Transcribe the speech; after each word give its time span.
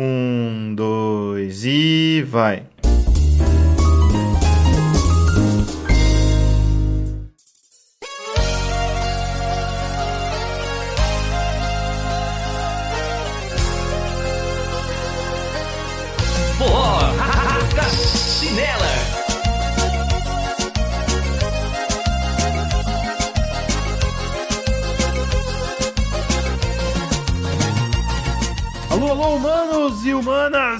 Um, 0.00 0.76
dois 0.76 1.64
e 1.64 2.22
vai. 2.22 2.67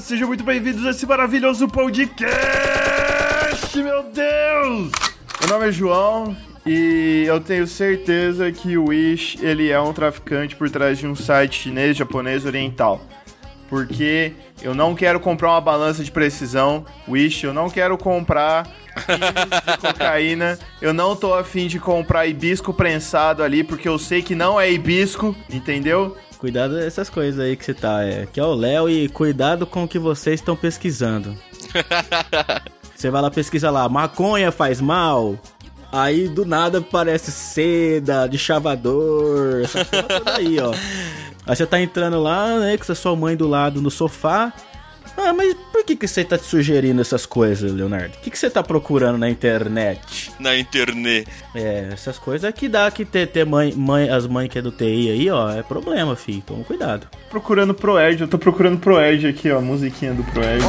Sejam 0.08 0.26
muito 0.26 0.42
bem-vindos 0.42 0.86
a 0.86 0.90
esse 0.90 1.04
maravilhoso 1.04 1.68
podcast! 1.68 2.32
Meu 3.76 4.04
Deus! 4.04 4.90
Meu 5.38 5.48
nome 5.50 5.68
é 5.68 5.70
João 5.70 6.34
e 6.64 7.24
eu 7.26 7.38
tenho 7.42 7.66
certeza 7.66 8.50
que 8.50 8.78
o 8.78 8.86
Wish 8.86 9.38
ele 9.44 9.68
é 9.68 9.78
um 9.78 9.92
traficante 9.92 10.56
por 10.56 10.70
trás 10.70 10.96
de 10.96 11.06
um 11.06 11.14
site 11.14 11.64
chinês, 11.64 11.94
japonês, 11.94 12.46
oriental. 12.46 13.02
Porque 13.68 14.32
eu 14.62 14.74
não 14.74 14.94
quero 14.94 15.20
comprar 15.20 15.50
uma 15.50 15.60
balança 15.60 16.02
de 16.02 16.10
precisão, 16.10 16.86
Wish, 17.06 17.44
eu 17.44 17.52
não 17.52 17.68
quero 17.68 17.98
comprar 17.98 18.62
de 18.62 19.76
cocaína, 19.76 20.58
eu 20.80 20.94
não 20.94 21.14
tô 21.14 21.34
afim 21.34 21.66
de 21.66 21.78
comprar 21.78 22.26
hibisco 22.26 22.72
prensado 22.72 23.42
ali, 23.42 23.62
porque 23.62 23.86
eu 23.86 23.98
sei 23.98 24.22
que 24.22 24.34
não 24.34 24.58
é 24.58 24.72
hibisco, 24.72 25.36
entendeu? 25.52 26.16
Cuidado 26.38 26.74
dessas 26.74 27.10
coisas 27.10 27.40
aí 27.40 27.56
que 27.56 27.64
você 27.64 27.74
tá. 27.74 28.04
É, 28.04 28.26
que 28.26 28.38
é 28.38 28.44
o 28.44 28.54
Léo 28.54 28.88
e 28.88 29.08
cuidado 29.08 29.66
com 29.66 29.84
o 29.84 29.88
que 29.88 29.98
vocês 29.98 30.40
estão 30.40 30.54
pesquisando. 30.54 31.36
você 32.94 33.10
vai 33.10 33.20
lá 33.20 33.30
pesquisa 33.30 33.70
lá, 33.70 33.88
maconha 33.88 34.52
faz 34.52 34.80
mal. 34.80 35.36
Aí 35.90 36.28
do 36.28 36.44
nada 36.44 36.80
parece 36.80 37.32
seda, 37.32 38.28
de 38.28 38.38
chavador, 38.38 39.62
essa 39.64 39.84
toda 39.84 40.36
aí, 40.36 40.60
ó. 40.60 40.72
Aí 41.46 41.56
você 41.56 41.66
tá 41.66 41.80
entrando 41.80 42.22
lá, 42.22 42.58
né, 42.60 42.76
com 42.76 42.92
a 42.92 42.94
sua 42.94 43.16
mãe 43.16 43.34
do 43.34 43.48
lado 43.48 43.80
no 43.80 43.90
sofá. 43.90 44.52
Ah, 45.20 45.32
mas 45.32 45.52
por 45.72 45.84
que, 45.84 45.96
que 45.96 46.06
você 46.06 46.24
tá 46.24 46.38
te 46.38 46.44
sugerindo 46.44 47.00
essas 47.00 47.26
coisas, 47.26 47.72
Leonardo? 47.72 48.14
O 48.16 48.20
que, 48.20 48.30
que 48.30 48.38
você 48.38 48.48
tá 48.48 48.62
procurando 48.62 49.18
na 49.18 49.28
internet? 49.28 50.30
Na 50.38 50.56
internet. 50.56 51.28
É, 51.52 51.88
essas 51.92 52.20
coisas 52.20 52.52
que 52.54 52.68
dá 52.68 52.88
que 52.88 53.04
ter, 53.04 53.26
ter 53.26 53.44
mãe, 53.44 53.74
mãe, 53.74 54.08
as 54.08 54.28
mães 54.28 54.48
que 54.48 54.60
é 54.60 54.62
do 54.62 54.70
TI 54.70 55.10
aí, 55.10 55.28
ó, 55.28 55.50
é 55.50 55.62
problema, 55.64 56.14
filho. 56.14 56.40
Toma 56.46 56.62
cuidado. 56.62 57.08
Procurando 57.28 57.74
Proerd, 57.74 58.20
eu 58.20 58.28
tô 58.28 58.38
procurando 58.38 58.78
Proerd 58.78 59.26
aqui, 59.26 59.50
ó, 59.50 59.58
a 59.58 59.60
musiquinha 59.60 60.14
do 60.14 60.22
Proerd. 60.22 60.62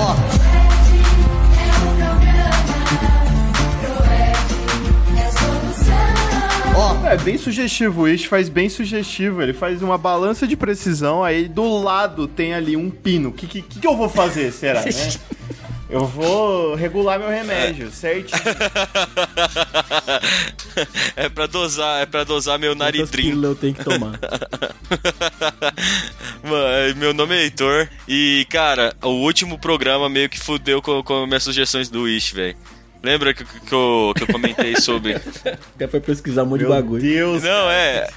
É 7.09 7.17
bem 7.17 7.39
sugestivo, 7.39 8.01
o 8.01 8.03
Wish 8.03 8.27
faz 8.27 8.49
bem 8.49 8.69
sugestivo. 8.69 9.41
Ele 9.41 9.51
faz 9.51 9.81
uma 9.81 9.97
balança 9.97 10.45
de 10.45 10.55
precisão, 10.55 11.23
aí 11.23 11.47
do 11.47 11.81
lado 11.81 12.27
tem 12.27 12.53
ali 12.53 12.77
um 12.77 12.91
pino. 12.91 13.29
O 13.29 13.33
que, 13.33 13.47
que, 13.47 13.63
que 13.63 13.87
eu 13.87 13.97
vou 13.97 14.07
fazer, 14.07 14.51
será, 14.51 14.83
né? 14.83 14.91
Eu 15.89 16.05
vou 16.05 16.75
regular 16.75 17.17
meu 17.17 17.29
remédio, 17.29 17.89
certinho. 17.91 18.39
É 21.15 21.27
pra 21.27 21.45
dosar, 21.45 22.03
é 22.03 22.05
pra 22.05 22.23
dosar 22.23 22.57
meu 22.57 22.73
pílulas 23.11 23.49
eu 23.49 23.55
tenho 23.55 23.73
que 23.73 23.83
tomar? 23.83 24.13
Mano, 26.41 26.95
meu 26.95 27.13
nome 27.13 27.35
é 27.35 27.43
Heitor 27.43 27.89
e, 28.07 28.47
cara, 28.49 28.95
o 29.01 29.09
último 29.09 29.59
programa 29.59 30.07
meio 30.07 30.29
que 30.29 30.39
fudeu 30.39 30.81
com, 30.81 31.03
com 31.03 31.25
minhas 31.25 31.43
sugestões 31.43 31.89
do 31.89 32.03
Wish, 32.03 32.33
velho. 32.33 32.55
Lembra 33.01 33.33
que, 33.33 33.45
que, 33.45 33.71
eu, 33.73 34.13
que 34.15 34.23
eu 34.23 34.27
comentei 34.27 34.75
sobre. 34.81 35.15
Até 35.75 35.87
foi 35.87 35.99
pesquisar 36.01 36.43
um 36.43 36.47
monte 36.47 36.59
de 36.59 36.65
Meu 36.65 36.75
bagulho. 36.75 37.01
Deus. 37.01 37.43
Não, 37.43 37.69
é. 37.69 38.07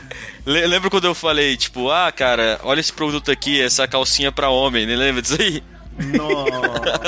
Le- 0.44 0.66
Lembra 0.66 0.90
quando 0.90 1.04
eu 1.06 1.14
falei, 1.14 1.56
tipo, 1.56 1.88
ah, 1.90 2.10
cara, 2.10 2.58
olha 2.64 2.80
esse 2.80 2.92
produto 2.92 3.30
aqui, 3.30 3.60
essa 3.60 3.86
calcinha 3.86 4.32
pra 4.32 4.48
homem, 4.48 4.84
né? 4.86 4.96
Lembra 4.96 5.22
disso 5.22 5.36
aí? 5.40 5.62
Nossa. 6.16 7.02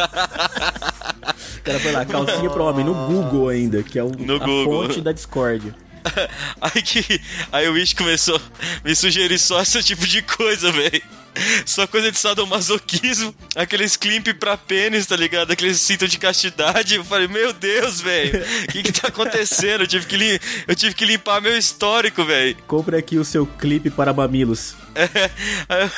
O 1.58 1.62
cara 1.62 1.80
foi 1.80 1.92
lá, 1.92 2.04
calcinha 2.04 2.50
pro 2.50 2.64
homem, 2.64 2.84
no 2.84 2.94
Google 2.94 3.48
ainda, 3.48 3.82
que 3.82 3.98
é 3.98 4.04
o, 4.04 4.10
No 4.10 4.36
a 4.36 4.38
Google. 4.38 4.82
fonte 4.86 5.00
da 5.00 5.10
Discord. 5.12 5.74
Aí 6.60 6.82
que. 6.82 7.20
Aí 7.50 7.66
o 7.66 7.72
Wish 7.72 7.94
começou 7.94 8.36
a 8.36 8.86
me 8.86 8.94
sugerir 8.94 9.38
só 9.38 9.62
esse 9.62 9.82
tipo 9.82 10.06
de 10.06 10.20
coisa, 10.20 10.70
velho. 10.70 11.02
Só 11.66 11.86
coisa 11.86 12.10
de 12.10 12.18
sadomasoquismo, 12.18 13.34
aqueles 13.56 13.96
climp 13.96 14.28
pra 14.38 14.56
pênis, 14.56 15.06
tá 15.06 15.16
ligado? 15.16 15.50
Aqueles 15.50 15.80
cinto 15.80 16.06
de 16.06 16.18
castidade. 16.18 16.96
Eu 16.96 17.04
falei, 17.04 17.28
meu 17.28 17.52
Deus, 17.52 18.00
velho, 18.00 18.42
o 18.64 18.66
que 18.68 18.82
que 18.82 18.92
tá 18.92 19.08
acontecendo? 19.08 19.82
Eu 19.82 19.86
tive 19.86 20.06
que, 20.06 20.16
lim... 20.16 20.38
eu 20.66 20.74
tive 20.74 20.94
que 20.94 21.04
limpar 21.04 21.40
meu 21.40 21.56
histórico, 21.56 22.24
velho. 22.24 22.56
Compre 22.66 22.96
aqui 22.96 23.18
o 23.18 23.24
seu 23.24 23.46
clipe 23.46 23.90
para 23.90 24.12
mamilos. 24.12 24.74
Aí 25.68 25.82
eu... 25.82 25.90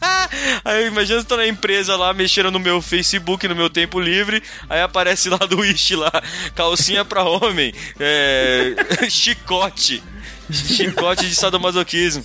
Aí 0.64 0.82
eu 0.82 0.88
imagino 0.88 1.20
você 1.20 1.26
tá 1.26 1.36
na 1.36 1.46
empresa 1.46 1.96
lá, 1.96 2.12
mexendo 2.12 2.50
no 2.50 2.58
meu 2.58 2.82
Facebook, 2.82 3.46
no 3.46 3.54
meu 3.54 3.70
tempo 3.70 4.00
livre, 4.00 4.42
aí 4.68 4.80
aparece 4.80 5.28
lá 5.28 5.38
do 5.38 5.58
Wish 5.58 5.94
lá, 5.94 6.10
calcinha 6.54 7.04
pra 7.04 7.22
homem, 7.22 7.72
é... 7.98 8.74
chicote, 9.08 10.02
chicote 10.50 11.28
de 11.28 11.34
sadomasoquismo. 11.34 12.22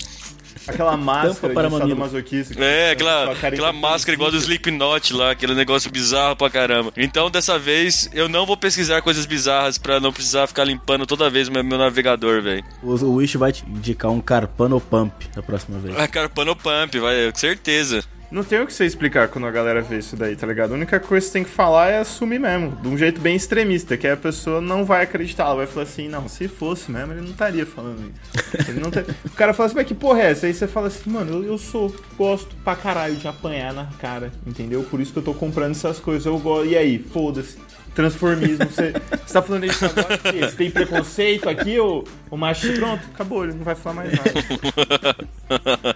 Aquela 0.67 0.97
máscara 0.97 1.53
para 1.53 1.69
de 1.69 1.77
sadomasoquista. 1.77 2.63
É, 2.63 2.91
aquela, 2.91 3.31
aquela 3.31 3.73
máscara 3.73 4.15
igual 4.15 4.31
do 4.31 4.37
Slipknot. 4.37 5.13
Lá, 5.13 5.31
aquele 5.31 5.53
negócio 5.55 5.91
bizarro 5.91 6.35
pra 6.35 6.49
caramba. 6.49 6.91
Então, 6.95 7.29
dessa 7.29 7.57
vez, 7.57 8.09
eu 8.13 8.29
não 8.29 8.45
vou 8.45 8.57
pesquisar 8.57 9.01
coisas 9.01 9.25
bizarras 9.25 9.77
pra 9.77 9.99
não 9.99 10.11
precisar 10.11 10.47
ficar 10.47 10.63
limpando 10.63 11.05
toda 11.05 11.29
vez 11.29 11.49
meu, 11.49 11.63
meu 11.63 11.77
navegador, 11.77 12.41
velho. 12.41 12.63
O, 12.83 12.91
o 12.93 13.15
Wish 13.15 13.37
vai 13.37 13.51
te 13.51 13.65
indicar 13.65 14.11
um 14.11 14.21
Carpano 14.21 14.79
Pump 14.79 15.27
da 15.35 15.41
próxima 15.41 15.79
vez. 15.79 15.97
A 15.97 16.07
Carpano 16.07 16.55
Pump, 16.55 16.99
vai, 16.99 17.31
com 17.31 17.37
certeza. 17.39 18.03
Não 18.31 18.45
tem 18.45 18.61
o 18.61 18.65
que 18.65 18.73
você 18.73 18.85
explicar 18.85 19.27
quando 19.27 19.45
a 19.45 19.51
galera 19.51 19.81
vê 19.81 19.97
isso 19.97 20.15
daí, 20.15 20.37
tá 20.37 20.47
ligado? 20.47 20.71
A 20.71 20.75
única 20.75 20.99
coisa 21.01 21.25
que 21.25 21.31
você 21.31 21.33
tem 21.39 21.43
que 21.43 21.49
falar 21.49 21.89
é 21.89 21.99
assumir 21.99 22.39
mesmo, 22.39 22.77
de 22.81 22.87
um 22.87 22.97
jeito 22.97 23.19
bem 23.19 23.35
extremista, 23.35 23.97
que 23.97 24.07
a 24.07 24.15
pessoa 24.15 24.61
não 24.61 24.85
vai 24.85 25.03
acreditar, 25.03 25.43
ela 25.43 25.55
vai 25.55 25.67
falar 25.67 25.83
assim, 25.83 26.07
não, 26.07 26.29
se 26.29 26.47
fosse 26.47 26.89
mesmo, 26.89 27.11
ele 27.11 27.19
não 27.21 27.31
estaria 27.31 27.65
falando 27.65 27.99
isso. 28.09 28.69
Ele 28.69 28.79
não 28.79 28.89
tá- 28.89 29.03
O 29.25 29.29
cara 29.31 29.53
fala 29.53 29.67
assim, 29.67 29.75
mas 29.75 29.85
que 29.85 29.93
porra 29.93 30.21
é 30.21 30.31
essa? 30.31 30.45
Aí 30.45 30.53
você 30.53 30.65
fala 30.65 30.87
assim, 30.87 31.09
mano, 31.09 31.33
eu, 31.33 31.43
eu 31.43 31.57
sou, 31.57 31.93
gosto 32.17 32.55
pra 32.63 32.73
caralho 32.73 33.15
de 33.15 33.27
apanhar 33.27 33.73
na 33.73 33.87
cara, 33.99 34.31
entendeu? 34.47 34.81
Por 34.83 35.01
isso 35.01 35.11
que 35.11 35.19
eu 35.19 35.23
tô 35.23 35.33
comprando 35.33 35.71
essas 35.71 35.99
coisas, 35.99 36.25
eu 36.25 36.39
gosto, 36.39 36.67
e 36.67 36.77
aí, 36.77 36.99
foda-se. 36.99 37.57
Transformismo, 37.93 38.65
você, 38.65 38.93
você 39.25 39.33
tá 39.33 39.41
falando 39.41 39.65
isso 39.65 39.83
agora? 39.83 40.15
o? 40.15 40.39
Você 40.39 40.55
tem 40.55 40.71
preconceito 40.71 41.49
aqui, 41.49 41.77
ô, 41.77 42.05
ô 42.29 42.37
macho? 42.37 42.71
Pronto, 42.75 43.03
acabou, 43.13 43.43
ele 43.43 43.55
não 43.55 43.65
vai 43.65 43.75
falar 43.75 43.95
mais 43.95 44.11
nada. 44.13 45.95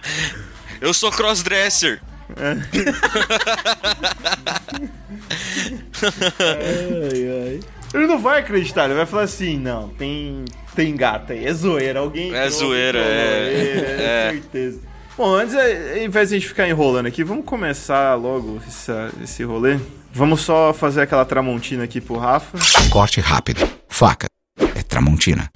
Eu 0.78 0.92
sou 0.92 1.10
crossdresser. 1.10 2.02
Ai, 6.40 7.28
ai. 7.48 7.60
Ele 7.94 8.06
não 8.06 8.18
vai 8.18 8.40
acreditar, 8.40 8.84
ele 8.86 8.94
vai 8.94 9.06
falar 9.06 9.22
assim, 9.22 9.56
não, 9.58 9.88
tem, 9.90 10.44
tem 10.74 10.94
gata 10.96 11.32
aí, 11.32 11.46
é 11.46 11.52
zoeira, 11.52 12.00
alguém... 12.00 12.34
É 12.34 12.48
zoeira, 12.50 12.98
é. 12.98 13.02
é, 13.02 14.28
É. 14.28 14.30
certeza. 14.32 14.80
Bom, 15.16 15.34
antes, 15.34 15.54
é, 15.54 15.92
ao 16.00 16.04
invés 16.04 16.28
de 16.28 16.34
a 16.34 16.38
gente 16.38 16.48
ficar 16.48 16.68
enrolando 16.68 17.06
aqui, 17.06 17.24
vamos 17.24 17.44
começar 17.46 18.14
logo 18.16 18.60
essa- 18.66 19.10
esse 19.22 19.42
rolê. 19.44 19.78
Vamos 20.12 20.40
só 20.42 20.74
fazer 20.74 21.00
aquela 21.02 21.24
tramontina 21.24 21.84
aqui 21.84 22.00
pro 22.00 22.18
Rafa. 22.18 22.58
Corte 22.90 23.20
rápido. 23.20 23.66
Faca. 23.88 24.26
É 24.74 24.82
Tramontina. 24.82 25.50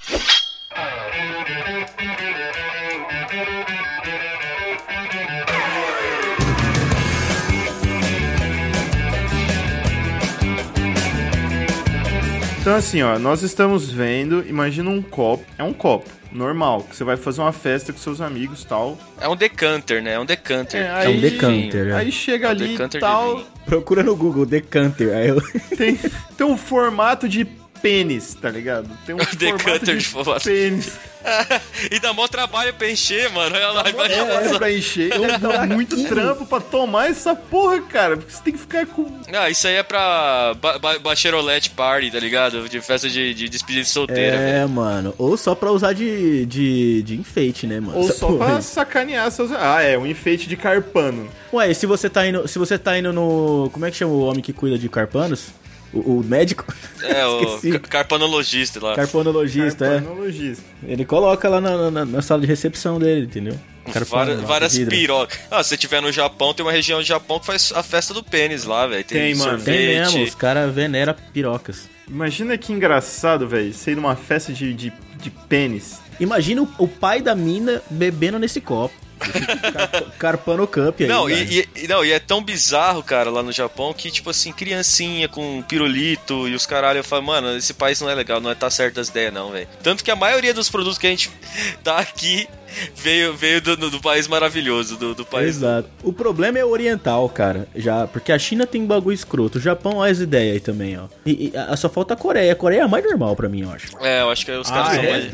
Então 12.71 12.79
assim, 12.79 13.03
ó, 13.03 13.19
nós 13.19 13.43
estamos 13.43 13.91
vendo, 13.91 14.45
imagina 14.49 14.89
um 14.89 15.03
copo, 15.03 15.45
é 15.59 15.65
um 15.65 15.73
copo, 15.73 16.09
normal, 16.31 16.85
que 16.85 16.95
você 16.95 17.03
vai 17.03 17.17
fazer 17.17 17.41
uma 17.41 17.51
festa 17.51 17.93
com 17.93 17.99
seus 17.99 18.21
amigos 18.21 18.63
tal. 18.63 18.97
É 19.21 19.29
um 19.29 19.35
decanter, 19.35 20.01
né? 20.01 20.13
É 20.13 20.21
um 20.21 20.25
decanter. 20.25 20.81
É, 20.81 21.09
um 21.09 21.19
decanter, 21.19 21.89
é. 21.89 21.95
Aí 21.95 22.13
chega 22.13 22.47
É 22.47 22.49
um 22.51 22.53
ali 22.53 22.77
e 22.77 22.89
tal. 23.01 23.43
Procura 23.67 24.05
no 24.05 24.15
Google 24.15 24.47
Decanter. 24.47 25.13
Aí 25.17 25.31
eu... 25.31 25.43
tem, 25.77 25.99
tem 26.37 26.47
um 26.47 26.57
formato 26.57 27.29
de 27.29 27.45
pênis, 27.81 28.35
tá 28.35 28.51
ligado? 28.51 28.89
Tem 29.07 29.15
um 29.15 29.19
Decanter 29.37 29.97
de 29.97 30.05
formato. 30.05 30.45
pênis. 30.45 30.93
e 31.91 31.99
dá 32.01 32.15
mó 32.15 32.27
trabalho 32.27 32.73
pra 32.73 32.91
encher, 32.91 33.31
mano. 33.31 33.55
Olha 33.55 33.69
lá, 33.73 33.91
imagina 33.91 34.33
É, 34.33 34.59
pra 34.59 34.73
encher. 34.73 35.11
Deve 35.11 35.39
dar 35.39 35.67
muito 35.67 36.03
trampo 36.09 36.47
pra 36.47 36.61
tomar 36.61 37.11
essa 37.11 37.35
porra, 37.35 37.81
cara. 37.83 38.17
Porque 38.17 38.33
você 38.33 38.43
tem 38.43 38.53
que 38.55 38.59
ficar 38.59 38.87
com. 38.87 39.07
Ah, 39.33 39.51
isso 39.51 39.67
aí 39.67 39.75
é 39.75 39.83
pra 39.83 40.55
ba 40.61 40.79
ba 40.79 40.99
bachelorette 40.99 41.71
party, 41.71 42.11
tá 42.11 42.19
ligado? 42.19 42.67
De 42.69 42.81
festa 42.81 43.09
de, 43.09 43.35
de 43.35 43.49
despedida 43.51 43.83
de 43.83 43.89
solteira, 43.91 44.39
velho. 44.39 44.57
É, 44.59 44.67
mano. 44.67 45.15
Ou 45.19 45.37
só 45.37 45.55
pra 45.55 45.71
usar 45.71 45.93
de, 45.93 46.47
de, 46.47 47.03
de 47.03 47.17
enfeite, 47.17 47.67
né, 47.67 47.81
mano? 47.81 47.99
Ou 47.99 48.05
Essa 48.05 48.15
só 48.15 48.27
porra 48.29 48.47
pra 48.47 48.61
sacanear 48.63 49.31
seus. 49.31 49.53
Ah, 49.53 49.83
é, 49.83 49.99
um 49.99 50.07
enfeite 50.07 50.49
de 50.49 50.57
carpano. 50.57 51.29
Ué, 51.53 51.71
e 51.71 51.75
se 51.75 51.85
você 51.85 52.09
tá 52.09 52.27
indo. 52.27 52.49
Se 52.49 52.59
você 52.59 52.79
tá 52.79 52.99
indo 52.99 53.13
no. 53.13 53.69
Como 53.75 53.85
é 53.85 53.91
que 53.91 53.97
chama 53.99 54.13
o 54.13 54.21
homem 54.21 54.41
que 54.41 54.55
cuida 54.55 54.79
de 54.79 54.89
carpanos? 54.89 55.49
O, 55.93 56.19
o 56.19 56.25
médico? 56.25 56.65
É, 57.03 57.27
o 57.27 57.81
carpanologista 57.81 58.79
lá. 58.85 58.95
Carpanologista, 58.95 59.87
é. 59.87 59.91
Carpanologista. 60.01 60.65
Ele 60.87 61.05
coloca 61.05 61.49
lá 61.49 61.61
na, 61.61 61.91
na- 61.91 62.05
na 62.05 62.23
sala 62.23 62.43
de 62.43 62.47
recepção 62.47 62.99
dele, 62.99 63.25
entendeu? 63.27 63.59
Várias, 64.07 64.39
lá, 64.41 64.47
várias 64.47 64.79
pirocas. 64.79 65.39
Ah, 65.51 65.63
se 65.63 65.71
você 65.71 65.77
tiver 65.79 66.01
no 66.03 66.13
Japão, 66.13 66.53
tem 66.55 66.65
uma 66.65 66.71
região 66.71 66.99
do 67.01 67.05
Japão 67.05 67.41
que 67.41 67.47
faz 67.47 67.73
a 67.75 67.83
festa 67.83 68.13
do 68.15 68.23
pênis 68.23 68.65
lá, 68.65 68.87
velho. 68.87 69.03
Tem, 69.03 69.35
mano. 69.35 69.53
sorvete. 69.53 69.77
Tem 69.77 69.87
mesmo, 69.99 70.23
os 70.23 70.35
caras 70.35 70.73
veneram 70.75 71.15
pirocas. 71.33 71.89
Imagina 72.07 72.57
que 72.59 72.73
engraçado, 72.73 73.49
velho. 73.49 73.73
Ir 73.87 73.97
numa 73.97 74.15
festa 74.15 74.53
de, 74.53 74.73
de, 74.75 74.93
de 75.21 75.31
pênis. 75.31 75.99
Imagina 76.21 76.63
o, 76.63 76.69
o 76.79 76.87
pai 76.87 77.23
da 77.23 77.35
mina 77.35 77.83
bebendo 77.91 78.39
nesse 78.39 78.61
copo. 78.61 78.95
Carp- 79.21 80.19
Carpano 80.19 80.67
Cup 80.67 81.01
aí. 81.01 81.07
Não 81.07 81.27
velho. 81.27 81.53
e, 81.53 81.69
e- 81.85 81.89
não, 81.89 82.05
e 82.05 82.13
é 82.13 82.19
tão 82.19 82.43
bizarro, 82.43 83.03
cara, 83.03 83.31
lá 83.31 83.43
no 83.43 83.53
Japão, 83.53 83.93
que, 83.93 84.11
tipo 84.11 84.31
assim, 84.31 84.53
criancinha 84.53 85.29
com 85.29 85.63
pirulito 85.63 86.49
e 86.49 86.55
os 86.55 86.67
caralho, 86.67 86.99
eu 87.01 87.05
falo, 87.05 87.23
mano, 87.25 87.57
esse 87.57 87.75
país 87.75 88.01
não 88.01 88.09
é 88.11 88.15
legal, 88.15 88.41
não 88.41 88.51
é 88.51 88.55
tá 88.55 88.71
certo 88.71 89.01
as 89.01 89.09
ideias, 89.09 89.33
não, 89.33 89.51
velho. 89.51 89.69
Tanto 89.83 90.03
que 90.03 90.11
a 90.11 90.17
maioria 90.17 90.55
dos 90.55 90.69
produtos 90.71 90.99
que 90.99 91.07
a 91.07 91.11
gente 91.11 91.31
tá 91.85 91.99
aqui 91.99 92.49
veio, 92.95 93.35
veio 93.37 93.61
do, 93.61 93.77
do- 93.77 93.91
do 93.91 94.01
país 94.01 94.27
maravilhoso, 94.29 94.97
do, 94.97 95.15
do 95.15 95.25
país. 95.27 95.57
Exato. 95.57 95.89
O 96.03 96.13
problema 96.13 96.59
é 96.59 96.65
o 96.65 96.69
oriental, 96.71 97.29
cara. 97.29 97.67
Já, 97.75 98.07
porque 98.07 98.33
a 98.33 98.39
China 98.39 98.67
tem 98.67 98.85
bagulho 98.87 99.15
escroto. 99.15 99.59
O 99.59 99.61
Japão, 99.61 99.97
olha 99.97 100.13
as 100.13 100.21
ideias 100.21 100.55
aí 100.55 100.61
também, 100.61 100.99
ó. 100.99 101.05
E, 101.27 101.51
e 101.53 101.57
a, 101.57 101.77
só 101.77 101.89
falta 101.89 102.15
a 102.15 102.17
Coreia. 102.17 102.53
A 102.53 102.57
Coreia 102.57 102.81
é 102.81 102.85
a 102.85 102.89
mais 102.89 103.05
normal 103.05 103.35
pra 103.37 103.49
mim, 103.49 103.63
eu 103.63 103.71
acho. 103.73 103.89
É, 104.01 104.23
eu 104.23 104.31
acho 104.31 104.45
que 104.47 104.53
os 104.53 104.71
Ah, 104.71 104.75
caras 104.75 104.95
são 104.95 105.03
é? 105.05 105.11
mais. 105.11 105.31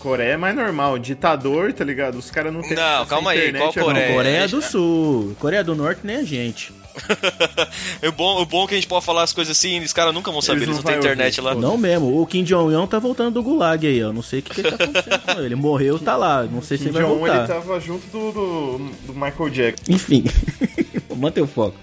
Coreia 0.00 0.32
é 0.32 0.36
mais 0.36 0.54
normal. 0.56 0.98
Ditador, 0.98 1.72
tá 1.72 1.84
ligado? 1.84 2.16
Os 2.16 2.30
caras 2.30 2.52
não 2.52 2.62
têm. 2.62 2.74
Não, 2.74 3.06
calma 3.06 3.30
aí, 3.32 3.52
qual 3.52 3.70
é. 3.70 3.72
Coreia? 3.72 4.12
Coreia 4.14 4.38
É, 4.44 4.48
do 4.48 4.62
Sul. 4.62 5.36
Coreia 5.38 5.62
do 5.62 5.74
Norte 5.74 6.00
nem 6.04 6.16
a 6.16 6.22
gente. 6.22 6.72
o, 8.06 8.12
bom, 8.12 8.42
o 8.42 8.46
bom 8.46 8.64
é 8.64 8.66
que 8.68 8.74
a 8.74 8.76
gente 8.76 8.88
pode 8.88 9.04
falar 9.04 9.22
as 9.22 9.32
coisas 9.32 9.56
assim, 9.56 9.78
os 9.80 9.92
caras 9.92 10.12
nunca 10.12 10.30
vão 10.32 10.42
saber, 10.42 10.58
Eles 10.62 10.68
eles 10.70 10.76
não 10.78 10.82
não 10.82 10.90
têm 10.90 10.98
internet 10.98 11.40
ouvir, 11.40 11.54
lá. 11.54 11.60
Não 11.60 11.78
mesmo. 11.78 12.20
O 12.20 12.26
Kim 12.26 12.42
Jong-un 12.42 12.86
tá 12.86 12.98
voltando 12.98 13.34
do 13.34 13.42
Gulag 13.42 13.86
aí, 13.86 14.02
ó. 14.02 14.12
Não 14.12 14.22
sei 14.22 14.40
o 14.40 14.42
que, 14.42 14.54
que 14.54 14.62
tá 14.62 14.74
acontecendo 14.74 15.18
com 15.20 15.30
ele. 15.32 15.46
Ele 15.46 15.54
morreu, 15.54 15.98
tá 15.98 16.16
lá. 16.16 16.42
Não 16.42 16.60
sei 16.62 16.76
se 16.78 16.84
Kim 16.84 16.90
ele 16.90 16.98
vai 16.98 17.02
Jong-un, 17.06 17.18
voltar. 17.20 17.38
ele 17.38 17.46
tava 17.46 17.78
junto 17.80 18.06
do, 18.08 18.32
do, 18.32 18.78
do 19.06 19.14
Michael 19.14 19.50
Jackson. 19.50 19.84
Enfim. 19.92 20.24
Mantém 21.16 21.44
o 21.44 21.46
foco. 21.46 21.76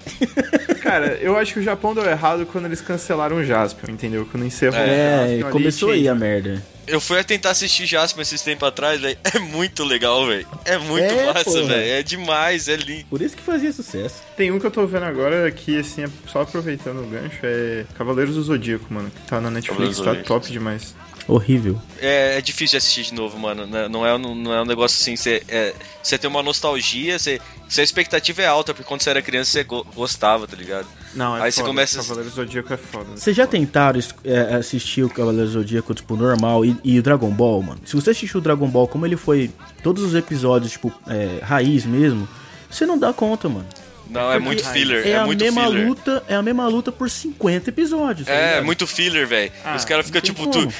Cara, 0.81 1.17
eu 1.21 1.37
acho 1.37 1.53
que 1.53 1.59
o 1.59 1.63
Japão 1.63 1.93
deu 1.93 2.03
errado 2.09 2.45
quando 2.51 2.65
eles 2.65 2.81
cancelaram 2.81 3.37
o 3.37 3.43
Jaspion, 3.43 3.91
entendeu? 3.93 4.27
Quando 4.29 4.45
encerrou 4.45 4.79
o 4.79 4.83
É, 4.83 5.19
Jaspion 5.27 5.33
ali, 5.45 5.51
começou 5.51 5.91
aí 5.91 6.07
a 6.09 6.15
merda. 6.15 6.63
Eu 6.87 7.01
fui 7.01 7.19
a 7.19 7.23
tentar 7.23 7.51
assistir 7.51 7.85
Jasper 7.85 8.21
esses 8.21 8.41
tempos 8.41 8.67
atrás, 8.67 8.99
velho. 9.01 9.17
É 9.33 9.39
muito 9.39 9.83
legal, 9.83 10.25
velho. 10.25 10.47
É 10.63 10.77
muito 10.77 11.03
É, 11.03 11.33
massa, 11.33 11.63
velho. 11.63 11.91
É 11.91 12.01
demais, 12.01 12.67
é 12.69 12.75
lindo. 12.77 13.05
Por 13.09 13.21
isso 13.21 13.35
que 13.35 13.41
fazia 13.43 13.71
sucesso. 13.73 14.15
Tem 14.37 14.51
um 14.51 14.59
que 14.59 14.65
eu 14.65 14.71
tô 14.71 14.87
vendo 14.87 15.03
agora 15.03 15.51
que, 15.51 15.77
assim, 15.79 16.05
é 16.05 16.09
só 16.27 16.41
aproveitando 16.41 16.99
o 17.03 17.07
gancho, 17.07 17.39
é 17.43 17.85
Cavaleiros 17.97 18.35
do 18.35 18.41
Zodíaco, 18.43 18.85
mano. 18.93 19.11
Que 19.11 19.21
tá 19.29 19.41
na 19.41 19.51
Netflix, 19.51 19.99
tá 19.99 20.15
top 20.15 20.49
demais. 20.49 20.95
Horrível. 21.27 21.77
É, 21.99 22.37
é 22.37 22.41
difícil 22.41 22.71
de 22.71 22.77
assistir 22.77 23.03
de 23.03 23.13
novo, 23.13 23.37
mano. 23.37 23.67
né? 23.67 23.89
Não 23.89 24.05
é, 24.07 24.17
não 24.17 24.53
é 24.53 24.61
um 24.61 24.65
negócio 24.65 24.97
assim, 25.01 25.17
você 25.17 25.43
é, 25.49 25.73
você 26.01 26.17
tem 26.17 26.29
uma 26.29 26.41
nostalgia, 26.41 27.19
você, 27.19 27.41
se 27.67 27.81
a 27.81 27.83
expectativa 27.83 28.41
é 28.41 28.45
alta, 28.47 28.73
porque 28.73 28.87
quando 28.87 29.01
você 29.01 29.09
era 29.09 29.21
criança 29.21 29.51
você 29.51 29.63
go- 29.65 29.85
gostava, 29.93 30.47
tá 30.47 30.55
ligado? 30.55 30.87
Não, 31.17 31.35
é 31.35 31.41
Aí 31.41 31.51
você 31.51 31.57
foda. 31.61 31.69
começa 31.69 31.99
a- 31.99 32.01
Cavaleiros 32.03 32.33
do 32.33 32.35
Zodíaco 32.35 32.73
é 32.73 32.77
foda. 32.77 33.05
Vocês 33.15 33.35
já 33.35 33.47
tentaram 33.47 33.99
é, 34.23 34.55
assistir 34.55 35.03
o 35.03 35.09
Cavaleiro 35.09 35.49
Zodíaco, 35.49 35.93
tipo, 35.93 36.15
normal 36.15 36.63
e, 36.63 36.77
e 36.83 36.99
o 36.99 37.01
Dragon 37.03 37.29
Ball, 37.31 37.61
mano? 37.63 37.81
Se 37.85 37.95
você 37.95 38.11
assistiu 38.11 38.39
o 38.39 38.41
Dragon 38.43 38.67
Ball 38.67 38.87
como 38.87 39.05
ele 39.05 39.17
foi, 39.17 39.49
todos 39.81 40.03
os 40.03 40.13
episódios, 40.13 40.73
tipo, 40.73 40.93
é, 41.07 41.39
raiz 41.43 41.85
mesmo, 41.85 42.27
você 42.69 42.85
não 42.85 42.97
dá 42.99 43.11
conta, 43.11 43.49
mano. 43.49 43.65
Não, 44.09 44.31
é 44.31 44.39
muito 44.39 44.63
filler, 44.63 45.05
É, 45.05 45.09
é, 45.09 45.17
a 45.17 45.25
muito 45.25 45.43
mesma 45.43 45.65
filler. 45.67 45.87
luta, 45.87 46.23
é 46.29 46.35
a 46.35 46.41
mesma 46.41 46.65
luta 46.67 46.91
por 46.93 47.09
50 47.09 47.69
episódios. 47.71 48.27
tá 48.27 48.33
É, 48.33 48.47
ligado? 48.49 48.65
muito 48.65 48.85
filler, 48.87 49.27
velho. 49.27 49.51
Ah, 49.65 49.75
Os 49.75 49.83
caras 49.83 50.05
ficam 50.05 50.21
tipo, 50.21 50.47
tu... 50.47 50.59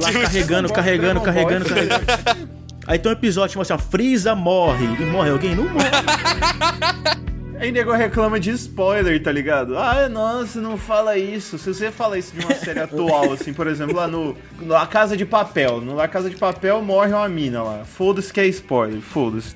Lá 0.00 0.08
Tipo, 0.08 0.20
carregando, 0.22 0.72
carregando, 0.72 1.20
carregando, 1.20 1.64
Ball. 1.68 1.74
carregando. 1.74 2.48
Aí 2.86 2.98
tem 2.98 3.10
um 3.10 3.14
episódio, 3.14 3.50
tipo 3.50 3.62
assim, 3.62 3.72
ó, 3.74 3.78
Freeza 3.78 4.34
morre. 4.34 4.84
E 4.84 5.04
morre 5.04 5.30
alguém? 5.30 5.54
Não 5.54 5.64
morre. 5.68 5.86
Aí 7.62 7.70
nego 7.70 7.92
reclama 7.92 8.40
de 8.40 8.50
spoiler, 8.50 9.22
tá 9.22 9.30
ligado? 9.30 9.78
Ah, 9.78 10.08
nossa, 10.08 10.60
não 10.60 10.76
fala 10.76 11.16
isso. 11.16 11.56
Se 11.58 11.72
você 11.72 11.92
fala 11.92 12.18
isso 12.18 12.34
de 12.34 12.44
uma 12.44 12.54
série 12.56 12.80
atual, 12.82 13.32
assim, 13.32 13.52
por 13.54 13.68
exemplo, 13.68 13.94
lá 13.94 14.08
no, 14.08 14.36
La 14.66 14.84
Casa 14.86 15.16
de 15.16 15.24
Papel. 15.24 15.80
No 15.80 15.94
La 15.94 16.08
Casa 16.08 16.28
de 16.28 16.34
Papel 16.36 16.82
morre 16.82 17.12
uma 17.12 17.28
mina 17.28 17.62
lá. 17.62 17.84
Foda-se 17.84 18.32
que 18.32 18.40
é 18.40 18.46
spoiler, 18.46 19.00
foda-se. 19.00 19.54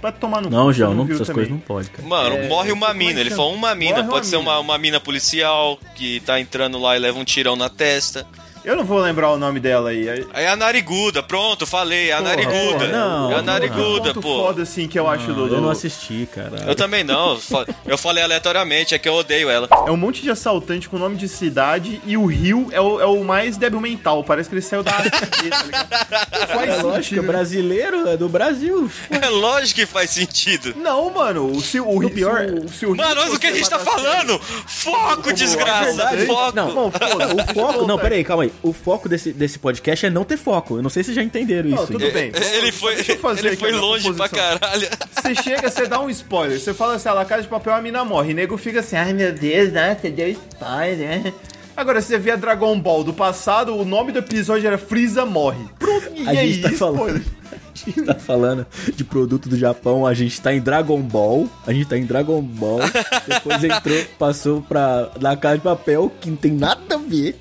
Vai 0.00 0.12
tomar 0.12 0.40
no 0.40 0.48
Não, 0.48 0.66
cu, 0.66 0.72
João, 0.72 0.94
não, 0.94 1.04
viu 1.04 1.16
essas 1.16 1.26
também. 1.26 1.44
coisas 1.46 1.50
não 1.52 1.58
pode, 1.60 1.90
cara. 1.90 2.08
Mano, 2.08 2.36
É, 2.36 2.48
morre 2.48 2.70
uma 2.72 2.94
mina. 2.94 3.20
Ele 3.20 3.30
falou 3.30 3.52
uma 3.52 3.74
mina. 3.74 3.96
Morre 3.96 4.02
uma 4.04 4.10
Pode 4.12 4.26
ser 4.26 4.38
mina. 4.38 4.50
uma, 4.50 4.58
uma 4.60 4.78
mina 4.78 5.00
policial 5.00 5.78
que 5.96 6.20
tá 6.20 6.40
entrando 6.40 6.78
lá 6.78 6.96
e 6.96 7.00
leva 7.00 7.18
um 7.18 7.24
tirão 7.24 7.56
na 7.56 7.68
testa. 7.68 8.24
Eu 8.64 8.76
não 8.76 8.84
vou 8.84 8.98
lembrar 9.00 9.30
o 9.30 9.38
nome 9.38 9.60
dela 9.60 9.90
aí. 9.90 10.06
É 10.34 10.48
a 10.48 10.56
nariguda, 10.56 11.22
pronto, 11.22 11.66
falei, 11.66 12.10
é 12.10 12.12
a 12.12 12.18
Porra, 12.18 12.28
nariguda. 12.30 12.72
porra, 12.78 12.86
não, 12.88 13.30
é 13.30 13.34
a 13.34 13.36
não, 13.38 13.44
nariguda, 13.44 14.08
ponto 14.14 14.20
pô. 14.20 14.36
foda, 14.44 14.62
assim, 14.62 14.86
que 14.88 14.98
eu 14.98 15.08
acho 15.08 15.32
do... 15.32 15.46
Eu 15.46 15.60
não 15.60 15.70
assisti, 15.70 16.28
cara. 16.32 16.64
Eu 16.66 16.74
também 16.74 17.02
não, 17.04 17.38
eu 17.86 17.96
falei 17.98 18.22
aleatoriamente, 18.22 18.94
é 18.94 18.98
que 18.98 19.08
eu 19.08 19.14
odeio 19.14 19.48
ela. 19.48 19.68
É 19.86 19.90
um 19.90 19.96
monte 19.96 20.22
de 20.22 20.30
assaltante 20.30 20.88
com 20.88 20.98
nome 20.98 21.16
de 21.16 21.28
cidade 21.28 22.00
e 22.06 22.16
o 22.16 22.26
Rio 22.26 22.68
é 22.72 22.80
o, 22.80 23.00
é 23.00 23.06
o 23.06 23.22
mais 23.24 23.56
débil 23.56 23.80
mental. 23.80 24.22
Parece 24.24 24.48
que 24.48 24.54
ele 24.54 24.62
saiu 24.62 24.82
da 24.82 24.90
ACD, 24.92 25.50
tá 25.50 25.62
ligado? 25.62 25.88
Não 26.32 26.46
Faz 26.58 26.70
É 26.70 26.82
lógico, 26.82 26.88
é 26.88 27.02
sentido. 27.02 27.22
brasileiro, 27.22 28.08
é 28.08 28.16
do 28.16 28.28
Brasil. 28.28 28.90
É 29.20 29.28
lógico 29.28 29.80
que 29.80 29.86
faz 29.86 30.10
sentido. 30.10 30.74
Não, 30.76 31.10
mano, 31.10 31.50
o, 31.50 31.60
se, 31.60 31.80
o, 31.80 31.88
O 31.98 32.10
pior- 32.10 32.46
se 32.46 32.52
o, 32.64 32.68
se 32.68 32.86
Rio 32.86 32.96
Mano, 32.96 33.16
mas 33.22 33.34
o 33.34 33.38
que 33.38 33.46
a 33.46 33.52
gente 33.52 33.68
tá 33.68 33.78
falando? 33.78 34.38
Foco, 34.66 35.32
desgraça, 35.32 35.92
verdade. 36.06 36.26
foco. 36.26 36.52
Não, 36.56 36.74
Bom, 36.74 36.90
foda-se. 36.90 37.34
O 37.34 37.54
foco. 37.54 37.86
Não, 37.86 37.98
peraí, 37.98 38.22
calma 38.24 38.44
aí. 38.44 38.47
O 38.62 38.72
foco 38.72 39.08
desse, 39.08 39.32
desse 39.32 39.58
podcast 39.58 40.06
é 40.06 40.10
não 40.10 40.24
ter 40.24 40.36
foco. 40.36 40.76
Eu 40.76 40.82
não 40.82 40.90
sei 40.90 41.02
se 41.02 41.12
já 41.14 41.22
entenderam 41.22 41.70
Não, 41.70 41.78
isso. 41.78 41.92
tudo 41.92 42.04
hein? 42.04 42.12
bem. 42.12 42.32
Ele 42.34 42.72
foi, 42.72 42.94
ele 42.94 43.56
foi 43.56 43.72
longe 43.72 44.12
pra 44.14 44.28
caralho. 44.28 44.88
Você 45.12 45.34
chega, 45.42 45.70
você 45.70 45.86
dá 45.86 46.00
um 46.00 46.10
spoiler. 46.10 46.58
Você 46.58 46.72
fala 46.74 46.94
assim, 46.94 47.08
a 47.08 47.12
La 47.12 47.24
Casa 47.24 47.42
de 47.42 47.48
Papel, 47.48 47.72
a 47.74 47.80
mina 47.82 48.04
morre. 48.04 48.30
E 48.30 48.34
nego 48.34 48.56
fica 48.56 48.80
assim, 48.80 48.96
ai 48.96 49.12
meu 49.12 49.32
Deus, 49.32 49.72
né? 49.72 49.96
Você 50.00 50.10
deu 50.10 50.28
spoiler. 50.28 51.32
Agora, 51.76 52.00
se 52.00 52.08
você 52.08 52.18
vê 52.18 52.32
a 52.32 52.36
Dragon 52.36 52.78
Ball 52.80 53.04
do 53.04 53.14
passado, 53.14 53.76
o 53.76 53.84
nome 53.84 54.10
do 54.10 54.18
episódio 54.18 54.66
era 54.66 54.76
Freeza 54.76 55.24
morre. 55.24 55.64
Pronto, 55.78 56.08
e 56.14 56.26
A 56.26 56.30
aí, 56.30 56.52
gente 56.52 56.62
tá 56.62 56.70
falando. 56.76 57.22
A 57.86 57.90
gente 57.90 58.02
tá 58.02 58.14
falando 58.16 58.66
de 58.96 59.04
produto 59.04 59.48
do 59.48 59.56
Japão, 59.56 60.04
a 60.04 60.12
gente 60.12 60.38
tá 60.40 60.52
em 60.52 60.60
Dragon 60.60 61.00
Ball, 61.00 61.48
a 61.64 61.72
gente 61.72 61.86
tá 61.86 61.96
em 61.96 62.04
Dragon 62.04 62.42
Ball, 62.42 62.80
depois 63.26 63.62
entrou, 63.62 64.04
passou 64.18 64.60
pra 64.60 65.12
La 65.20 65.36
Casa 65.36 65.58
de 65.58 65.62
Papel, 65.62 66.12
que 66.20 66.28
não 66.28 66.36
tem 66.36 66.50
nada 66.52 66.96
a 66.96 66.98
ver. 66.98 67.36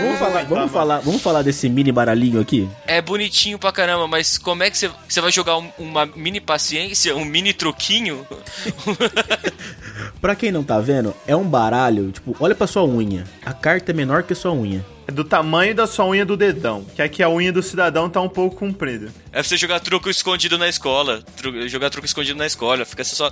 Vamos 0.00 0.18
falar, 0.18 0.44
vamos 0.44 0.70
falar, 0.72 0.98
vamos 1.00 1.22
falar 1.22 1.42
desse 1.42 1.68
mini 1.68 1.90
baralhinho 1.92 2.40
aqui? 2.40 2.68
É 2.86 3.00
bonitinho 3.00 3.58
pra 3.58 3.72
caramba, 3.72 4.06
mas 4.06 4.36
como 4.38 4.62
é 4.62 4.70
que 4.70 4.76
você, 4.78 4.90
você 5.08 5.20
vai 5.20 5.32
jogar 5.32 5.56
um- 5.58 5.70
uma 5.78 6.06
mini 6.06 6.40
paciência, 6.40 7.14
um 7.16 7.24
mini 7.24 7.52
truquinho? 7.52 8.26
Pra 10.20 10.34
quem 10.34 10.50
não 10.50 10.64
tá 10.64 10.78
vendo, 10.80 11.14
é 11.26 11.34
um 11.36 11.44
baralho, 11.44 12.10
tipo, 12.10 12.34
olha 12.40 12.54
pra 12.54 12.66
sua 12.66 12.84
unha. 12.84 13.24
A 13.44 13.52
carta 13.52 13.92
é 13.92 13.94
menor 13.94 14.22
que 14.22 14.32
a 14.32 14.36
sua 14.36 14.52
unha. 14.52 14.84
É 15.06 15.12
do 15.12 15.22
tamanho 15.24 15.74
da 15.74 15.86
sua 15.86 16.06
unha 16.06 16.24
do 16.24 16.36
dedão. 16.36 16.84
Que 16.94 17.00
aqui 17.02 17.22
a 17.22 17.28
unha 17.28 17.52
do 17.52 17.62
cidadão 17.62 18.08
tá 18.10 18.20
um 18.20 18.28
pouco 18.28 18.56
comprida. 18.56 19.06
É 19.30 19.34
pra 19.34 19.42
você 19.44 19.56
jogar 19.56 19.78
truco 19.80 20.10
escondido 20.10 20.58
na 20.58 20.68
escola. 20.68 21.22
Tru- 21.36 21.68
jogar 21.68 21.90
truco 21.90 22.06
escondido 22.06 22.36
na 22.38 22.46
escola. 22.46 22.84
Fica 22.84 23.04
só 23.04 23.30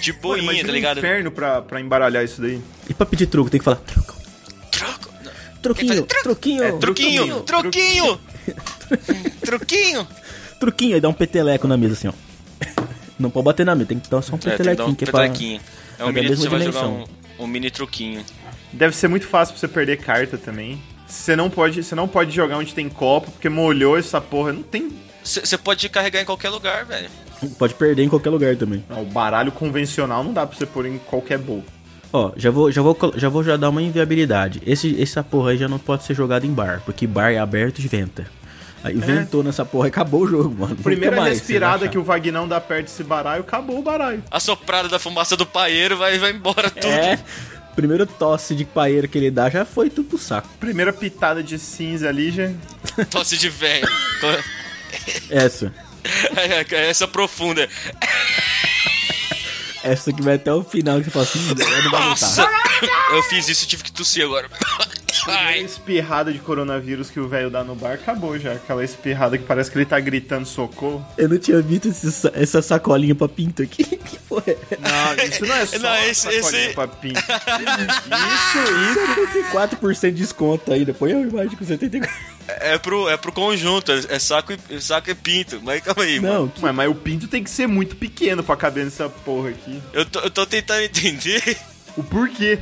de 0.00 0.12
boinha, 0.20 0.42
imagina 0.44 0.64
tá 0.66 0.70
um 0.72 0.74
ligado? 0.74 0.98
inferno 0.98 1.30
pra, 1.30 1.62
pra 1.62 1.80
embaralhar 1.80 2.22
isso 2.24 2.40
daí. 2.40 2.60
E 2.88 2.94
pra 2.94 3.04
pedir 3.06 3.26
truco, 3.26 3.50
tem 3.50 3.58
que 3.58 3.64
falar 3.64 3.76
truco. 3.78 4.14
Truco. 4.70 5.10
Truquinho, 5.62 6.06
truquinho, 6.06 6.62
É, 6.64 6.72
truquinho, 6.72 7.40
truquinho, 7.42 8.20
truquinho. 9.44 10.06
truquinho, 10.60 10.94
aí 10.94 11.00
dá 11.00 11.08
um 11.08 11.12
peteleco 11.12 11.66
na 11.66 11.76
mesa 11.76 11.94
assim, 11.94 12.08
ó. 12.08 12.12
Não 13.18 13.30
pode 13.30 13.44
bater 13.44 13.66
na 13.66 13.74
mesa, 13.74 13.88
tem 13.88 13.98
que 13.98 14.08
dar 14.08 14.22
só 14.22 14.34
um 14.34 14.36
É, 14.36 14.38
dar 14.38 14.50
petelequinho. 14.52 14.88
um 14.88 14.94
que 14.94 15.04
é 15.04 15.10
pra- 15.10 15.20
petelequinho. 15.22 15.60
É 15.98 16.04
um 16.04 16.04
pra 16.04 16.04
dar 16.04 16.08
a 16.10 16.12
mini, 16.12 16.28
mesma 16.30 16.44
você 16.44 16.48
vai 16.48 16.60
jogar 16.62 16.86
um, 16.86 16.92
dimensão. 16.94 17.14
um 17.40 17.46
mini 17.46 17.70
truquinho. 17.70 18.24
Deve 18.72 18.94
ser 18.94 19.08
muito 19.08 19.26
fácil 19.26 19.54
pra 19.54 19.60
você 19.60 19.68
perder 19.68 19.96
carta 19.98 20.38
também. 20.38 20.80
Você 21.06 21.34
não 21.34 21.48
pode, 21.50 21.82
você 21.82 21.94
não 21.94 22.06
pode 22.06 22.30
jogar 22.30 22.56
onde 22.58 22.74
tem 22.74 22.88
copo, 22.88 23.30
porque 23.30 23.48
molhou 23.48 23.98
essa 23.98 24.20
porra. 24.20 24.52
Não 24.52 24.62
tem. 24.62 24.92
Você 25.24 25.58
pode 25.58 25.88
carregar 25.88 26.20
em 26.20 26.24
qualquer 26.24 26.50
lugar, 26.50 26.84
velho. 26.84 27.08
Pode 27.58 27.74
perder 27.74 28.02
em 28.04 28.08
qualquer 28.08 28.30
lugar 28.30 28.56
também. 28.56 28.84
Não, 28.88 29.02
o 29.02 29.06
baralho 29.06 29.50
convencional 29.52 30.22
não 30.22 30.32
dá 30.32 30.46
pra 30.46 30.56
você 30.56 30.66
pôr 30.66 30.86
em 30.86 30.98
qualquer 30.98 31.38
bowl. 31.38 31.64
Ó, 32.12 32.32
já 32.36 32.50
vou, 32.50 32.70
já 32.70 32.80
vou, 32.80 32.96
já 33.16 33.28
vou 33.28 33.44
já 33.44 33.56
dar 33.56 33.68
uma 33.68 33.82
inviabilidade. 33.82 34.62
Esse, 34.66 35.00
essa 35.00 35.22
porra 35.22 35.50
aí 35.50 35.58
já 35.58 35.68
não 35.68 35.78
pode 35.78 36.04
ser 36.04 36.14
jogada 36.14 36.46
em 36.46 36.52
bar, 36.52 36.82
porque 36.84 37.06
bar 37.06 37.30
é 37.30 37.38
aberto 37.38 37.80
e 37.80 37.88
venta. 37.88 38.26
Aí 38.82 38.94
ventou 38.94 39.42
nessa 39.42 39.64
porra 39.64 39.88
e 39.88 39.90
acabou 39.90 40.22
o 40.22 40.26
jogo, 40.26 40.54
mano. 40.60 40.76
Primeira 40.76 41.16
mais 41.16 41.34
respirada 41.34 41.88
que 41.88 41.98
o 41.98 42.02
Vagnão 42.02 42.46
dá 42.46 42.60
perto 42.60 42.86
desse 42.86 43.02
baralho, 43.02 43.40
acabou 43.40 43.78
o 43.78 43.82
baralho. 43.82 44.22
A 44.30 44.38
soprada 44.38 44.88
da 44.88 44.98
fumaça 44.98 45.36
do 45.36 45.44
paeiro 45.44 45.96
vai, 45.96 46.18
vai 46.18 46.30
embora 46.30 46.70
tudo. 46.70 46.86
É, 46.86 47.18
primeiro 47.74 48.06
tosse 48.06 48.54
de 48.54 48.64
paeiro 48.64 49.08
que 49.08 49.18
ele 49.18 49.30
dá 49.30 49.50
já 49.50 49.64
foi 49.64 49.90
tudo 49.90 50.10
pro 50.10 50.18
saco. 50.18 50.48
Primeira 50.60 50.92
pitada 50.92 51.42
de 51.42 51.58
cinza 51.58 52.08
ali 52.08 52.30
já. 52.30 52.50
Tosse 53.10 53.36
de 53.36 53.48
velho. 53.48 53.88
Essa. 55.28 55.74
Essa 56.70 57.08
profunda. 57.08 57.68
Essa 59.88 60.12
que 60.12 60.22
vai 60.22 60.34
até 60.34 60.52
o 60.52 60.62
final 60.62 60.98
que 60.98 61.04
você 61.04 61.10
fala 61.10 61.24
assim, 61.24 61.38
"Hum, 61.38 61.54
eu 61.58 61.82
não 61.84 61.90
vai 61.90 62.00
Nossa! 62.10 62.48
Eu 63.10 63.22
fiz 63.24 63.48
isso 63.48 63.64
e 63.64 63.66
tive 63.66 63.82
que 63.82 63.90
tossir 63.90 64.24
agora. 64.24 64.48
Ai. 65.30 65.60
espirrada 65.60 66.32
de 66.32 66.38
coronavírus 66.38 67.10
que 67.10 67.20
o 67.20 67.28
velho 67.28 67.50
dá 67.50 67.62
no 67.64 67.74
bar, 67.74 67.92
acabou 67.94 68.38
já. 68.38 68.52
Aquela 68.52 68.84
espirrada 68.84 69.36
que 69.38 69.44
parece 69.44 69.70
que 69.70 69.78
ele 69.78 69.84
tá 69.84 69.98
gritando 70.00 70.46
socorro. 70.46 71.04
Eu 71.16 71.28
não 71.28 71.38
tinha 71.38 71.60
visto 71.60 71.88
esse 71.88 72.10
sa- 72.12 72.32
essa 72.34 72.62
sacolinha 72.62 73.14
pra 73.14 73.28
pinto 73.28 73.62
aqui. 73.62 73.84
Que 74.08 74.18
porra 74.20 74.44
é? 74.46 74.56
Não, 74.78 75.24
isso 75.24 75.44
não 75.46 75.54
é 75.54 75.66
só 75.66 75.78
Não, 75.78 75.96
esse- 76.04 76.20
sacolinha 76.40 76.64
esse- 76.66 76.74
pra 76.74 76.88
pinto. 76.88 77.20
Isso, 78.08 78.58
isso. 79.38 79.50
74% 79.50 80.00
de 80.12 80.22
desconto 80.22 80.72
ainda. 80.72 80.94
Põe 80.94 81.12
a 81.12 81.20
imagem 81.20 81.56
com 81.56 81.64
74%. 81.64 82.08
É 82.48 82.78
pro, 82.78 83.08
é 83.10 83.16
pro 83.18 83.30
conjunto, 83.30 83.92
é 83.92 83.98
é 84.08 84.18
saco 84.18 84.54
e, 84.70 84.80
saco 84.80 85.10
e 85.10 85.14
pinto. 85.14 85.60
Mas 85.62 85.82
calma 85.82 86.02
aí, 86.02 86.18
mano. 86.18 86.34
Não, 86.46 86.52
Mas, 86.62 86.74
mas 86.74 86.90
o 86.90 86.94
pinto 86.94 87.28
tem 87.28 87.44
que 87.44 87.50
ser 87.50 87.66
muito 87.66 87.94
pequeno 87.96 88.42
pra 88.42 88.56
caber 88.56 88.84
nessa 88.84 89.08
porra 89.08 89.50
aqui. 89.50 89.82
Eu 89.92 90.06
tô, 90.06 90.20
eu 90.20 90.30
tô 90.30 90.46
tentando 90.46 90.80
entender. 90.82 91.58
O 91.96 92.02
porquê? 92.02 92.58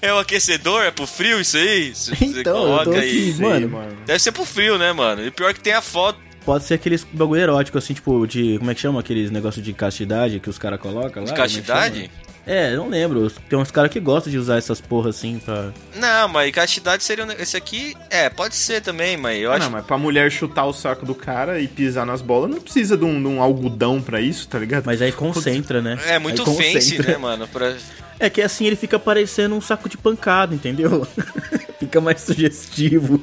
É 0.00 0.12
o 0.12 0.18
aquecedor? 0.18 0.84
É 0.84 0.90
pro 0.90 1.06
frio 1.06 1.40
isso 1.40 1.56
aí? 1.56 1.92
Então, 2.20 2.78
eu 2.78 2.84
tô 2.84 2.90
aqui, 2.92 3.32
Sei, 3.32 3.66
mano. 3.66 3.96
Deve 4.06 4.18
ser 4.18 4.32
pro 4.32 4.44
frio, 4.44 4.78
né, 4.78 4.92
mano? 4.92 5.24
E 5.24 5.30
pior 5.30 5.52
que 5.54 5.60
tem 5.60 5.72
a 5.72 5.82
foto. 5.82 6.18
Pode 6.44 6.64
ser 6.64 6.74
aqueles 6.74 7.04
bagulho 7.04 7.40
erótico, 7.40 7.78
assim, 7.78 7.94
tipo, 7.94 8.26
de. 8.26 8.58
Como 8.58 8.70
é 8.70 8.74
que 8.74 8.80
chama? 8.80 9.00
Aqueles 9.00 9.30
negócios 9.30 9.64
de 9.64 9.72
castidade 9.72 10.40
que 10.40 10.50
os 10.50 10.58
caras 10.58 10.78
colocam 10.78 11.22
lá? 11.22 11.28
De 11.28 11.32
é 11.32 11.36
castidade? 11.36 12.10
É, 12.46 12.76
não 12.76 12.88
lembro. 12.88 13.30
Tem 13.48 13.58
uns 13.58 13.70
caras 13.70 13.90
que 13.90 13.98
gostam 13.98 14.30
de 14.30 14.38
usar 14.38 14.58
essas 14.58 14.80
porra 14.80 15.10
assim 15.10 15.38
pra. 15.38 15.72
Não, 15.96 16.28
mas 16.28 16.52
castidade 16.52 17.02
seria 17.02 17.24
um... 17.24 17.30
Esse 17.32 17.56
aqui, 17.56 17.94
é, 18.10 18.28
pode 18.28 18.54
ser 18.54 18.82
também, 18.82 19.16
mas 19.16 19.40
eu 19.40 19.50
Ah, 19.50 19.54
acho... 19.54 19.64
não, 19.64 19.70
mas 19.70 19.86
pra 19.86 19.96
mulher 19.96 20.30
chutar 20.30 20.66
o 20.66 20.72
saco 20.72 21.06
do 21.06 21.14
cara 21.14 21.58
e 21.60 21.66
pisar 21.66 22.04
nas 22.04 22.20
bolas, 22.20 22.50
não 22.50 22.60
precisa 22.60 22.96
de 22.98 23.04
um, 23.04 23.20
de 23.20 23.28
um 23.28 23.40
algodão 23.42 24.02
pra 24.02 24.20
isso, 24.20 24.46
tá 24.46 24.58
ligado? 24.58 24.84
Mas 24.84 25.00
aí 25.00 25.10
concentra, 25.12 25.80
né? 25.80 25.98
É 26.06 26.18
muito 26.18 26.42
Aí 26.42 26.56
fancy, 26.56 26.96
concentra. 26.96 27.12
né, 27.12 27.16
mano? 27.18 27.48
Pra... 27.48 27.74
É 28.20 28.28
que 28.28 28.42
assim 28.42 28.66
ele 28.66 28.76
fica 28.76 28.98
parecendo 28.98 29.54
um 29.54 29.60
saco 29.60 29.88
de 29.88 29.96
pancada, 29.96 30.54
entendeu? 30.54 31.06
fica 31.80 32.00
mais 32.00 32.20
sugestivo. 32.20 33.22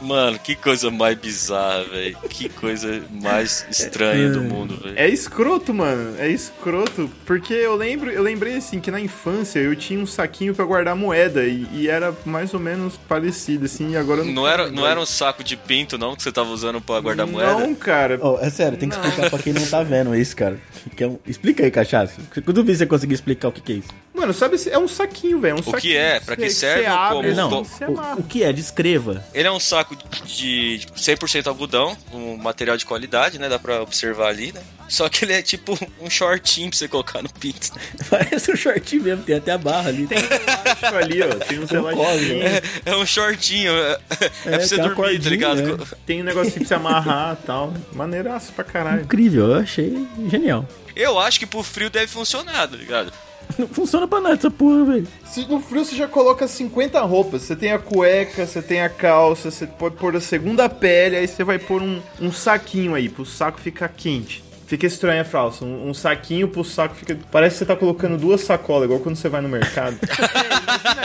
Mano, 0.00 0.38
que 0.38 0.54
coisa 0.54 0.90
mais 0.90 1.16
bizarra, 1.18 1.84
velho. 1.84 2.16
Que 2.28 2.48
coisa 2.48 3.02
mais 3.22 3.66
estranha 3.70 4.30
do 4.30 4.42
mundo, 4.42 4.76
velho. 4.82 4.94
É 4.98 5.08
escroto, 5.08 5.72
mano. 5.74 6.14
É 6.18 6.28
escroto. 6.28 7.10
Porque 7.24 7.52
eu 7.54 7.74
lembro, 7.76 8.10
eu 8.10 8.22
lembrei 8.22 8.56
assim 8.56 8.80
que 8.80 8.90
na 8.90 9.00
infância 9.00 9.58
eu 9.58 9.74
tinha 9.74 9.98
um 10.00 10.06
saquinho 10.06 10.54
pra 10.54 10.64
guardar 10.64 10.94
moeda 10.96 11.44
e, 11.44 11.66
e 11.72 11.88
era 11.88 12.14
mais 12.24 12.52
ou 12.54 12.60
menos 12.60 12.96
parecido, 13.08 13.64
assim, 13.66 13.92
e 13.92 13.96
agora 13.96 14.20
eu 14.20 14.24
Não 14.26 14.46
era, 14.46 14.70
não 14.70 14.86
era 14.86 15.00
um 15.00 15.06
saco 15.06 15.42
de 15.42 15.56
pinto, 15.56 15.96
não, 15.98 16.14
que 16.14 16.22
você 16.22 16.32
tava 16.32 16.50
usando 16.50 16.80
pra 16.80 17.00
guardar 17.00 17.26
moeda? 17.26 17.54
Não, 17.66 17.74
cara. 17.74 18.18
Oh, 18.22 18.38
é 18.40 18.50
sério, 18.50 18.78
tem 18.78 18.88
que 18.88 18.94
explicar 18.96 19.30
pra 19.30 19.38
quem 19.38 19.52
não 19.52 19.66
tá 19.66 19.82
vendo 19.82 20.14
isso, 20.14 20.36
cara. 20.36 20.58
Que 20.96 21.04
é 21.04 21.08
um- 21.08 21.18
Explica 21.26 21.64
aí, 21.64 21.70
cachaça. 21.70 22.20
Quando 22.44 22.64
você 22.64 22.86
conseguir 22.86 23.14
explicar 23.14 23.48
o 23.48 23.52
que, 23.52 23.60
que 23.60 23.72
é 23.72 23.76
isso. 23.76 23.88
Mano, 24.26 24.34
sabe, 24.34 24.56
é 24.70 24.78
um 24.78 24.88
saquinho, 24.88 25.40
velho. 25.40 25.52
É 25.56 25.60
um 25.60 25.62
que 25.62 25.70
saquinho 25.70 25.98
é? 25.98 26.20
Pra 26.20 26.34
que 26.36 26.50
você- 26.50 26.56
serve 26.56 26.82
Você 26.84 26.90
ou 26.90 26.96
abre, 26.96 27.34
como? 27.34 27.60
assim, 27.60 27.84
Não, 27.84 28.14
o, 28.16 28.20
o 28.20 28.22
que 28.24 28.42
é? 28.42 28.52
Descreva. 28.52 29.24
Ele 29.32 29.46
é 29.46 29.52
um 29.52 29.60
saco 29.60 29.96
de 30.24 30.80
100% 30.96 31.46
algodão, 31.46 31.96
um 32.12 32.36
material 32.36 32.76
de 32.76 32.84
qualidade, 32.84 33.38
né? 33.38 33.48
Dá 33.48 33.58
pra 33.58 33.82
observar 33.82 34.28
ali, 34.28 34.52
né? 34.52 34.60
Só 34.88 35.08
que 35.08 35.24
ele 35.24 35.32
é 35.32 35.42
tipo 35.42 35.76
um 36.00 36.08
shortinho 36.08 36.70
pra 36.70 36.78
você 36.78 36.86
colocar 36.88 37.20
no 37.22 37.28
pinto. 37.28 37.70
Parece 38.08 38.52
um 38.52 38.56
shortinho 38.56 39.02
mesmo, 39.02 39.24
tem 39.24 39.36
até 39.36 39.52
a 39.52 39.58
barra 39.58 39.88
ali. 39.88 40.06
Tem 40.06 40.18
um 40.18 40.20
elástico 40.22 40.96
ali, 40.96 41.22
ó. 41.22 41.34
Tem 41.44 41.58
uns 41.58 41.70
Um 41.72 41.88
elásticos. 41.88 42.28
né? 42.28 42.60
É 42.84 42.96
um 42.96 43.06
shortinho, 43.06 43.72
é, 43.72 43.98
é 44.46 44.50
pra 44.50 44.60
você 44.60 44.76
dormir, 44.76 44.90
tá 44.90 44.94
cordinha, 44.96 45.30
ligado? 45.30 45.76
né? 45.78 45.84
Tem 46.06 46.20
um 46.20 46.24
negocinho 46.24 46.56
pra 46.58 46.64
você 46.66 46.74
amarrar 46.74 47.38
e 47.42 47.46
tal. 47.46 47.74
Maneiraço 47.92 48.52
pra 48.52 48.64
caralho. 48.64 49.02
Incrível, 49.02 49.46
eu 49.52 49.56
achei 49.60 50.06
genial. 50.28 50.64
Eu 50.94 51.18
acho 51.18 51.38
que 51.38 51.46
pro 51.46 51.62
frio 51.62 51.90
deve 51.90 52.06
funcionar, 52.06 52.66
tá 52.68 52.76
ligado? 52.76 53.12
Não 53.58 53.68
funciona 53.68 54.06
pra 54.06 54.20
nada 54.20 54.34
essa 54.34 54.50
porra, 54.50 54.84
velho. 54.84 55.08
Se 55.24 55.46
no 55.48 55.60
frio 55.60 55.84
você 55.84 55.96
já 55.96 56.08
coloca 56.08 56.46
50 56.46 57.00
roupas, 57.02 57.42
você 57.42 57.56
tem 57.56 57.72
a 57.72 57.78
cueca, 57.78 58.46
você 58.46 58.60
tem 58.60 58.82
a 58.82 58.88
calça, 58.88 59.50
você 59.50 59.66
pode 59.66 59.96
pôr 59.96 60.16
a 60.16 60.20
segunda 60.20 60.68
pele, 60.68 61.16
aí 61.16 61.26
você 61.26 61.44
vai 61.44 61.58
pôr 61.58 61.82
um, 61.82 62.00
um 62.20 62.32
saquinho 62.32 62.94
aí, 62.94 63.08
pro 63.08 63.24
saco 63.24 63.60
ficar 63.60 63.88
quente. 63.88 64.44
Fica 64.66 64.84
estranha 64.84 65.22
a 65.22 65.24
fralça, 65.24 65.64
um, 65.64 65.88
um 65.90 65.94
saquinho 65.94 66.48
pro 66.48 66.64
saco 66.64 66.96
fica. 66.96 67.16
Parece 67.30 67.54
que 67.54 67.58
você 67.60 67.66
tá 67.66 67.76
colocando 67.76 68.18
duas 68.18 68.40
sacolas, 68.40 68.86
igual 68.86 68.98
quando 68.98 69.14
você 69.14 69.28
vai 69.28 69.40
no 69.40 69.48
mercado. 69.48 69.96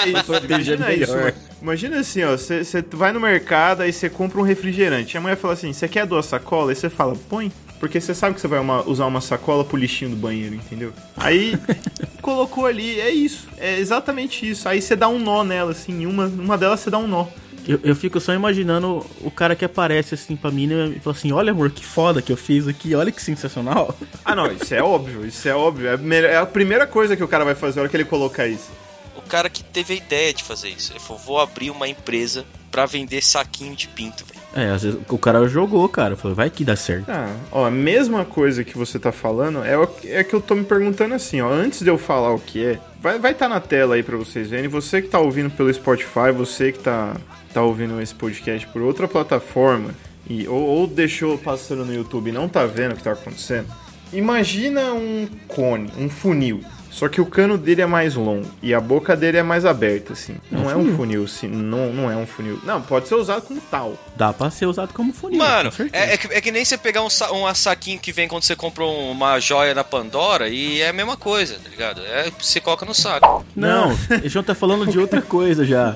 É, 0.03 0.09
imagina 0.09 0.19
isso, 0.19 0.33
imagina 0.45 0.93
isso. 0.93 1.15
mano. 1.15 1.33
Imagina 1.61 1.99
assim, 1.99 2.23
ó, 2.23 2.31
você, 2.31 2.63
você 2.63 2.83
vai 2.91 3.11
no 3.11 3.19
mercado, 3.19 3.81
aí 3.81 3.93
você 3.93 4.09
compra 4.09 4.39
um 4.39 4.43
refrigerante. 4.43 5.15
A 5.15 5.21
mulher 5.21 5.37
fala 5.37 5.53
assim: 5.53 5.71
você 5.71 5.87
quer 5.87 6.05
duas 6.05 6.25
sacolas? 6.25 6.69
Aí 6.69 6.75
você 6.75 6.89
fala, 6.89 7.15
põe. 7.29 7.51
Porque 7.81 7.99
você 7.99 8.13
sabe 8.13 8.35
que 8.35 8.41
você 8.41 8.47
vai 8.47 8.59
uma- 8.59 8.87
usar 8.87 9.07
uma 9.07 9.19
sacola 9.19 9.65
pro 9.65 9.75
lixinho 9.75 10.11
do 10.11 10.15
banheiro, 10.15 10.53
entendeu? 10.55 10.93
Aí 11.17 11.57
colocou 12.21 12.67
ali, 12.67 12.99
é 13.01 13.09
isso. 13.09 13.47
É 13.57 13.79
exatamente 13.79 14.47
isso. 14.47 14.69
Aí 14.69 14.79
você 14.81 14.95
dá 14.95 15.07
um 15.09 15.17
nó 15.19 15.43
nela, 15.43 15.71
assim, 15.71 16.05
uma, 16.05 16.27
uma 16.27 16.57
delas 16.59 16.79
você 16.79 16.91
dá 16.91 16.99
um 16.99 17.07
nó. 17.07 17.25
Eu, 17.67 17.79
eu 17.83 17.95
fico 17.95 18.19
só 18.19 18.33
imaginando 18.33 19.05
o 19.21 19.29
cara 19.31 19.55
que 19.55 19.65
aparece 19.65 20.13
assim 20.13 20.35
pra 20.35 20.51
mim 20.51 20.69
e 20.95 20.99
fala 20.99 21.15
assim: 21.15 21.31
Olha, 21.31 21.51
amor, 21.51 21.71
que 21.71 21.83
foda 21.85 22.21
que 22.21 22.31
eu 22.31 22.37
fiz 22.37 22.67
aqui, 22.67 22.93
olha 22.95 23.11
que 23.11 23.21
sensacional. 23.21 23.95
Ah, 24.23 24.35
não, 24.35 24.51
isso 24.51 24.73
é 24.73 24.81
óbvio, 24.81 25.25
isso 25.25 25.47
é 25.49 25.55
óbvio. 25.55 25.87
É 25.87 25.95
a, 25.95 26.27
é 26.27 26.37
a 26.37 26.45
primeira 26.45 26.85
coisa 26.87 27.15
que 27.17 27.23
o 27.23 27.27
cara 27.27 27.43
vai 27.43 27.55
fazer 27.55 27.77
na 27.77 27.81
hora 27.81 27.89
que 27.89 27.97
ele 27.97 28.05
colocar 28.05 28.47
isso. 28.47 28.69
O 29.15 29.21
cara 29.21 29.49
que 29.49 29.63
teve 29.63 29.93
a 29.93 29.97
ideia 29.97 30.33
de 30.33 30.43
fazer 30.43 30.69
isso, 30.69 30.91
ele 30.91 30.99
falou, 30.99 31.21
vou 31.21 31.39
abrir 31.39 31.69
uma 31.69 31.87
empresa 31.87 32.45
pra 32.71 32.85
vender 32.85 33.21
saquinho 33.21 33.75
de 33.75 33.87
pinto, 33.87 34.25
velho. 34.25 34.41
É, 34.53 34.71
às 34.71 34.83
vezes 34.83 34.99
o 35.09 35.17
cara 35.17 35.47
jogou, 35.47 35.87
cara. 35.87 36.15
Falou, 36.15 36.35
vai 36.35 36.49
que 36.49 36.63
dá 36.63 36.75
certo. 36.75 37.09
Ah, 37.09 37.33
ó, 37.51 37.65
a 37.65 37.71
mesma 37.71 38.25
coisa 38.25 38.63
que 38.63 38.77
você 38.77 38.99
tá 38.99 39.11
falando 39.11 39.63
é, 39.63 39.77
o, 39.77 39.87
é 40.05 40.23
que 40.23 40.33
eu 40.33 40.41
tô 40.41 40.55
me 40.55 40.63
perguntando 40.63 41.13
assim, 41.13 41.41
ó. 41.41 41.49
Antes 41.49 41.81
de 41.81 41.89
eu 41.89 41.97
falar 41.97 42.33
o 42.33 42.39
que 42.39 42.63
é, 42.63 42.79
vai 43.01 43.15
estar 43.15 43.21
vai 43.21 43.33
tá 43.33 43.49
na 43.49 43.59
tela 43.59 43.95
aí 43.95 44.03
pra 44.03 44.17
vocês 44.17 44.49
verem. 44.49 44.67
Você 44.67 45.01
que 45.01 45.07
tá 45.07 45.19
ouvindo 45.19 45.49
pelo 45.51 45.73
Spotify, 45.73 46.31
você 46.35 46.71
que 46.71 46.79
tá, 46.79 47.15
tá 47.53 47.61
ouvindo 47.61 48.01
esse 48.01 48.13
podcast 48.13 48.67
por 48.67 48.81
outra 48.81 49.07
plataforma, 49.07 49.93
e, 50.29 50.47
ou, 50.47 50.61
ou 50.61 50.87
deixou 50.87 51.37
passando 51.37 51.85
no 51.85 51.93
YouTube 51.93 52.29
e 52.29 52.33
não 52.33 52.47
tá 52.47 52.65
vendo 52.65 52.93
o 52.93 52.95
que 52.95 53.03
tá 53.03 53.13
acontecendo. 53.13 53.67
Imagina 54.13 54.93
um 54.93 55.27
cone, 55.47 55.89
um 55.97 56.09
funil. 56.09 56.61
Só 56.91 57.07
que 57.07 57.21
o 57.21 57.25
cano 57.25 57.57
dele 57.57 57.81
é 57.81 57.85
mais 57.85 58.15
longo 58.15 58.45
e 58.61 58.73
a 58.73 58.79
boca 58.81 59.15
dele 59.15 59.37
é 59.37 59.43
mais 59.43 59.65
aberta, 59.65 60.11
assim. 60.13 60.35
Não 60.51 60.69
é 60.69 60.75
um 60.75 60.95
funil, 60.95 61.25
sim. 61.27 61.47
Não, 61.47 61.91
não 61.93 62.11
é 62.11 62.15
um 62.17 62.27
funil. 62.27 62.59
Não, 62.65 62.81
pode 62.81 63.07
ser 63.07 63.15
usado 63.15 63.43
como 63.43 63.61
tal. 63.61 63.97
Dá 64.17 64.33
pra 64.33 64.51
ser 64.51 64.65
usado 64.65 64.93
como 64.93 65.13
funil. 65.13 65.37
Mano, 65.39 65.71
é, 65.93 66.13
é 66.13 66.17
que, 66.17 66.27
é 66.33 66.41
que 66.41 66.51
nem 66.51 66.65
você 66.65 66.77
pegar 66.77 67.01
um, 67.01 67.09
sa 67.09 67.31
um 67.31 67.51
saquinho 67.55 67.97
que 67.99 68.11
vem 68.11 68.27
quando 68.27 68.43
você 68.43 68.55
compra 68.55 68.83
um- 68.83 69.11
uma 69.11 69.39
joia 69.39 69.73
na 69.73 69.83
Pandora 69.85 70.49
e 70.49 70.81
é 70.81 70.89
a 70.89 70.93
mesma 70.93 71.15
coisa, 71.15 71.55
tá 71.63 71.69
ligado? 71.69 72.01
É, 72.01 72.29
você 72.39 72.59
coloca 72.59 72.85
no 72.85 72.93
saco. 72.93 73.45
Não, 73.55 73.93
o 73.93 73.97
João 74.29 74.43
tá 74.43 74.53
falando 74.53 74.85
de 74.85 74.99
outra 74.99 75.21
coisa 75.21 75.63
já. 75.65 75.95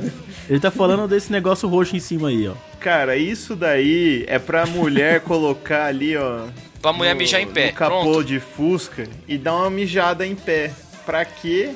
Ele 0.49 0.59
tá 0.59 0.71
falando 0.71 1.07
desse 1.07 1.31
negócio 1.31 1.67
roxo 1.67 1.95
em 1.95 1.99
cima 1.99 2.29
aí, 2.29 2.47
ó. 2.47 2.53
Cara, 2.79 3.17
isso 3.17 3.55
daí 3.55 4.23
é 4.27 4.39
pra 4.39 4.65
mulher 4.65 5.19
colocar 5.21 5.85
ali, 5.87 6.15
ó. 6.15 6.41
Pra 6.81 6.93
mulher 6.93 7.15
no- 7.15 7.19
mijar 7.19 7.41
em 7.41 7.47
pé. 7.47 7.67
No 7.67 7.73
capô 7.73 8.01
Pronto. 8.01 8.23
de 8.23 8.39
Fusca 8.39 9.07
e 9.27 9.39
dar 9.39 9.55
uma 9.55 9.71
mijada 9.71 10.23
em 10.25 10.35
pé. 10.35 10.71
Pra 11.05 11.24
quê? 11.24 11.75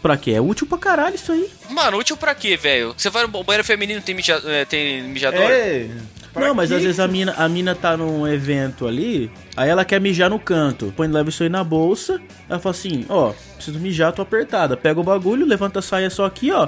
Pra 0.00 0.16
quê? 0.16 0.32
É 0.32 0.40
útil 0.40 0.66
pra 0.66 0.78
caralho 0.78 1.14
isso 1.14 1.30
aí. 1.30 1.50
Mano, 1.68 1.98
útil 1.98 2.16
pra 2.16 2.34
quê, 2.34 2.56
velho? 2.56 2.94
Você 2.96 3.10
vai 3.10 3.22
no 3.22 3.28
banheiro 3.44 3.64
feminino 3.64 4.00
tem, 4.00 4.14
mija, 4.14 4.40
é, 4.46 4.64
tem 4.64 5.02
mijador? 5.02 5.50
É. 5.50 5.88
pra 6.32 6.46
não, 6.48 6.54
mas 6.54 6.70
quê? 6.70 6.76
às 6.76 6.82
vezes 6.82 6.98
a 6.98 7.06
mina, 7.06 7.34
a 7.36 7.48
mina 7.48 7.74
tá 7.74 7.96
num 7.96 8.26
evento 8.26 8.86
ali, 8.86 9.30
aí 9.54 9.68
ela 9.68 9.84
quer 9.84 10.00
mijar 10.00 10.30
no 10.30 10.38
canto. 10.38 10.92
Põe, 10.96 11.06
leva 11.06 11.28
isso 11.28 11.42
aí 11.42 11.50
na 11.50 11.62
bolsa, 11.62 12.20
ela 12.48 12.58
fala 12.58 12.74
assim, 12.74 13.04
ó, 13.10 13.34
preciso 13.56 13.78
mijar, 13.78 14.12
tô 14.12 14.22
apertada. 14.22 14.76
Pega 14.76 14.98
o 14.98 15.04
bagulho, 15.04 15.44
levanta 15.44 15.80
a 15.80 15.82
saia 15.82 16.08
só 16.08 16.24
aqui, 16.24 16.50
ó. 16.50 16.66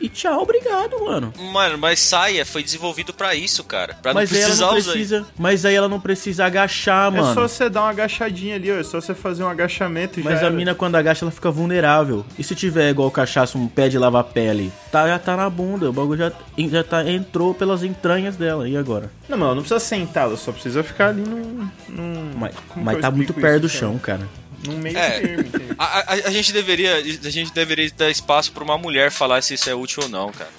E 0.00 0.08
tchau, 0.08 0.42
obrigado, 0.42 0.98
mano. 1.04 1.32
Mano, 1.52 1.76
mas 1.78 1.98
saia 2.00 2.46
foi 2.46 2.62
desenvolvido 2.62 3.12
pra 3.12 3.34
isso, 3.34 3.64
cara. 3.64 3.94
Pra 4.00 4.14
Mas 4.14 4.30
não 4.30 4.36
aí 4.36 4.42
ela 4.42 4.48
precisar 4.48 4.66
não 4.70 4.78
usar. 4.78 4.92
precisa. 4.92 5.26
Mas 5.36 5.64
aí 5.64 5.74
ela 5.74 5.88
não 5.88 6.00
precisa 6.00 6.44
agachar, 6.46 7.12
É 7.12 7.20
mano. 7.20 7.34
só 7.34 7.48
você 7.48 7.68
dar 7.68 7.82
uma 7.82 7.90
agachadinha 7.90 8.54
ali, 8.54 8.70
ó. 8.70 8.76
É 8.76 8.82
só 8.84 9.00
você 9.00 9.14
fazer 9.14 9.42
um 9.42 9.48
agachamento 9.48 10.20
e 10.20 10.22
Mas 10.22 10.34
já 10.34 10.40
a 10.40 10.46
era. 10.46 10.50
mina, 10.54 10.74
quando 10.74 10.94
agacha, 10.94 11.24
ela 11.24 11.32
fica 11.32 11.50
vulnerável. 11.50 12.24
E 12.38 12.44
se 12.44 12.54
tiver 12.54 12.90
igual 12.90 13.08
o 13.08 13.10
cachaço, 13.10 13.58
um 13.58 13.66
pé 13.66 13.88
de 13.88 13.98
lavar 13.98 14.24
pele? 14.24 14.72
Tá, 14.92 15.06
já 15.08 15.18
tá 15.18 15.36
na 15.36 15.50
bunda. 15.50 15.90
O 15.90 15.92
bagulho 15.92 16.18
já, 16.18 16.32
já 16.70 16.84
tá, 16.84 17.04
entrou 17.10 17.52
pelas 17.52 17.82
entranhas 17.82 18.36
dela. 18.36 18.68
E 18.68 18.76
agora? 18.76 19.10
Não, 19.28 19.36
mas 19.36 19.46
ela 19.46 19.54
não 19.56 19.62
precisa 19.62 19.80
sentar, 19.80 20.24
ela 20.28 20.36
só 20.36 20.52
precisa 20.52 20.82
ficar 20.84 21.08
ali 21.08 21.22
num. 21.22 21.68
num... 21.88 22.30
Mas, 22.36 22.54
mas 22.76 23.00
tá 23.00 23.10
muito 23.10 23.34
perto 23.34 23.62
do 23.62 23.68
chão, 23.68 23.98
cara. 23.98 24.26
Num 24.66 24.78
meio 24.78 24.96
É. 24.98 25.20
termo? 25.20 25.50
A, 25.78 25.98
a- 26.00 26.12
a 26.26 26.30
gente 26.30 26.52
deveria, 26.52 26.96
a 26.96 27.30
gente 27.30 27.52
deveria 27.52 27.90
dar 27.96 28.10
espaço 28.10 28.52
pra 28.52 28.64
uma 28.64 28.76
mulher 28.78 29.10
falar 29.10 29.42
se 29.42 29.54
isso 29.54 29.68
é 29.70 29.74
útil 29.74 30.02
ou 30.04 30.08
não, 30.08 30.30
cara. 30.32 30.50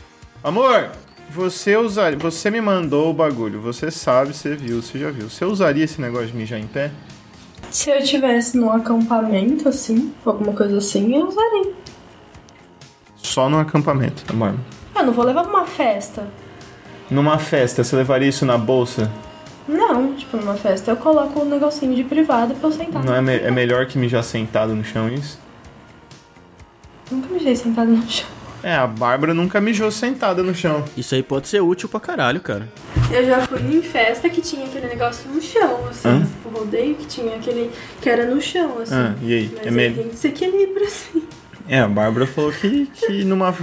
Amor, 0.44 0.90
você 1.30 1.76
usaria. 1.76 2.18
Você 2.20 2.50
me 2.50 2.62
mandou 2.62 3.10
o 3.10 3.14
bagulho, 3.14 3.60
você 3.62 3.92
sabe, 3.92 4.34
você 4.34 4.56
viu, 4.56 4.82
você 4.82 4.98
já 5.00 5.12
viu. 5.12 5.30
Você 5.30 5.44
usaria 5.46 5.84
esse 5.84 6.00
negócio 6.02 6.28
de 6.28 6.36
mijar 6.38 6.60
em 6.60 6.68
pé? 6.68 6.92
Se 7.70 7.90
eu 7.90 8.02
tivesse 8.04 8.58
num 8.58 8.72
acampamento, 8.72 9.68
assim, 9.70 10.14
alguma 10.26 10.54
coisa 10.54 10.78
assim, 10.78 11.14
eu 11.16 11.28
usaria. 11.28 11.74
Só 13.18 13.50
no 13.50 13.60
acampamento, 13.60 14.24
amor. 14.30 14.56
Eu 14.96 15.06
não 15.06 15.14
vou 15.14 15.24
levar 15.26 15.44
pra 15.44 15.52
uma 15.52 15.66
festa. 15.68 16.28
Numa 17.12 17.38
festa, 17.38 17.84
você 17.84 17.96
levaria 17.96 18.28
isso 18.30 18.46
na 18.46 18.58
bolsa? 18.58 19.12
Não, 19.70 20.14
tipo, 20.16 20.36
numa 20.38 20.56
festa 20.56 20.90
eu 20.92 20.98
coloco 20.98 21.42
um 21.42 21.46
negocinho 21.46 21.94
de 21.96 22.04
privada 22.04 22.54
pra 22.56 22.68
eu 22.70 22.74
sentar. 22.74 23.04
Não 23.04 23.14
é, 23.16 23.22
me- 23.22 23.36
é 23.38 23.52
melhor 23.52 23.86
que 23.86 23.98
mijar 24.00 24.24
sentado 24.24 24.74
no 24.76 24.84
chão 24.84 25.08
isso? 25.10 25.38
Nunca 27.12 27.28
me 27.28 27.34
deixei 27.36 27.56
sentado 27.56 27.90
no 27.92 28.10
chão. 28.10 28.28
É, 28.62 28.76
a 28.76 28.86
Bárbara 28.86 29.34
nunca 29.34 29.62
mijou 29.62 29.90
sentada 29.90 30.44
no 30.44 30.54
chão. 30.54 30.84
Isso 30.98 31.16
aí 31.16 31.24
pode 31.24 31.48
ser 31.48 31.62
útil 31.62 31.88
pra 31.88 32.00
caralho, 32.00 32.42
cara. 32.42 32.68
Eu 33.12 33.26
já 33.26 33.40
fui 33.48 33.60
em 33.62 33.82
festa 33.82 34.30
que 34.30 34.42
tinha 34.42 34.66
aquele 34.66 34.88
negócio 34.88 35.30
no 35.32 35.42
chão, 35.42 35.88
assim, 35.90 36.10
Hã? 36.10 36.20
tipo, 36.26 36.50
rodeio 36.50 36.96
que 36.96 37.06
tinha 37.06 37.36
aquele 37.36 37.72
que 38.02 38.10
era 38.10 38.26
no 38.26 38.42
chão, 38.42 38.80
assim. 38.82 38.94
Ah, 38.96 39.14
e 39.22 39.34
aí? 39.34 39.52
Mas 39.56 39.66
É 39.66 39.70
aí 39.70 39.76
melhor. 39.76 39.96
tem 39.98 40.10
que 40.10 40.16
se 40.18 40.28
equilibra, 40.28 40.84
assim. 40.84 41.24
É, 41.70 41.80
a 41.80 41.88
Bárbara 41.88 42.28
falou 42.28 42.52
que, 42.52 42.88
que 42.88 43.24
numa, 43.24 43.56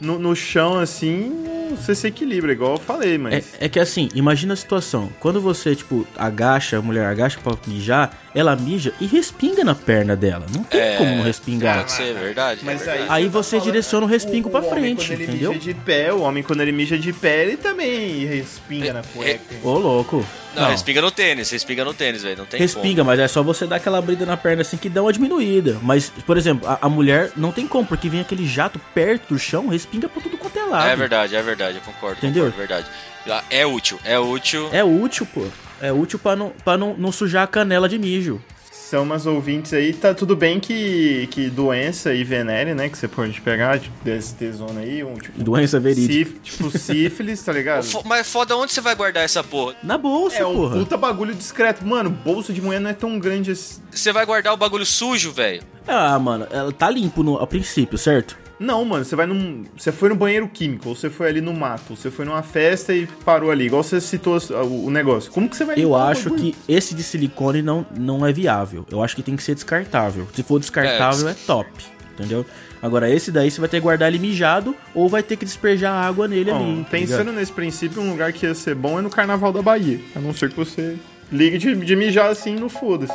no, 0.00 0.18
no 0.18 0.34
chão, 0.36 0.78
assim, 0.78 1.44
você 1.76 1.94
se 1.94 2.06
equilibra, 2.06 2.52
igual 2.52 2.72
eu 2.72 2.78
falei, 2.78 3.14
É, 3.14 3.18
mas... 3.18 3.54
é 3.60 3.68
que 3.68 3.78
assim, 3.80 4.08
imagina 4.14 4.52
a 4.54 4.56
situação. 4.56 5.10
Quando 5.20 5.40
você, 5.40 5.74
tipo, 5.74 6.06
agacha, 6.16 6.78
a 6.78 6.82
mulher 6.82 7.06
agacha 7.06 7.38
pra 7.42 7.56
mijar, 7.66 8.16
ela 8.34 8.54
mija 8.54 8.92
e 9.00 9.06
respinga 9.06 9.64
na 9.64 9.74
perna 9.74 10.14
dela. 10.14 10.46
Não 10.54 10.62
tem 10.62 10.80
É, 10.80 10.96
como 10.96 11.16
não 11.16 11.22
respingar. 11.24 11.78
Pode 11.78 11.92
ser, 11.92 12.14
verdade. 12.14 12.60
é 12.68 12.74
verdade. 12.74 13.04
Aí 13.08 13.28
você 13.28 13.58
direciona 13.60 14.06
o 14.06 14.08
respingo 14.08 14.50
pra 14.50 14.60
homem, 14.60 14.70
frente, 14.72 15.06
quando 15.06 15.12
ele 15.20 15.24
entendeu? 15.24 15.52
mija 15.54 15.64
de 15.64 15.74
pé, 15.74 16.12
o 16.12 16.20
homem, 16.20 16.42
quando 16.42 16.60
ele 16.60 16.72
mija 16.72 16.98
de 16.98 17.12
pé, 17.12 17.42
ele 17.44 17.56
também 17.56 18.26
respinga 18.26 18.92
na 18.92 19.02
cueca. 19.02 19.54
Ô, 19.62 19.78
louco. 19.78 20.24
Não, 20.54 20.70
respinga 20.70 21.02
no 21.02 21.10
tênis, 21.10 21.50
respinga 21.50 21.84
no 21.84 21.92
tênis, 21.92 22.22
velho. 22.22 22.38
Não 22.38 22.46
tem 22.46 22.58
Respinga, 22.58 23.04
mas 23.04 23.20
é 23.20 23.28
só 23.28 23.42
você 23.42 23.66
dar 23.66 23.76
aquela 23.76 23.98
abrida 23.98 24.24
na 24.24 24.38
perna 24.38 24.62
assim 24.62 24.78
que 24.78 24.88
dá 24.88 25.02
uma 25.02 25.12
diminuída. 25.12 25.78
Mas, 25.82 26.08
por 26.26 26.38
exemplo, 26.38 26.66
a, 26.66 26.78
a 26.80 26.88
mulher 26.88 27.30
não 27.36 27.52
tem 27.52 27.66
como, 27.66 27.86
porque 27.86 28.08
vem 28.08 28.20
aquele 28.20 28.46
jato 28.46 28.80
perto 28.94 29.34
do 29.34 29.38
chão, 29.38 29.68
respinga 29.68 29.85
pra 30.08 30.22
tudo 30.22 30.36
quanto 30.38 30.58
é 30.58 30.64
lado. 30.64 30.88
É 30.88 30.96
verdade, 30.96 31.34
é 31.36 31.42
verdade, 31.42 31.78
eu 31.78 31.82
concordo. 31.82 32.18
Entendeu? 32.18 32.44
Concordo, 32.46 32.58
verdade. 32.58 32.86
Ah, 33.28 33.42
É 33.50 33.66
útil, 33.66 33.98
é 34.04 34.18
útil. 34.18 34.68
É 34.72 34.84
útil, 34.84 35.26
pô. 35.32 35.44
É 35.80 35.92
útil 35.92 36.18
pra 36.18 36.36
não, 36.36 36.50
pra 36.64 36.76
não, 36.78 36.94
não 36.96 37.10
sujar 37.12 37.42
a 37.44 37.46
canela 37.46 37.88
de 37.88 37.98
mijo. 37.98 38.40
São 38.70 39.02
umas 39.02 39.26
ouvintes 39.26 39.72
aí, 39.74 39.92
tá 39.92 40.14
tudo 40.14 40.36
bem 40.36 40.60
que, 40.60 41.26
que 41.32 41.50
doença 41.50 42.14
e 42.14 42.22
venere, 42.22 42.72
né, 42.72 42.88
que 42.88 42.96
você 42.96 43.08
pode 43.08 43.40
pegar, 43.40 43.80
tipo, 43.80 43.92
DST 44.04 44.52
zona 44.52 44.78
aí, 44.82 45.02
um 45.02 45.14
tipo... 45.16 45.42
Doença 45.42 45.80
verídica. 45.80 46.12
síf- 46.30 46.40
tipo 46.40 46.78
sífilis, 46.78 47.42
tá 47.42 47.52
ligado? 47.52 47.84
Mas 48.04 48.30
foda, 48.30 48.56
onde 48.56 48.72
você 48.72 48.80
vai 48.80 48.94
guardar 48.94 49.24
essa 49.24 49.42
porra? 49.42 49.74
Na 49.82 49.98
bolsa, 49.98 50.36
É 50.36 50.46
um 50.46 50.54
porra. 50.54 50.76
puta 50.78 50.96
bagulho 50.96 51.34
discreto. 51.34 51.84
Mano, 51.84 52.10
bolsa 52.10 52.52
de 52.52 52.62
mulher 52.62 52.80
não 52.80 52.88
é 52.88 52.92
tão 52.94 53.18
grande 53.18 53.50
assim. 53.50 53.82
Você 53.90 54.12
vai 54.12 54.24
guardar 54.24 54.54
o 54.54 54.56
bagulho 54.56 54.86
sujo, 54.86 55.32
velho? 55.32 55.64
Ah, 55.88 56.16
mano, 56.20 56.46
ela 56.52 56.70
tá 56.72 56.88
limpo 56.88 57.24
no, 57.24 57.38
a 57.42 57.46
princípio, 57.46 57.98
certo? 57.98 58.38
Não, 58.58 58.84
mano, 58.84 59.04
você 59.04 59.14
vai 59.14 59.26
num. 59.26 59.64
Você 59.76 59.92
foi 59.92 60.08
no 60.08 60.14
banheiro 60.14 60.48
químico, 60.48 60.88
ou 60.88 60.96
você 60.96 61.10
foi 61.10 61.28
ali 61.28 61.40
no 61.40 61.52
mato, 61.52 61.90
ou 61.90 61.96
você 61.96 62.10
foi 62.10 62.24
numa 62.24 62.42
festa 62.42 62.94
e 62.94 63.06
parou 63.24 63.50
ali, 63.50 63.66
igual 63.66 63.82
você 63.82 64.00
citou 64.00 64.38
o, 64.38 64.86
o 64.86 64.90
negócio. 64.90 65.30
Como 65.30 65.48
que 65.48 65.56
você 65.56 65.64
vai 65.64 65.76
Eu 65.78 65.94
acho 65.94 66.30
que 66.30 66.54
esse 66.68 66.94
de 66.94 67.02
silicone 67.02 67.60
não, 67.60 67.84
não 67.96 68.24
é 68.26 68.32
viável. 68.32 68.86
Eu 68.90 69.02
acho 69.02 69.14
que 69.14 69.22
tem 69.22 69.36
que 69.36 69.42
ser 69.42 69.54
descartável. 69.54 70.26
Se 70.32 70.42
for 70.42 70.58
descartável, 70.58 71.28
É, 71.28 71.32
é, 71.32 71.36
top. 71.46 71.68
Entendeu? 72.14 72.46
Agora, 72.80 73.10
esse 73.10 73.30
daí 73.30 73.50
você 73.50 73.60
vai 73.60 73.68
ter 73.68 73.76
que 73.76 73.82
guardar 73.82 74.08
ele 74.08 74.18
mijado 74.18 74.74
ou 74.94 75.08
vai 75.08 75.22
ter 75.22 75.36
que 75.36 75.44
despejar 75.44 75.92
água 75.92 76.26
nele 76.26 76.50
Bom, 76.50 76.56
ali. 76.56 76.86
pensando 76.90 77.18
ligado? 77.18 77.34
nesse 77.34 77.52
princípio, 77.52 78.00
um 78.00 78.10
lugar 78.10 78.32
que 78.32 78.46
ia 78.46 78.54
ser 78.54 78.74
bom 78.74 78.98
é 78.98 79.02
no 79.02 79.10
Carnaval 79.10 79.52
da 79.52 79.60
Bahia. 79.60 80.00
A 80.14 80.20
não 80.20 80.32
ser 80.32 80.50
que 80.50 80.56
você 80.56 80.96
ligue 81.30 81.58
de, 81.58 81.74
de 81.74 81.96
mijar 81.96 82.30
assim 82.30 82.54
no 82.54 82.68
foda-se. 82.70 83.12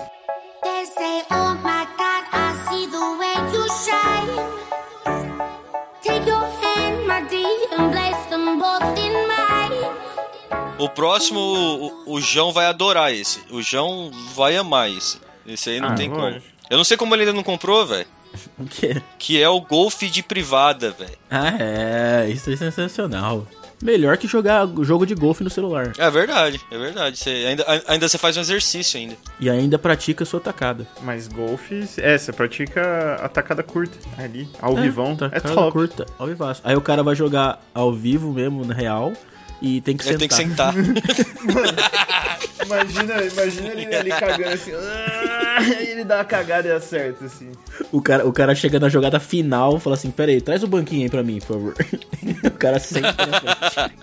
O 10.83 10.89
próximo, 10.89 11.39
o, 11.39 12.13
o 12.15 12.21
João 12.21 12.51
vai 12.51 12.65
adorar 12.65 13.13
esse. 13.13 13.39
O 13.51 13.61
João 13.61 14.09
vai 14.33 14.57
amar 14.57 14.89
esse. 14.89 15.19
Esse 15.45 15.69
aí 15.69 15.79
não 15.79 15.89
Ah, 15.89 15.95
tem 15.95 16.09
como. 16.09 16.41
Eu 16.69 16.77
não 16.77 16.83
sei 16.83 16.97
como 16.97 17.13
ele 17.13 17.21
ainda 17.23 17.33
não 17.33 17.43
comprou, 17.43 17.85
velho. 17.85 18.07
O 18.57 18.65
quê? 18.65 19.01
Que 19.19 19.41
é 19.41 19.49
o 19.49 19.59
golfe 19.59 20.09
de 20.09 20.23
privada, 20.23 20.91
velho. 20.91 21.17
Ah, 21.29 21.53
é. 21.59 22.29
Isso 22.29 22.49
é 22.49 22.55
sensacional. 22.55 23.45
Melhor 23.81 24.15
que 24.17 24.27
jogar 24.27 24.67
jogo 24.81 25.05
de 25.05 25.13
golfe 25.15 25.43
no 25.43 25.49
celular. 25.49 25.91
É 25.97 26.09
verdade, 26.09 26.61
é 26.71 26.77
verdade. 26.77 27.17
Você 27.17 27.29
ainda, 27.29 27.65
ainda 27.87 28.07
você 28.07 28.17
faz 28.17 28.37
um 28.37 28.41
exercício 28.41 28.99
ainda. 28.99 29.17
E 29.39 29.49
ainda 29.49 29.77
pratica 29.79 30.23
sua 30.23 30.39
tacada. 30.39 30.87
Mas 31.01 31.27
golfe, 31.27 31.83
é, 31.97 32.17
você 32.17 32.31
pratica 32.31 33.15
a 33.21 33.27
tacada 33.27 33.63
curta 33.63 33.97
ali, 34.17 34.47
ao 34.61 34.75
vivão. 34.75 35.17
É 35.31 35.39
top. 35.39 35.71
curta, 35.71 36.05
ao 36.17 36.27
vivaço. 36.27 36.61
Aí 36.63 36.75
o 36.75 36.81
cara 36.81 37.01
vai 37.03 37.15
jogar 37.15 37.59
ao 37.73 37.91
vivo 37.91 38.31
mesmo, 38.31 38.63
na 38.63 38.73
real, 38.75 39.13
e 39.61 39.79
tem 39.81 39.95
que 39.95 40.07
Ele 40.09 40.17
sentar. 40.17 40.73
tem 40.73 40.93
que 40.93 41.13
sentar. 41.15 42.39
Imagina, 42.65 43.21
imagina 43.23 43.67
ele 43.69 43.95
ali 43.95 44.09
cagando 44.09 44.49
assim. 44.53 44.71
ah, 44.73 45.63
ele 45.79 46.03
dá 46.03 46.17
uma 46.17 46.25
cagada 46.25 46.67
e 46.67 46.71
acerta, 46.71 47.25
assim. 47.25 47.51
O 47.91 48.01
cara, 48.01 48.27
o 48.27 48.31
cara 48.33 48.55
chega 48.55 48.79
na 48.79 48.89
jogada 48.89 49.19
final 49.19 49.77
e 49.77 49.79
fala 49.79 49.95
assim: 49.95 50.09
Pera 50.11 50.31
aí, 50.31 50.41
traz 50.41 50.63
o 50.63 50.67
banquinho 50.67 51.03
aí 51.03 51.09
pra 51.09 51.23
mim, 51.23 51.39
por 51.39 51.47
favor. 51.47 51.75
o 52.43 52.51
cara 52.51 52.79
senta 52.79 53.13
na 53.25 53.39
frente. 53.69 53.93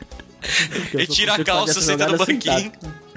Ele 0.95 1.07
tira 1.07 1.35
a 1.35 1.45
calça, 1.45 1.81
senta 1.81 2.07
no 2.09 2.19
banquinho. 2.19 2.61
sentado. 2.61 2.95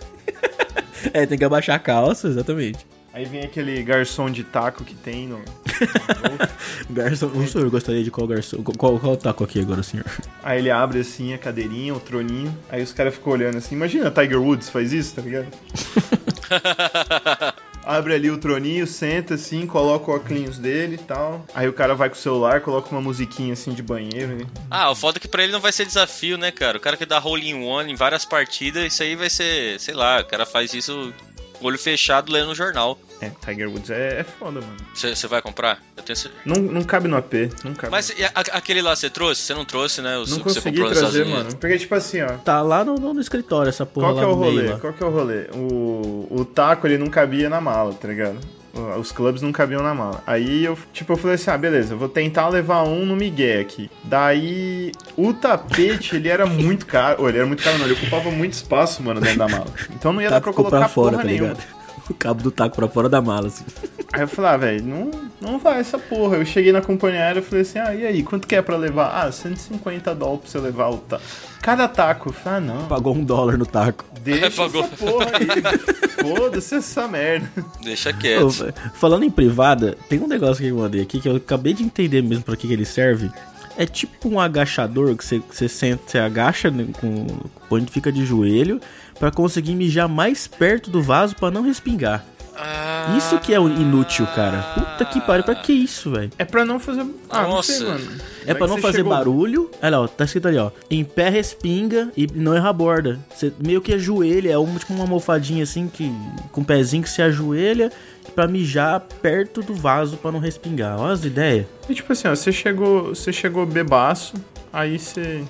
É, 1.13 1.25
tem 1.25 1.35
que 1.35 1.43
abaixar 1.43 1.75
a 1.75 1.79
calça, 1.79 2.27
exatamente. 2.27 2.85
Aí 3.13 3.25
vem 3.25 3.43
aquele 3.43 3.83
garçom 3.83 4.29
de 4.29 4.43
taco 4.43 4.85
que 4.85 4.95
tem 4.95 5.27
no. 5.27 5.41
Garçom, 6.89 7.27
o 7.27 7.45
senhor 7.45 7.69
gostaria 7.69 8.03
de 8.03 8.09
qual 8.09 8.25
garçom? 8.25 8.63
Qual, 8.63 8.97
qual 8.99 9.17
taco 9.17 9.43
aqui 9.43 9.59
agora, 9.59 9.83
senhor? 9.83 10.05
Aí 10.41 10.59
ele 10.59 10.71
abre 10.71 10.99
assim 10.99 11.33
a 11.33 11.37
cadeirinha, 11.37 11.93
o 11.93 11.99
troninho. 11.99 12.57
Aí 12.69 12.81
os 12.81 12.93
caras 12.93 13.13
ficam 13.13 13.33
olhando 13.33 13.57
assim. 13.57 13.75
Imagina, 13.75 14.09
Tiger 14.09 14.41
Woods 14.41 14.69
faz 14.69 14.93
isso, 14.93 15.15
tá 15.15 15.21
ligado? 15.21 15.47
Abre 17.83 18.13
ali 18.13 18.29
o 18.29 18.37
troninho, 18.37 18.85
senta 18.85 19.33
assim, 19.33 19.65
coloca 19.65 20.11
o 20.11 20.15
óculos 20.15 20.59
dele 20.59 20.95
e 20.95 20.99
tal. 20.99 21.45
Aí 21.53 21.67
o 21.67 21.73
cara 21.73 21.95
vai 21.95 22.09
com 22.09 22.15
o 22.15 22.19
celular, 22.19 22.61
coloca 22.61 22.91
uma 22.91 23.01
musiquinha 23.01 23.53
assim 23.53 23.73
de 23.73 23.81
banheiro. 23.81 24.35
Né? 24.35 24.45
Ah, 24.69 24.91
o 24.91 24.95
foda 24.95 25.17
é 25.17 25.19
que 25.19 25.27
pra 25.27 25.43
ele 25.43 25.51
não 25.51 25.59
vai 25.59 25.71
ser 25.71 25.85
desafio, 25.85 26.37
né, 26.37 26.51
cara? 26.51 26.77
O 26.77 26.81
cara 26.81 26.95
que 26.95 27.05
dá 27.05 27.19
hole 27.19 27.49
in 27.49 27.63
one 27.63 27.91
em 27.91 27.95
várias 27.95 28.23
partidas, 28.23 28.93
isso 28.93 29.01
aí 29.01 29.15
vai 29.15 29.29
ser, 29.29 29.79
sei 29.79 29.95
lá, 29.95 30.21
o 30.21 30.25
cara 30.25 30.45
faz 30.45 30.73
isso 30.73 31.11
com 31.61 31.65
o 31.65 31.69
olho 31.69 31.79
fechado 31.79 32.31
lendo 32.31 32.49
o 32.51 32.55
jornal. 32.55 32.99
É, 33.21 33.29
Tiger 33.45 33.69
Woods 33.69 33.89
é, 33.91 34.19
é 34.21 34.23
foda, 34.23 34.59
mano. 34.59 34.75
Você 34.93 35.27
vai 35.27 35.41
comprar? 35.41 35.79
Eu 35.95 36.01
tenho 36.03 36.17
certeza. 36.17 36.41
Não, 36.45 36.55
não 36.59 36.83
cabe 36.83 37.07
no 37.07 37.15
AP, 37.15 37.33
não 37.63 37.73
cabe. 37.73 37.91
Mas 37.91 38.09
e 38.09 38.23
a- 38.23 38.31
aquele 38.33 38.81
lá 38.81 38.95
você 38.95 39.09
trouxe? 39.09 39.41
Você 39.43 39.53
não 39.53 39.63
trouxe, 39.63 40.01
né? 40.01 40.17
O 40.17 40.21
não 40.21 40.25
que 40.25 40.31
você 40.51 40.59
consegui 40.61 40.83
trazer, 40.89 41.25
mano. 41.25 41.55
Porque, 41.55 41.77
tipo 41.77 41.93
assim, 41.95 42.21
ó. 42.21 42.29
Tá 42.39 42.61
lá 42.61 42.83
no, 42.83 42.95
no, 42.95 43.13
no 43.13 43.21
escritório, 43.21 43.69
essa 43.69 43.85
porra 43.85 44.07
Qual 44.07 44.15
lá 44.15 44.21
que 44.21 44.25
é 44.25 44.33
o 44.33 44.37
meio. 44.37 44.51
rolê? 44.55 44.67
lá. 44.73 44.79
Qual 44.79 44.93
que 44.93 45.03
é 45.03 45.05
o 45.05 45.09
rolê? 45.11 45.41
O, 45.53 46.27
o 46.31 46.45
taco, 46.45 46.87
ele 46.87 46.97
não 46.97 47.07
cabia 47.07 47.47
na 47.49 47.61
mala, 47.61 47.93
tá 47.93 48.07
ligado? 48.07 48.39
Os 48.97 49.11
clubes 49.11 49.41
não 49.41 49.51
cabiam 49.51 49.83
na 49.83 49.93
mala. 49.93 50.23
Aí 50.25 50.63
eu, 50.63 50.77
tipo, 50.93 51.11
eu 51.11 51.17
falei 51.17 51.35
assim: 51.35 51.49
ah, 51.51 51.57
beleza, 51.57 51.95
vou 51.95 52.07
tentar 52.07 52.47
levar 52.47 52.83
um 52.83 53.05
no 53.05 53.15
Miguel 53.15 53.61
aqui. 53.61 53.91
Daí, 54.03 54.91
o 55.17 55.33
tapete, 55.33 56.15
ele 56.15 56.29
era 56.29 56.45
muito 56.45 56.85
caro. 56.85 57.23
Ô, 57.23 57.29
ele 57.29 57.37
era 57.37 57.47
muito 57.47 57.61
caro, 57.63 57.77
não. 57.77 57.85
Ele 57.85 57.93
ocupava 57.95 58.31
muito 58.31 58.53
espaço, 58.53 59.03
mano, 59.03 59.19
dentro 59.19 59.39
da 59.39 59.47
mala. 59.49 59.67
Então 59.89 60.13
não 60.13 60.21
ia 60.21 60.29
dar 60.29 60.39
Taco 60.39 60.53
pra 60.53 60.63
colocar 60.63 60.87
fora, 60.87 61.11
porra 61.11 61.23
tá 61.23 61.27
nenhuma. 61.27 61.49
ligado? 61.49 61.80
O 62.11 62.13
cabo 62.13 62.43
do 62.43 62.51
taco 62.51 62.75
pra 62.75 62.87
fora 62.87 63.07
da 63.07 63.21
mala, 63.21 63.47
assim. 63.47 63.63
Aí 64.13 64.21
eu 64.21 64.27
falei, 64.27 64.51
ah, 64.51 64.57
velho, 64.57 64.83
não, 64.83 65.11
não 65.39 65.57
vai 65.57 65.79
essa 65.79 65.97
porra. 65.97 66.35
Eu 66.37 66.45
cheguei 66.45 66.71
na 66.73 66.81
companhia 66.81 67.21
aérea 67.21 67.39
e 67.39 67.43
falei 67.43 67.61
assim, 67.61 67.79
ah, 67.79 67.95
e 67.95 68.05
aí, 68.05 68.21
quanto 68.21 68.45
que 68.45 68.55
é 68.55 68.61
pra 68.61 68.75
levar? 68.75 69.07
Ah, 69.25 69.31
150 69.31 70.13
dólares 70.13 70.41
pra 70.41 70.51
você 70.51 70.59
levar 70.59 70.89
o 70.89 70.97
taco. 70.97 71.23
Cada 71.61 71.87
taco. 71.87 72.29
Eu 72.29 72.33
falei, 72.33 72.57
ah, 72.57 72.61
não. 72.61 72.87
Pagou 72.87 73.15
um 73.15 73.23
dólar 73.23 73.57
no 73.57 73.65
taco. 73.65 74.03
Deixa 74.21 74.51
Pagou. 74.61 74.83
essa 74.83 74.95
porra 74.97 75.25
aí. 75.33 76.35
Foda-se 76.35 76.75
essa 76.75 77.07
merda. 77.07 77.49
Deixa 77.81 78.09
Ô, 78.09 78.13
quieto. 78.13 78.73
falando 78.93 79.23
em 79.23 79.31
privada, 79.31 79.97
tem 80.09 80.19
um 80.19 80.27
negócio 80.27 80.61
que 80.61 80.69
eu 80.69 80.77
mandei 80.77 81.01
aqui 81.01 81.21
que 81.21 81.29
eu 81.29 81.37
acabei 81.37 81.73
de 81.73 81.83
entender 81.83 82.21
mesmo 82.21 82.43
pra 82.43 82.55
que, 82.57 82.67
que 82.67 82.73
ele 82.73 82.85
serve. 82.85 83.31
É 83.77 83.85
tipo 83.85 84.27
um 84.27 84.39
agachador 84.39 85.15
que 85.15 85.23
você, 85.23 85.41
você 85.49 85.69
senta, 85.69 86.03
você 86.05 86.19
agacha 86.19 86.69
né, 86.69 86.87
com 86.99 87.25
onde 87.69 87.89
fica 87.89 88.11
de 88.11 88.25
joelho 88.25 88.81
pra 89.21 89.29
conseguir 89.31 89.75
mijar 89.75 90.09
mais 90.09 90.47
perto 90.47 90.89
do 90.89 90.99
vaso 91.01 91.35
pra 91.35 91.51
não 91.51 91.61
respingar. 91.61 92.25
Ah. 92.57 93.15
Isso 93.17 93.39
que 93.39 93.53
é 93.53 93.57
inútil, 93.57 94.25
cara. 94.35 94.61
Puta 94.73 95.05
que 95.05 95.21
pariu, 95.21 95.43
pra 95.43 95.53
que 95.55 95.71
isso, 95.71 96.11
velho? 96.11 96.29
É 96.39 96.43
pra 96.45 96.65
não 96.65 96.79
fazer. 96.79 97.05
Ah, 97.29 97.43
não 97.43 97.61
sei, 97.63 97.79
Nossa. 97.79 97.91
mano. 97.99 98.11
É 98.45 98.53
pra 98.55 98.67
não 98.67 98.77
fazer 98.79 98.97
chegou- 98.97 99.13
barulho. 99.13 99.69
Olha 99.81 99.89
lá, 99.97 100.01
ó, 100.03 100.07
tá 100.07 100.25
escrito 100.25 100.47
ali, 100.47 100.57
ó. 100.57 100.71
Em 100.89 101.03
pé 101.03 101.29
respinga 101.29 102.11
e 102.17 102.27
não 102.35 102.53
erra 102.55 102.69
a 102.69 102.73
borda. 102.73 103.19
Você 103.33 103.53
meio 103.63 103.79
que 103.79 103.93
ajoelha, 103.93 104.51
é 104.51 104.57
um, 104.57 104.75
tipo 104.75 104.91
uma 104.93 105.03
almofadinha 105.03 105.63
assim, 105.63 105.87
que 105.87 106.11
com 106.51 106.61
o 106.61 106.65
pezinho 106.65 107.03
que 107.03 107.09
se 107.09 107.21
ajoelha 107.21 107.91
pra 108.35 108.47
mijar 108.47 108.99
perto 109.21 109.61
do 109.61 109.73
vaso 109.73 110.17
pra 110.17 110.31
não 110.31 110.39
respingar. 110.39 110.99
Olha 110.99 111.13
as 111.13 111.23
ideias. 111.23 111.65
E 111.87 111.93
tipo 111.93 112.11
assim, 112.11 112.27
ó, 112.27 112.35
você 112.35 112.51
chegou, 112.51 113.09
você 113.15 113.31
chegou 113.31 113.65
bebaço, 113.67 114.33
aí 114.73 114.97
você. 114.99 115.43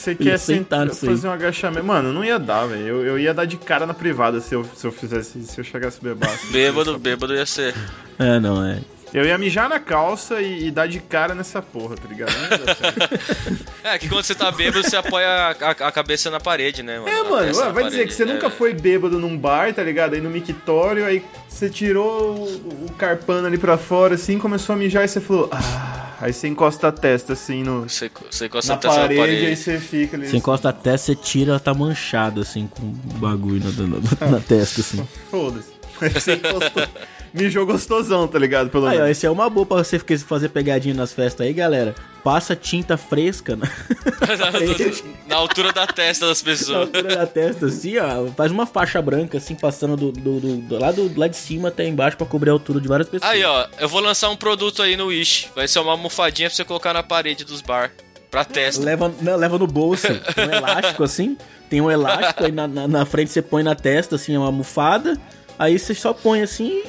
Você 0.00 0.14
quer 0.14 0.38
sentar 0.38 0.88
fazer 0.90 1.28
um 1.28 1.32
agachamento. 1.32 1.84
Mano, 1.84 2.12
não 2.12 2.24
ia 2.24 2.38
dar, 2.38 2.66
velho. 2.66 2.86
Eu, 2.86 3.06
eu 3.06 3.18
ia 3.18 3.34
dar 3.34 3.44
de 3.44 3.56
cara 3.56 3.86
na 3.86 3.92
privada 3.94 4.40
se 4.40 4.54
eu, 4.54 4.64
se 4.74 4.86
eu 4.86 4.90
fizesse, 4.92 5.42
se 5.42 5.60
eu 5.60 5.64
chegasse 5.64 6.00
bebaço. 6.02 6.46
Bêbado, 6.52 6.98
bêbado 6.98 7.34
ia 7.34 7.44
ser. 7.46 7.74
É, 8.18 8.40
não, 8.40 8.64
é. 8.64 8.80
Eu 9.12 9.24
ia 9.24 9.36
mijar 9.36 9.68
na 9.68 9.80
calça 9.80 10.40
e, 10.40 10.68
e 10.68 10.70
dar 10.70 10.86
de 10.86 11.00
cara 11.00 11.34
nessa 11.34 11.60
porra, 11.60 11.96
tá 11.96 12.08
ligado? 12.08 12.30
É, 13.82 13.98
que 13.98 14.08
quando 14.08 14.22
você 14.24 14.34
tá 14.34 14.52
bêbado, 14.52 14.82
você 14.88 14.94
apoia 14.96 15.26
a, 15.26 15.50
a- 15.50 15.88
a 15.88 15.92
cabeça 15.92 16.30
na 16.30 16.38
parede, 16.38 16.82
né, 16.82 16.98
mano? 16.98 17.08
É, 17.08 17.22
mano, 17.22 17.54
vai 17.72 17.84
dizer 17.84 17.96
parede. 17.96 18.06
que 18.06 18.12
você 18.14 18.22
É. 18.22 18.26
nunca 18.26 18.48
foi 18.50 18.72
bêbado 18.74 19.18
num 19.18 19.36
bar, 19.36 19.72
tá 19.74 19.82
ligado? 19.82 20.14
Aí 20.14 20.20
no 20.20 20.30
mictório, 20.30 21.04
aí 21.06 21.24
você 21.48 21.68
tirou 21.70 22.34
o, 22.36 22.86
o 22.86 22.92
carpano 22.96 23.46
ali 23.46 23.56
pra 23.58 23.76
fora, 23.78 24.14
assim, 24.14 24.38
começou 24.38 24.74
a 24.74 24.78
mijar 24.78 25.04
e 25.04 25.08
você 25.08 25.20
falou, 25.20 25.48
ah. 25.50 25.99
Aí 26.20 26.32
você 26.34 26.48
encosta 26.48 26.88
a 26.88 26.92
testa, 26.92 27.32
assim, 27.32 27.62
no, 27.62 27.82
Você, 27.88 28.10
você 28.30 28.46
encosta 28.46 28.72
na 28.72 28.74
a 28.74 28.78
testa 28.78 28.96
parede, 29.00 29.18
na 29.20 29.24
aí 29.26 29.32
parede. 29.38 29.56
você 29.56 29.80
fica 29.80 30.16
ali. 30.16 30.28
Você 30.28 30.36
encosta 30.36 30.68
a 30.68 30.72
testa, 30.72 31.06
você 31.06 31.14
tira, 31.14 31.52
ela 31.52 31.60
tá 31.60 31.72
manchada, 31.72 32.42
assim, 32.42 32.66
com 32.66 32.82
o 32.82 32.92
bagulho 33.18 33.60
na, 33.64 33.86
na- 34.26 34.30
na 34.32 34.40
testa, 34.40 34.80
assim. 34.82 35.02
Foda-se. 35.30 35.68
Aí 36.00 36.10
você 36.10 36.34
encostou. 36.34 36.82
Mijou 37.32 37.64
gostosão, 37.66 38.26
tá 38.26 38.38
ligado? 38.38 38.70
Pelo 38.70 38.86
Aí, 38.86 38.96
ó, 38.96 39.00
menos. 39.02 39.10
esse 39.16 39.26
é 39.26 39.30
uma 39.30 39.48
boa 39.48 39.64
pra 39.66 39.76
você 39.78 39.98
ficar- 39.98 40.18
fazer 40.18 40.48
pegadinha 40.48 40.94
nas 40.94 41.12
festas 41.12 41.46
aí, 41.46 41.52
galera. 41.52 41.94
Passa 42.24 42.54
tinta 42.54 42.96
fresca 42.98 43.56
na, 43.56 43.66
na 45.28 45.36
altura 45.36 45.72
da 45.72 45.86
testa 45.86 46.26
das 46.26 46.42
na 46.42 46.50
pessoas. 46.50 46.76
altura 46.80 47.16
da 47.16 47.26
testa, 47.26 47.66
assim, 47.66 47.96
ó. 47.98 48.26
Faz 48.36 48.50
uma 48.52 48.66
faixa 48.66 49.00
branca, 49.00 49.38
assim, 49.38 49.54
passando 49.54 49.96
do, 49.96 50.12
do, 50.12 50.40
do- 50.40 50.56
do- 50.58 50.78
lá, 50.78 50.92
do, 50.92 51.10
lá 51.18 51.28
de 51.28 51.36
cima 51.36 51.68
até 51.68 51.86
embaixo 51.86 52.16
pra 52.16 52.26
cobrir 52.26 52.50
a 52.50 52.52
altura 52.52 52.80
de 52.80 52.88
várias 52.88 53.08
pessoas. 53.08 53.30
Aí, 53.30 53.42
ó, 53.44 53.66
eu 53.78 53.88
vou 53.88 54.00
lançar 54.00 54.28
um 54.30 54.36
produto 54.36 54.82
aí 54.82 54.96
no 54.96 55.06
Wish. 55.06 55.48
Vai 55.54 55.66
ser 55.68 55.78
uma 55.80 55.92
almofadinha 55.92 56.48
pra 56.48 56.56
você 56.56 56.64
colocar 56.64 56.92
na 56.92 57.02
parede 57.02 57.44
dos 57.44 57.60
bar. 57.60 57.90
Pra 58.30 58.44
testa. 58.44 58.84
Leva, 58.84 59.12
não, 59.20 59.34
leva 59.36 59.58
no 59.58 59.66
bolso, 59.66 60.06
um 60.06 60.52
elástico 60.54 61.02
assim, 61.02 61.36
tem 61.68 61.80
um 61.80 61.90
elástico, 61.90 62.44
aí 62.44 62.52
na, 62.52 62.68
na, 62.68 62.86
na 62.86 63.04
frente 63.04 63.28
você 63.30 63.42
põe 63.42 63.64
na 63.64 63.74
testa, 63.74 64.14
assim, 64.14 64.36
é 64.36 64.38
uma 64.38 64.46
almofada, 64.46 65.18
aí 65.58 65.76
você 65.76 65.92
só 65.96 66.12
põe 66.12 66.40
assim, 66.40 66.80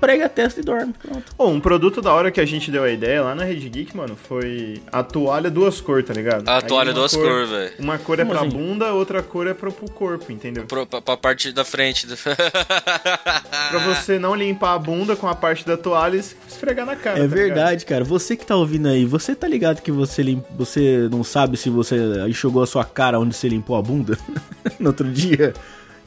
prega 0.00 0.26
a 0.26 0.28
testa 0.28 0.60
e 0.60 0.62
dorme, 0.62 0.92
pronto. 1.02 1.24
Pô, 1.36 1.48
um 1.48 1.60
produto 1.60 2.00
da 2.00 2.12
hora 2.12 2.30
que 2.30 2.40
a 2.40 2.44
gente 2.46 2.70
deu 2.70 2.84
a 2.84 2.90
ideia 2.90 3.22
lá 3.22 3.34
na 3.34 3.44
Rede 3.44 3.68
Geek, 3.68 3.96
mano, 3.96 4.16
foi 4.16 4.80
a 4.92 5.02
toalha 5.02 5.50
duas 5.50 5.80
cores, 5.80 6.06
tá 6.06 6.14
ligado? 6.14 6.48
A 6.48 6.56
Aí 6.56 6.62
toalha 6.62 6.92
duas 6.92 7.14
cor, 7.14 7.46
velho. 7.46 7.72
Uma 7.78 7.98
cor 7.98 8.18
é 8.18 8.24
Como 8.24 8.34
pra 8.36 8.46
assim? 8.46 8.56
bunda, 8.56 8.92
outra 8.92 9.22
cor 9.22 9.46
é 9.46 9.54
pro, 9.54 9.70
pro 9.72 9.90
corpo, 9.90 10.30
entendeu? 10.32 10.64
Pro, 10.64 10.86
pra, 10.86 11.00
pra 11.00 11.16
parte 11.16 11.52
da 11.52 11.64
frente. 11.64 12.06
do- 12.06 12.16
Pra 13.68 13.78
você 13.84 14.18
não 14.18 14.34
limpar 14.34 14.74
a 14.74 14.78
bunda 14.78 15.14
com 15.16 15.26
a 15.26 15.34
parte 15.34 15.66
da 15.66 15.76
toalha 15.76 16.16
e 16.16 16.20
esfregar 16.20 16.86
na 16.86 16.96
cara. 16.96 17.18
É 17.18 17.22
tá 17.22 17.26
ligado? 17.26 17.36
verdade, 17.38 17.84
cara. 17.86 18.04
Você 18.04 18.36
que 18.36 18.46
tá 18.46 18.56
ouvindo 18.56 18.88
aí, 18.88 19.04
você 19.04 19.34
tá 19.34 19.46
ligado 19.46 19.82
que 19.82 19.92
você, 19.92 20.22
lim... 20.22 20.42
você 20.56 21.08
não 21.10 21.22
sabe 21.22 21.56
se 21.56 21.68
você 21.70 21.96
enxugou 22.28 22.62
a 22.62 22.66
sua 22.66 22.84
cara 22.84 23.18
onde 23.20 23.34
você 23.34 23.48
limpou 23.48 23.76
a 23.76 23.82
bunda 23.82 24.18
no 24.78 24.88
outro 24.88 25.08
dia? 25.10 25.52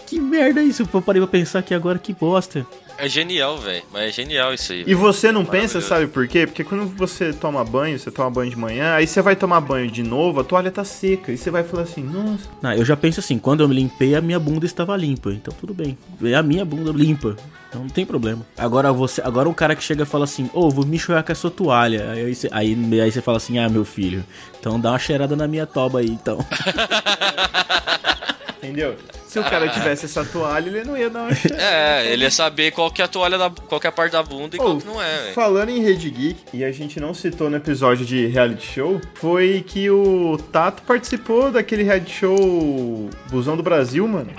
Que 0.07 0.19
merda 0.19 0.59
é 0.61 0.63
isso? 0.63 0.87
Eu 0.93 1.01
parei 1.01 1.21
pra 1.21 1.27
pensar 1.29 1.59
aqui 1.59 1.73
agora, 1.73 1.97
que 1.97 2.13
bosta. 2.13 2.65
É 3.03 3.09
genial, 3.09 3.57
velho. 3.57 3.81
Mas 3.91 4.03
é 4.03 4.11
genial 4.11 4.53
isso 4.53 4.71
aí. 4.71 4.83
E 4.85 4.93
você 4.93 5.31
não 5.31 5.43
pensa, 5.43 5.81
sabe 5.81 6.05
por 6.05 6.27
quê? 6.27 6.45
Porque 6.45 6.63
quando 6.63 6.85
você 6.95 7.33
toma 7.33 7.63
banho, 7.65 7.97
você 7.97 8.11
toma 8.11 8.29
banho 8.29 8.51
de 8.51 8.55
manhã, 8.55 8.93
aí 8.93 9.07
você 9.07 9.23
vai 9.23 9.35
tomar 9.35 9.59
banho 9.59 9.89
de 9.89 10.03
novo, 10.03 10.39
a 10.39 10.43
toalha 10.43 10.69
tá 10.69 10.83
seca. 10.85 11.31
E 11.31 11.37
você 11.37 11.49
vai 11.49 11.63
falar 11.63 11.81
assim, 11.83 12.03
nossa. 12.03 12.47
Ah, 12.61 12.77
eu 12.77 12.85
já 12.85 12.95
penso 12.95 13.19
assim, 13.19 13.39
quando 13.39 13.61
eu 13.63 13.67
me 13.67 13.73
limpei, 13.73 14.13
a 14.13 14.21
minha 14.21 14.39
bunda 14.39 14.67
estava 14.67 14.95
limpa. 14.95 15.31
Então 15.31 15.51
tudo 15.59 15.73
bem. 15.73 15.97
É 16.23 16.35
a 16.35 16.43
minha 16.43 16.63
bunda 16.63 16.91
limpa. 16.91 17.35
Então 17.69 17.81
não 17.81 17.89
tem 17.89 18.05
problema. 18.05 18.45
Agora 18.55 18.93
você, 18.93 19.19
agora 19.21 19.49
um 19.49 19.53
cara 19.53 19.75
que 19.75 19.83
chega 19.83 20.03
e 20.03 20.05
fala 20.05 20.25
assim, 20.25 20.47
ô, 20.53 20.69
vou 20.69 20.85
me 20.85 20.97
enxugar 20.97 21.23
com 21.23 21.31
a 21.31 21.35
sua 21.35 21.49
toalha. 21.49 22.11
Aí, 22.11 22.35
você- 22.35 22.49
aí, 22.51 22.77
aí 23.01 23.11
você 23.11 23.19
fala 23.21 23.37
assim, 23.37 23.57
ah, 23.57 23.67
meu 23.67 23.83
filho, 23.83 24.23
então 24.59 24.79
dá 24.79 24.91
uma 24.91 24.99
cheirada 24.99 25.35
na 25.35 25.47
minha 25.47 25.65
toba 25.65 26.01
aí, 26.01 26.07
então. 26.09 26.37
Entendeu? 28.61 28.95
Se 29.31 29.39
o 29.39 29.43
cara 29.45 29.69
tivesse 29.69 30.07
essa 30.07 30.25
toalha, 30.25 30.67
ele 30.67 30.83
não 30.83 30.97
ia 30.97 31.09
dar 31.09 31.21
uma 31.21 31.33
cheirada. 31.33 31.63
É, 31.63 32.11
ele 32.11 32.25
ia 32.25 32.29
saber 32.31 32.71
qual 32.71 32.91
que 32.91 33.01
é 33.01 33.05
a 33.05 33.07
toalha 33.07 33.37
da. 33.37 33.49
qual 33.49 33.79
que 33.79 33.87
é 33.87 33.89
a 33.89 33.93
parte 33.93 34.11
da 34.11 34.21
bunda 34.21 34.57
e 34.57 34.59
qual 34.59 34.77
que 34.77 34.85
não 34.85 35.01
é, 35.01 35.21
velho. 35.21 35.33
Falando 35.33 35.69
em 35.69 35.81
Rede 35.81 36.09
Geek, 36.09 36.37
e 36.53 36.65
a 36.65 36.71
gente 36.73 36.99
não 36.99 37.13
citou 37.13 37.49
no 37.49 37.55
episódio 37.55 38.05
de 38.05 38.27
reality 38.27 38.67
show, 38.73 38.99
foi 39.13 39.63
que 39.65 39.89
o 39.89 40.37
Tato 40.51 40.83
participou 40.83 41.49
daquele 41.49 41.81
reality 41.81 42.11
show 42.11 43.09
Busão 43.29 43.55
do 43.55 43.63
Brasil, 43.63 44.05
mano. 44.05 44.29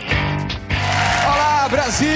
Olá, 1.25 1.71
Brasil! 1.71 2.11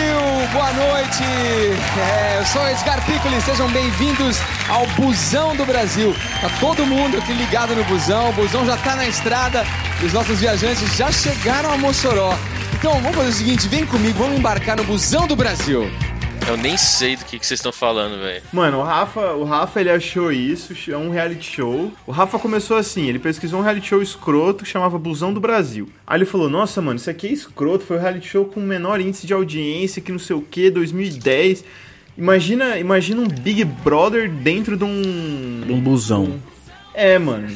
Boa 0.52 0.70
noite! 0.74 1.22
É, 1.22 2.40
eu 2.40 2.44
sou 2.44 2.60
o 2.60 2.68
Edgar 2.68 3.02
Piccoli, 3.06 3.40
sejam 3.40 3.70
bem-vindos 3.70 4.36
ao 4.68 4.86
Busão 4.88 5.56
do 5.56 5.64
Brasil. 5.64 6.14
Tá 6.42 6.50
todo 6.60 6.84
mundo 6.84 7.16
aqui 7.16 7.32
ligado 7.32 7.74
no 7.74 7.84
busão, 7.84 8.28
o 8.28 8.32
busão 8.34 8.66
já 8.66 8.76
tá 8.76 8.94
na 8.94 9.08
estrada 9.08 9.64
e 10.02 10.04
os 10.04 10.12
nossos 10.12 10.40
viajantes 10.40 10.94
já 10.94 11.10
chegaram 11.10 11.72
a 11.72 11.78
Mossoró. 11.78 12.36
Então 12.78 13.00
vamos 13.00 13.16
fazer 13.16 13.28
o 13.30 13.32
seguinte, 13.32 13.68
vem 13.68 13.86
comigo, 13.86 14.18
vamos 14.18 14.38
embarcar 14.38 14.76
no 14.76 14.84
Busão 14.84 15.26
do 15.26 15.34
Brasil. 15.34 15.90
Eu 16.46 16.58
nem 16.58 16.76
sei 16.76 17.16
do 17.16 17.24
que, 17.24 17.38
que 17.38 17.46
vocês 17.46 17.58
estão 17.58 17.72
falando, 17.72 18.20
velho. 18.20 18.42
Mano, 18.52 18.80
o 18.80 18.82
Rafa, 18.82 19.32
o 19.32 19.44
Rafa 19.44 19.80
ele 19.80 19.88
achou 19.88 20.30
isso, 20.30 20.74
é 20.92 20.96
um 20.96 21.08
reality 21.08 21.56
show. 21.56 21.90
O 22.06 22.12
Rafa 22.12 22.38
começou 22.38 22.76
assim, 22.76 23.08
ele 23.08 23.18
pesquisou 23.18 23.60
um 23.60 23.62
reality 23.62 23.88
show 23.88 24.02
escroto 24.02 24.62
que 24.62 24.70
chamava 24.70 24.98
Busão 24.98 25.32
do 25.32 25.40
Brasil. 25.40 25.88
Aí 26.06 26.18
ele 26.18 26.26
falou: 26.26 26.50
"Nossa, 26.50 26.82
mano, 26.82 26.98
isso 26.98 27.08
aqui 27.08 27.28
é 27.28 27.32
escroto, 27.32 27.82
foi 27.82 27.96
o 27.96 28.00
reality 28.00 28.28
show 28.28 28.44
com 28.44 28.60
o 28.60 28.62
menor 28.62 29.00
índice 29.00 29.26
de 29.26 29.32
audiência 29.32 30.02
que 30.02 30.12
não 30.12 30.18
sei 30.18 30.36
o 30.36 30.42
que, 30.42 30.70
2010. 30.70 31.64
Imagina, 32.16 32.78
imagina 32.78 33.22
um 33.22 33.26
Big 33.26 33.64
Brother 33.64 34.30
dentro 34.30 34.76
de 34.76 34.84
um 34.84 35.64
Um 35.66 35.80
busão. 35.80 36.38
É, 36.92 37.18
mano. 37.18 37.48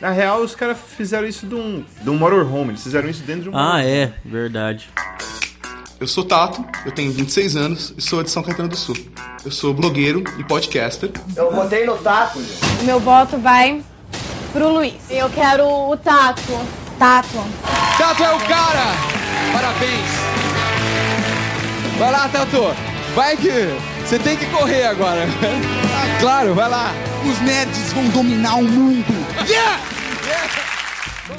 Na 0.00 0.10
real, 0.10 0.40
os 0.42 0.54
caras 0.54 0.78
fizeram 0.96 1.26
isso 1.26 1.46
de 1.46 1.54
um, 1.54 1.84
de 2.00 2.08
um 2.10 2.16
motorhome. 2.16 2.70
Eles 2.70 2.82
fizeram 2.82 3.08
isso 3.08 3.22
dentro 3.24 3.44
de 3.44 3.48
um 3.50 3.56
Ah, 3.56 3.82
é, 3.82 4.12
verdade. 4.24 4.88
Eu 6.00 6.06
sou 6.06 6.24
Tato, 6.24 6.64
eu 6.86 6.92
tenho 6.92 7.10
26 7.10 7.56
anos 7.56 7.92
e 7.96 8.00
sou 8.00 8.22
de 8.22 8.30
São 8.30 8.42
Caetano 8.42 8.68
do 8.68 8.76
Sul. 8.76 8.96
Eu 9.44 9.50
sou 9.50 9.74
blogueiro 9.74 10.22
e 10.38 10.44
podcaster. 10.44 11.10
Eu 11.34 11.50
votei 11.50 11.84
no 11.84 11.96
Tato. 11.98 12.38
Meu 12.82 13.00
voto 13.00 13.36
vai 13.38 13.82
pro 14.52 14.68
Luiz. 14.72 14.94
Eu 15.10 15.28
quero 15.30 15.64
o 15.66 15.96
Tato. 15.96 16.42
Tato. 16.98 17.38
Tato 17.96 18.22
é 18.22 18.30
o 18.34 18.38
cara! 18.40 18.84
Parabéns! 19.52 20.10
Vai 21.98 22.12
lá, 22.12 22.28
Tato! 22.28 22.97
Vai 23.18 23.36
que 23.36 23.50
você 24.06 24.16
tem 24.16 24.36
que 24.36 24.46
correr 24.46 24.84
agora. 24.84 25.26
Claro, 26.20 26.54
vai 26.54 26.70
lá. 26.70 26.92
Os 27.28 27.40
nerds 27.40 27.92
vão 27.92 28.08
dominar 28.10 28.54
o 28.56 28.62
mundo. 28.62 29.12
Yeah! 29.48 29.80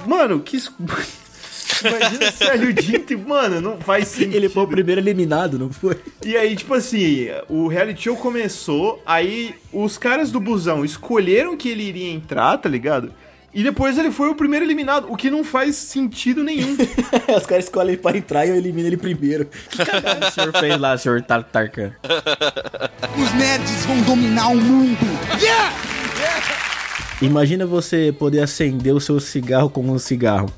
Mano, 0.05 0.41
que. 0.41 0.57
Imagina 1.87 2.31
se 2.33 2.43
a 2.43 2.57
Judite, 2.57 3.15
mano, 3.15 3.61
não 3.61 3.77
faz 3.77 4.09
sentido. 4.09 4.35
Ele 4.35 4.49
foi 4.49 4.63
o 4.63 4.67
primeiro 4.67 4.99
eliminado, 4.99 5.57
não 5.57 5.69
foi? 5.69 5.97
E 6.25 6.35
aí, 6.35 6.53
tipo 6.53 6.73
assim, 6.73 7.27
o 7.47 7.69
reality 7.69 8.03
show 8.03 8.17
começou, 8.17 9.01
aí 9.05 9.55
os 9.71 9.97
caras 9.97 10.31
do 10.31 10.39
busão 10.41 10.83
escolheram 10.83 11.55
que 11.55 11.69
ele 11.69 11.83
iria 11.83 12.11
entrar, 12.11 12.57
tá 12.57 12.67
ligado? 12.67 13.13
E 13.53 13.63
depois 13.63 13.97
ele 13.97 14.11
foi 14.11 14.29
o 14.29 14.35
primeiro 14.35 14.63
eliminado, 14.65 15.07
o 15.11 15.17
que 15.17 15.29
não 15.29 15.43
faz 15.43 15.75
sentido 15.75 16.43
nenhum. 16.43 16.77
Os 17.35 17.45
caras 17.45 17.65
escolhem 17.65 17.97
pra 17.97 18.15
entrar 18.15 18.45
e 18.45 18.49
eu 18.49 18.55
elimino 18.55 18.87
ele 18.87 18.97
primeiro. 18.97 19.45
Que 19.69 19.83
cagada 19.83 20.27
o 20.27 20.31
senhor 20.31 20.53
fez 20.57 20.79
lá, 20.79 20.97
senhor 20.97 21.21
Tar 21.23 21.43
Tarkan? 21.43 21.91
Os 23.17 23.33
nerds 23.33 23.85
vão 23.85 24.01
dominar 24.01 24.49
o 24.49 24.55
mundo. 24.55 24.97
Yeah! 25.41 25.73
Imagina 27.21 27.65
você 27.65 28.15
poder 28.17 28.41
acender 28.41 28.93
o 28.93 28.99
seu 29.01 29.19
cigarro 29.19 29.69
como 29.69 29.91
um 29.93 29.99
cigarro. 29.99 30.49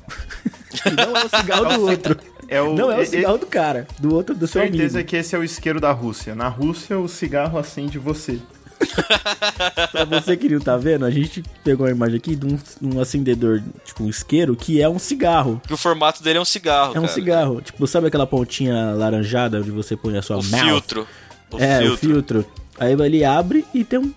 E 0.86 0.90
não 0.94 1.16
é 1.16 1.24
o 1.24 1.28
cigarro 1.36 1.64
do 1.76 1.86
outro. 1.88 2.16
É 2.48 2.60
o, 2.60 2.74
Não 2.74 2.92
é 2.92 2.98
o 2.98 3.06
cigarro 3.06 3.38
do 3.38 3.46
cara, 3.46 3.86
do 3.98 4.14
outro, 4.14 4.34
do 4.34 4.46
seu 4.46 4.60
Certeza 4.60 4.98
amigo. 4.98 5.08
que 5.08 5.16
esse 5.16 5.34
é 5.34 5.38
o 5.38 5.42
isqueiro 5.42 5.80
da 5.80 5.90
Rússia. 5.90 6.34
Na 6.34 6.48
Rússia, 6.48 6.98
o 6.98 7.08
cigarro 7.08 7.58
acende 7.58 7.98
você. 7.98 8.38
Pra 9.90 10.04
você 10.04 10.36
que 10.36 10.48
não 10.48 10.60
tá 10.60 10.76
vendo, 10.76 11.04
a 11.04 11.10
gente 11.10 11.42
pegou 11.64 11.86
uma 11.86 11.92
imagem 11.92 12.16
aqui 12.16 12.36
de 12.36 12.46
um, 12.46 12.58
um 12.80 13.00
acendedor, 13.00 13.62
tipo 13.84 14.04
um 14.04 14.08
isqueiro, 14.08 14.56
que 14.56 14.80
é 14.80 14.88
um 14.88 14.98
cigarro. 14.98 15.60
Que 15.66 15.74
o 15.74 15.76
formato 15.76 16.22
dele 16.22 16.38
é 16.38 16.40
um 16.40 16.44
cigarro. 16.44 16.94
É 16.94 16.98
um 16.98 17.02
cara. 17.02 17.14
cigarro. 17.14 17.60
Tipo, 17.60 17.86
sabe 17.86 18.06
aquela 18.08 18.26
pontinha 18.26 18.92
laranjada 18.92 19.58
onde 19.58 19.70
você 19.70 19.96
põe 19.96 20.16
a 20.16 20.22
sua 20.22 20.38
O 20.38 20.44
mouth? 20.44 20.60
filtro. 20.64 21.08
O 21.50 21.58
é, 21.58 21.78
filtro. 21.78 21.94
o 21.94 21.98
filtro. 21.98 22.46
Aí 22.78 22.92
ele 22.92 23.24
abre 23.24 23.64
e 23.74 23.84
tem 23.84 23.98
um. 23.98 24.12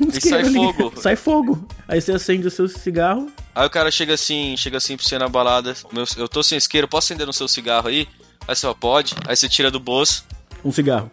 um 0.00 0.08
isqueiro 0.08 0.20
sai 0.20 0.40
ali. 0.40 0.54
fogo. 0.54 0.92
sai 1.00 1.16
fogo. 1.16 1.68
Aí 1.86 2.00
você 2.00 2.12
acende 2.12 2.46
o 2.46 2.50
seu 2.50 2.68
cigarro. 2.68 3.30
Aí 3.54 3.66
o 3.66 3.70
cara 3.70 3.90
chega 3.90 4.14
assim, 4.14 4.56
chega 4.56 4.78
assim 4.78 4.96
pra 4.96 5.06
você 5.06 5.18
na 5.18 5.28
balada. 5.28 5.74
Meu, 5.92 6.04
eu 6.16 6.28
tô 6.28 6.42
sem 6.42 6.56
isqueiro, 6.56 6.88
posso 6.88 7.06
acender 7.06 7.26
no 7.26 7.32
seu 7.32 7.46
cigarro 7.46 7.88
aí? 7.88 8.08
Aí 8.46 8.54
você 8.56 8.62
fala, 8.62 8.74
pode. 8.74 9.14
Aí 9.26 9.36
você 9.36 9.48
tira 9.48 9.70
do 9.70 9.78
bolso. 9.78 10.24
Um 10.64 10.72
cigarro. 10.72 11.10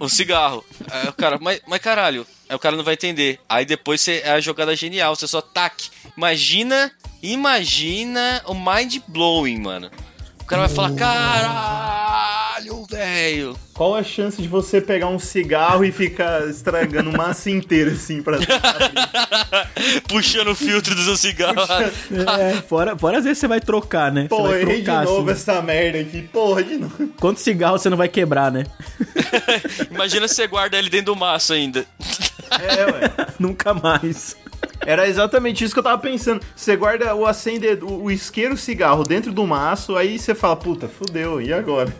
Um 0.00 0.08
cigarro. 0.08 0.64
Aí 0.90 1.08
o 1.08 1.12
cara, 1.12 1.38
mas, 1.40 1.60
mas 1.66 1.80
caralho, 1.80 2.26
aí 2.48 2.56
o 2.56 2.58
cara 2.58 2.76
não 2.76 2.84
vai 2.84 2.94
entender. 2.94 3.38
Aí 3.48 3.64
depois 3.64 4.00
você, 4.00 4.22
é 4.24 4.32
a 4.32 4.40
jogada 4.40 4.74
genial, 4.76 5.14
você 5.14 5.26
só 5.26 5.40
taque. 5.40 5.90
Imagina, 6.16 6.92
imagina 7.22 8.42
o 8.46 8.54
mind 8.54 8.98
blowing, 9.08 9.58
mano. 9.60 9.90
O 10.52 10.54
cara 10.54 10.68
vai 10.68 10.76
falar, 10.76 10.94
caralho, 12.52 12.86
velho. 12.90 13.56
Qual 13.72 13.94
a 13.94 14.02
chance 14.02 14.40
de 14.42 14.46
você 14.46 14.82
pegar 14.82 15.08
um 15.08 15.18
cigarro 15.18 15.82
e 15.82 15.90
ficar 15.90 16.46
estragando 16.46 17.10
massa 17.10 17.50
inteira, 17.50 17.92
assim, 17.92 18.22
pra... 18.22 18.36
Puxando 20.06 20.48
o 20.48 20.54
filtro 20.54 20.94
do 20.94 21.00
seu 21.04 21.16
cigarro. 21.16 21.56
É, 22.38 22.60
fora, 22.68 22.94
fora 22.98 23.16
às 23.16 23.24
vezes 23.24 23.38
você 23.38 23.48
vai 23.48 23.62
trocar, 23.62 24.12
né? 24.12 24.24
Você 24.24 24.28
Pô, 24.28 24.42
vai 24.42 24.60
errei 24.60 24.80
de 24.80 24.84
trocar, 24.84 25.04
novo 25.06 25.30
assim. 25.30 25.40
essa 25.40 25.62
merda 25.62 26.00
aqui. 26.00 26.20
Porra, 26.20 26.62
de 26.62 26.76
novo. 26.76 27.08
Quantos 27.18 27.42
cigarros 27.42 27.80
você 27.80 27.88
não 27.88 27.96
vai 27.96 28.08
quebrar, 28.08 28.52
né? 28.52 28.66
Imagina 29.90 30.28
se 30.28 30.34
você 30.34 30.46
guarda 30.46 30.76
ele 30.76 30.90
dentro 30.90 31.14
do 31.14 31.16
maço 31.16 31.54
ainda. 31.54 31.86
É, 32.50 32.84
ué. 32.84 33.10
Nunca 33.40 33.72
mais. 33.72 34.36
Era 34.84 35.08
exatamente 35.08 35.64
isso 35.64 35.72
que 35.74 35.78
eu 35.78 35.84
tava 35.84 35.98
pensando. 36.00 36.40
Você 36.56 36.76
guarda 36.76 37.14
o 37.14 37.26
acender, 37.26 37.82
o, 37.84 38.04
o 38.04 38.10
isqueiro 38.10 38.56
cigarro 38.56 39.04
dentro 39.04 39.32
do 39.32 39.46
maço, 39.46 39.96
aí 39.96 40.18
você 40.18 40.34
fala, 40.34 40.56
puta, 40.56 40.88
fudeu, 40.88 41.40
e 41.40 41.52
agora? 41.52 41.92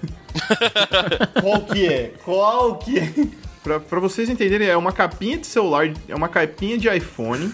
Qual 1.41 1.61
que 1.63 1.87
é? 1.87 2.13
Qual 2.25 2.77
que 2.79 2.99
é? 2.99 3.13
Pra, 3.63 3.79
pra 3.79 4.01
vocês 4.01 4.29
entenderem, 4.29 4.69
é 4.69 4.77
uma 4.77 4.93
capinha 4.93 5.39
de 5.39 5.47
celular, 5.47 5.89
é 6.09 6.15
uma 6.15 6.29
capinha 6.29 6.77
de 6.77 6.89
iPhone 6.89 7.53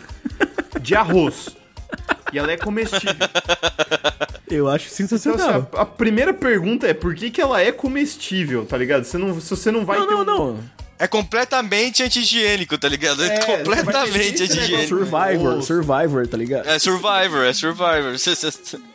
de 0.80 0.94
arroz. 0.94 1.50
E 2.32 2.38
ela 2.38 2.50
é 2.52 2.56
comestível. 2.56 3.14
Eu 4.50 4.68
acho 4.68 4.86
Então, 4.86 5.04
assim, 5.04 5.18
sensacional. 5.18 5.68
a, 5.74 5.82
a 5.82 5.86
primeira 5.86 6.32
pergunta 6.32 6.86
é 6.86 6.94
por 6.94 7.14
que, 7.14 7.30
que 7.30 7.40
ela 7.40 7.60
é 7.60 7.70
comestível, 7.72 8.64
tá 8.64 8.76
ligado? 8.76 9.04
Você 9.04 9.18
não, 9.18 9.38
se 9.40 9.50
você 9.50 9.70
não 9.70 9.84
vai 9.84 9.98
não, 9.98 10.06
ter 10.06 10.14
não, 10.14 10.20
um- 10.22 10.24
não. 10.24 10.58
É 10.98 11.06
completamente 11.06 12.02
anti-higiênico, 12.02 12.76
tá 12.76 12.88
ligado? 12.88 13.22
É, 13.22 13.34
É, 13.34 13.38
completamente 13.38 14.42
anti-higiênico. 14.42 14.88
Survivor. 14.88 15.62
Survivor, 15.62 16.26
tá 16.26 16.36
ligado? 16.36 16.68
É 16.68 16.78
Survivor, 16.78 17.44
é 17.44 17.52
Survivor. 17.52 18.14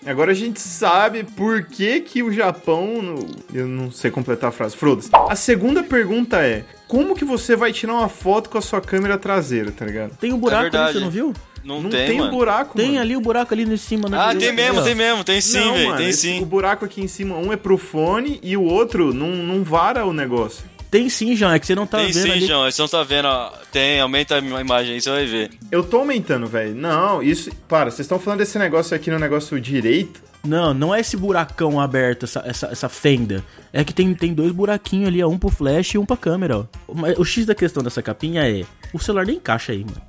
Agora 0.05 0.31
a 0.31 0.35
gente 0.35 0.59
sabe 0.59 1.23
por 1.23 1.63
que 1.63 2.01
que 2.01 2.21
o 2.21 2.31
Japão... 2.31 3.15
Eu 3.53 3.67
não 3.67 3.89
sei 3.91 4.11
completar 4.11 4.49
a 4.49 4.51
frase. 4.51 4.75
Foda-se. 4.75 5.09
A 5.29 5.35
segunda 5.35 5.81
pergunta 5.83 6.37
é, 6.41 6.65
como 6.87 7.15
que 7.15 7.23
você 7.23 7.55
vai 7.55 7.71
tirar 7.71 7.93
uma 7.93 8.09
foto 8.09 8.49
com 8.49 8.57
a 8.57 8.61
sua 8.61 8.81
câmera 8.81 9.17
traseira, 9.17 9.71
tá 9.71 9.85
ligado? 9.85 10.17
Tem 10.17 10.33
um 10.33 10.37
buraco 10.37 10.61
ali, 10.63 10.69
verdade. 10.71 10.93
você 10.93 10.99
não 11.03 11.09
viu? 11.09 11.33
Não, 11.63 11.81
Não 11.81 11.89
tem, 11.89 12.07
tem, 12.07 12.15
um 12.19 12.25
mano. 12.25 12.31
buraco, 12.37 12.75
Tem 12.77 12.87
mano. 12.89 12.99
ali 12.99 13.15
o 13.15 13.21
buraco 13.21 13.53
ali 13.53 13.63
em 13.63 13.77
cima. 13.77 14.09
na 14.09 14.25
Ah, 14.27 14.33
direita, 14.33 14.47
tem 14.47 14.65
mesmo, 14.65 14.71
ali, 14.71 14.79
ó. 14.81 14.83
tem 14.83 14.95
mesmo. 14.95 15.23
Tem 15.23 15.39
sim, 15.39 15.59
velho. 15.71 15.85
mano, 15.85 15.97
Tem 15.97 16.09
esse- 16.09 16.19
sim. 16.19 16.41
O 16.41 16.45
buraco 16.45 16.83
aqui 16.83 16.99
em 17.01 17.07
cima, 17.07 17.37
um 17.37 17.53
é 17.53 17.55
pro 17.55 17.77
fone 17.77 18.37
e 18.43 18.57
o 18.57 18.63
outro 18.63 19.13
não, 19.13 19.29
não 19.29 19.63
vara 19.63 20.05
o 20.05 20.11
negócio. 20.11 20.65
Tem 20.93 21.09
sim, 21.09 21.35
João, 21.35 21.51
é 21.51 21.57
que 21.57 21.65
você 21.65 21.73
não 21.73 21.87
tá 21.87 21.97
Tem 21.97 22.11
vendo 22.11 22.21
sim, 22.21 22.31
ali. 22.31 22.45
João. 22.45 22.69
Você 22.69 22.79
não 22.79 22.87
tá 22.87 23.01
vendo, 23.01 23.25
ó. 23.25 23.51
Tem, 23.71 23.99
aumenta 23.99 24.35
a 24.35 24.37
imagem 24.37 24.93
aí, 24.93 25.01
você 25.01 25.09
vai 25.09 25.25
ver. 25.25 25.49
Eu 25.71 25.83
tô 25.83 25.97
aumentando, 25.97 26.45
velho. 26.45 26.75
Não, 26.75 27.23
isso... 27.23 27.49
Para, 27.67 27.89
vocês 27.89 28.01
estão 28.01 28.19
falando 28.19 28.41
desse 28.41 28.59
negócio 28.59 28.95
aqui 28.95 29.09
no 29.09 29.17
negócio 29.17 29.59
direito? 29.59 30.21
Não, 30.45 30.71
não 30.71 30.93
é 30.93 30.99
esse 30.99 31.17
buracão 31.17 31.79
aberto, 31.79 32.25
essa, 32.25 32.43
essa, 32.45 32.67
essa 32.67 32.89
fenda. 32.89 33.43
É 33.73 33.83
que 33.83 33.91
tem, 33.91 34.13
tem 34.13 34.35
dois 34.35 34.51
buraquinhos 34.51 35.07
ali, 35.07 35.23
ó, 35.23 35.27
um 35.27 35.39
pro 35.39 35.49
flash 35.49 35.95
e 35.95 35.97
um 35.97 36.05
pra 36.05 36.15
câmera, 36.15 36.59
ó. 36.59 36.65
Mas 36.93 37.17
O 37.17 37.25
X 37.25 37.47
da 37.47 37.55
questão 37.55 37.81
dessa 37.81 38.03
capinha 38.03 38.47
é, 38.47 38.63
o 38.93 38.99
celular 38.99 39.25
nem 39.25 39.37
encaixa 39.37 39.71
aí, 39.71 39.83
mano. 39.83 40.01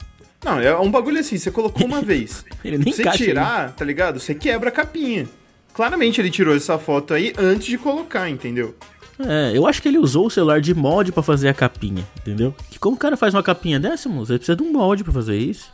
Não, 0.44 0.60
é 0.60 0.78
um 0.78 0.90
bagulho 0.90 1.18
assim, 1.18 1.38
você 1.38 1.50
colocou 1.50 1.86
uma 1.86 2.02
vez. 2.04 2.44
Ele 2.62 2.76
nem 2.76 2.92
você 2.92 3.00
encaixa 3.00 3.24
tirar, 3.24 3.72
tá 3.72 3.86
ligado? 3.86 4.20
Você 4.20 4.34
quebra 4.34 4.68
a 4.68 4.72
capinha. 4.72 5.26
Claramente 5.72 6.20
ele 6.20 6.30
tirou 6.30 6.54
essa 6.54 6.78
foto 6.78 7.14
aí 7.14 7.32
antes 7.36 7.66
de 7.66 7.76
colocar, 7.76 8.28
entendeu? 8.28 8.76
É, 9.18 9.53
eu 9.55 9.66
acho 9.66 9.81
que 9.81 9.88
ele 9.88 9.98
usou 9.98 10.27
o 10.27 10.31
celular 10.31 10.61
de 10.61 10.74
molde 10.74 11.12
pra 11.12 11.22
fazer 11.22 11.48
a 11.48 11.55
capinha, 11.55 12.07
entendeu? 12.18 12.55
Que 12.70 12.79
como 12.79 12.96
o 12.96 12.98
cara 12.98 13.16
faz 13.16 13.35
uma 13.35 13.42
capinha 13.42 13.79
dessa, 13.79 14.09
moço? 14.09 14.33
Ele 14.33 14.38
precisa 14.38 14.57
de 14.57 14.62
um 14.62 14.72
molde 14.72 15.05
pra 15.05 15.12
fazer 15.12 15.37
isso. 15.37 15.72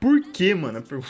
Por 0.00 0.20
que, 0.32 0.52
mano? 0.54 0.82
Por 0.82 1.00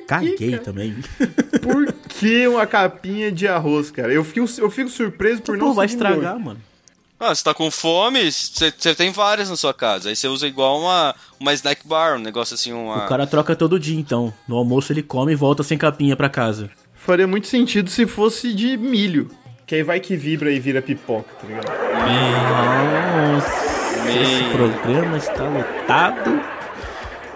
que, 0.00 0.06
Caguei 0.06 0.50
cara? 0.52 0.62
também. 0.62 0.96
Por 1.60 1.92
que 2.08 2.46
uma 2.46 2.64
capinha 2.64 3.32
de 3.32 3.48
arroz, 3.48 3.90
cara? 3.90 4.12
Eu 4.12 4.22
fico, 4.22 4.46
eu 4.58 4.70
fico 4.70 4.88
surpreso 4.88 5.42
por 5.42 5.56
não 5.56 5.68
Pô, 5.68 5.74
vai 5.74 5.86
estragar, 5.86 6.38
mano. 6.38 6.60
Ah, 7.18 7.34
você 7.34 7.42
tá 7.42 7.52
com 7.52 7.70
fome, 7.70 8.30
você 8.30 8.72
você 8.76 8.94
tem 8.94 9.10
várias 9.10 9.50
na 9.50 9.56
sua 9.56 9.74
casa. 9.74 10.08
Aí 10.08 10.16
você 10.16 10.28
usa 10.28 10.46
igual 10.46 10.80
uma, 10.80 11.14
uma 11.38 11.52
snack 11.52 11.86
bar, 11.86 12.16
um 12.16 12.20
negócio 12.22 12.54
assim, 12.54 12.72
uma. 12.72 13.04
O 13.04 13.08
cara 13.08 13.26
troca 13.26 13.56
todo 13.56 13.80
dia, 13.80 13.98
então. 13.98 14.32
No 14.46 14.56
almoço 14.56 14.92
ele 14.92 15.02
come 15.02 15.32
e 15.32 15.36
volta 15.36 15.62
sem 15.62 15.76
capinha 15.76 16.16
pra 16.16 16.30
casa. 16.30 16.70
Faria 16.94 17.26
muito 17.26 17.46
sentido 17.46 17.90
se 17.90 18.06
fosse 18.06 18.54
de 18.54 18.76
milho. 18.76 19.30
Que 19.70 19.76
aí 19.76 19.82
vai 19.84 20.00
que 20.00 20.16
vibra 20.16 20.50
e 20.50 20.58
vira 20.58 20.82
pipoca, 20.82 21.32
tá 21.40 21.46
ligado? 21.46 21.68
Nossa, 23.36 24.10
esse 24.20 24.42
Meu. 24.42 24.50
programa 24.50 25.16
está 25.16 25.48
lotado 25.48 26.42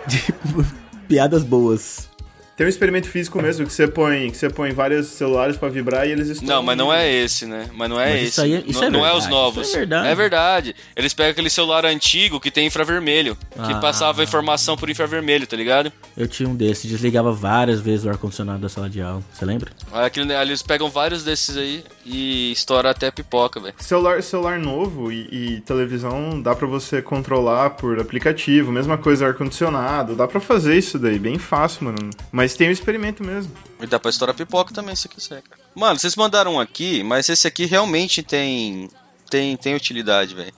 de 0.04 0.34
piadas 1.06 1.44
boas. 1.44 2.10
Tem 2.56 2.64
um 2.66 2.68
experimento 2.70 3.08
físico 3.08 3.42
mesmo 3.42 3.66
que 3.66 3.72
você 3.72 3.88
põe, 3.88 4.30
que 4.30 4.36
você 4.36 4.48
põe 4.48 4.70
vários 4.72 5.08
celulares 5.08 5.56
pra 5.56 5.68
vibrar 5.68 6.06
e 6.06 6.12
eles 6.12 6.28
estão. 6.28 6.46
Não, 6.46 6.62
mas 6.62 6.76
não 6.78 6.92
é 6.92 7.12
esse, 7.12 7.46
né? 7.46 7.68
Mas 7.74 7.90
não 7.90 8.00
é 8.00 8.10
Mas 8.10 8.14
esse. 8.20 8.28
isso 8.28 8.40
aí 8.42 8.54
é- 8.54 8.62
isso 8.64 8.80
não, 8.80 8.86
é 8.86 8.90
não 8.90 9.06
é 9.06 9.16
os 9.16 9.26
novos. 9.26 9.66
isso 9.66 9.76
é 9.76 9.80
verdade. 9.80 10.08
É 10.08 10.14
verdade. 10.14 10.76
Eles 10.94 11.12
pegam 11.12 11.32
aquele 11.32 11.50
celular 11.50 11.84
antigo 11.84 12.38
que 12.38 12.52
tem 12.52 12.66
infravermelho, 12.68 13.36
que 13.50 13.72
Ah. 13.72 13.80
passava 13.80 14.22
informação 14.22 14.76
por 14.76 14.88
infravermelho, 14.88 15.46
tá 15.48 15.56
ligado? 15.56 15.92
Eu 16.16 16.28
tinha 16.28 16.48
um 16.48 16.54
desses, 16.54 16.88
desligava 16.88 17.32
várias 17.32 17.80
vezes 17.80 18.06
o 18.06 18.08
ar-condicionado 18.10 18.60
da 18.60 18.68
sala 18.68 18.88
de 18.88 19.00
aula. 19.02 19.20
Você 19.32 19.44
lembra? 19.44 19.72
Aí 19.92 20.08
eles 20.42 20.62
pegam 20.62 20.88
vários 20.88 21.24
desses 21.24 21.56
aí 21.56 21.82
e 22.06 22.52
estoura 22.52 22.90
até 22.90 23.10
pipoca, 23.10 23.58
velho. 23.58 23.74
Celular, 23.78 24.22
celular 24.22 24.60
novo 24.60 25.10
e, 25.10 25.26
e 25.56 25.60
televisão 25.62 26.40
dá 26.40 26.54
pra 26.54 26.68
você 26.68 27.02
controlar 27.02 27.70
por 27.70 27.98
aplicativo, 27.98 28.70
mesma 28.70 28.96
coisa 28.96 29.26
ar-condicionado, 29.26 30.14
dá 30.14 30.28
pra 30.28 30.38
fazer 30.38 30.76
isso 30.76 31.00
daí, 31.00 31.18
bem 31.18 31.36
fácil, 31.38 31.86
mano. 31.86 32.10
Mas 32.30 32.43
tem 32.52 32.68
um 32.68 32.72
experimento 32.72 33.24
mesmo. 33.24 33.50
E 33.80 33.87
dá 33.87 33.98
pra 33.98 34.11
estourar 34.11 34.35
pipoca 34.37 34.74
também, 34.74 34.94
se 34.94 35.09
quiser, 35.09 35.40
cara. 35.42 35.62
Mano, 35.74 35.98
vocês 35.98 36.14
mandaram 36.16 36.54
um 36.54 36.61
aqui, 36.61 37.02
mas 37.02 37.28
esse 37.28 37.46
aqui 37.46 37.64
realmente 37.64 38.22
tem. 38.22 38.90
Tem, 39.30 39.57
tem 39.57 39.74
utilidade, 39.74 40.35
velho. 40.35 40.52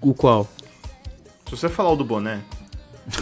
O 0.00 0.14
qual? 0.14 0.48
Se 1.46 1.50
você 1.56 1.68
falar 1.68 1.90
o 1.90 1.96
do 1.96 2.04
boné, 2.04 2.40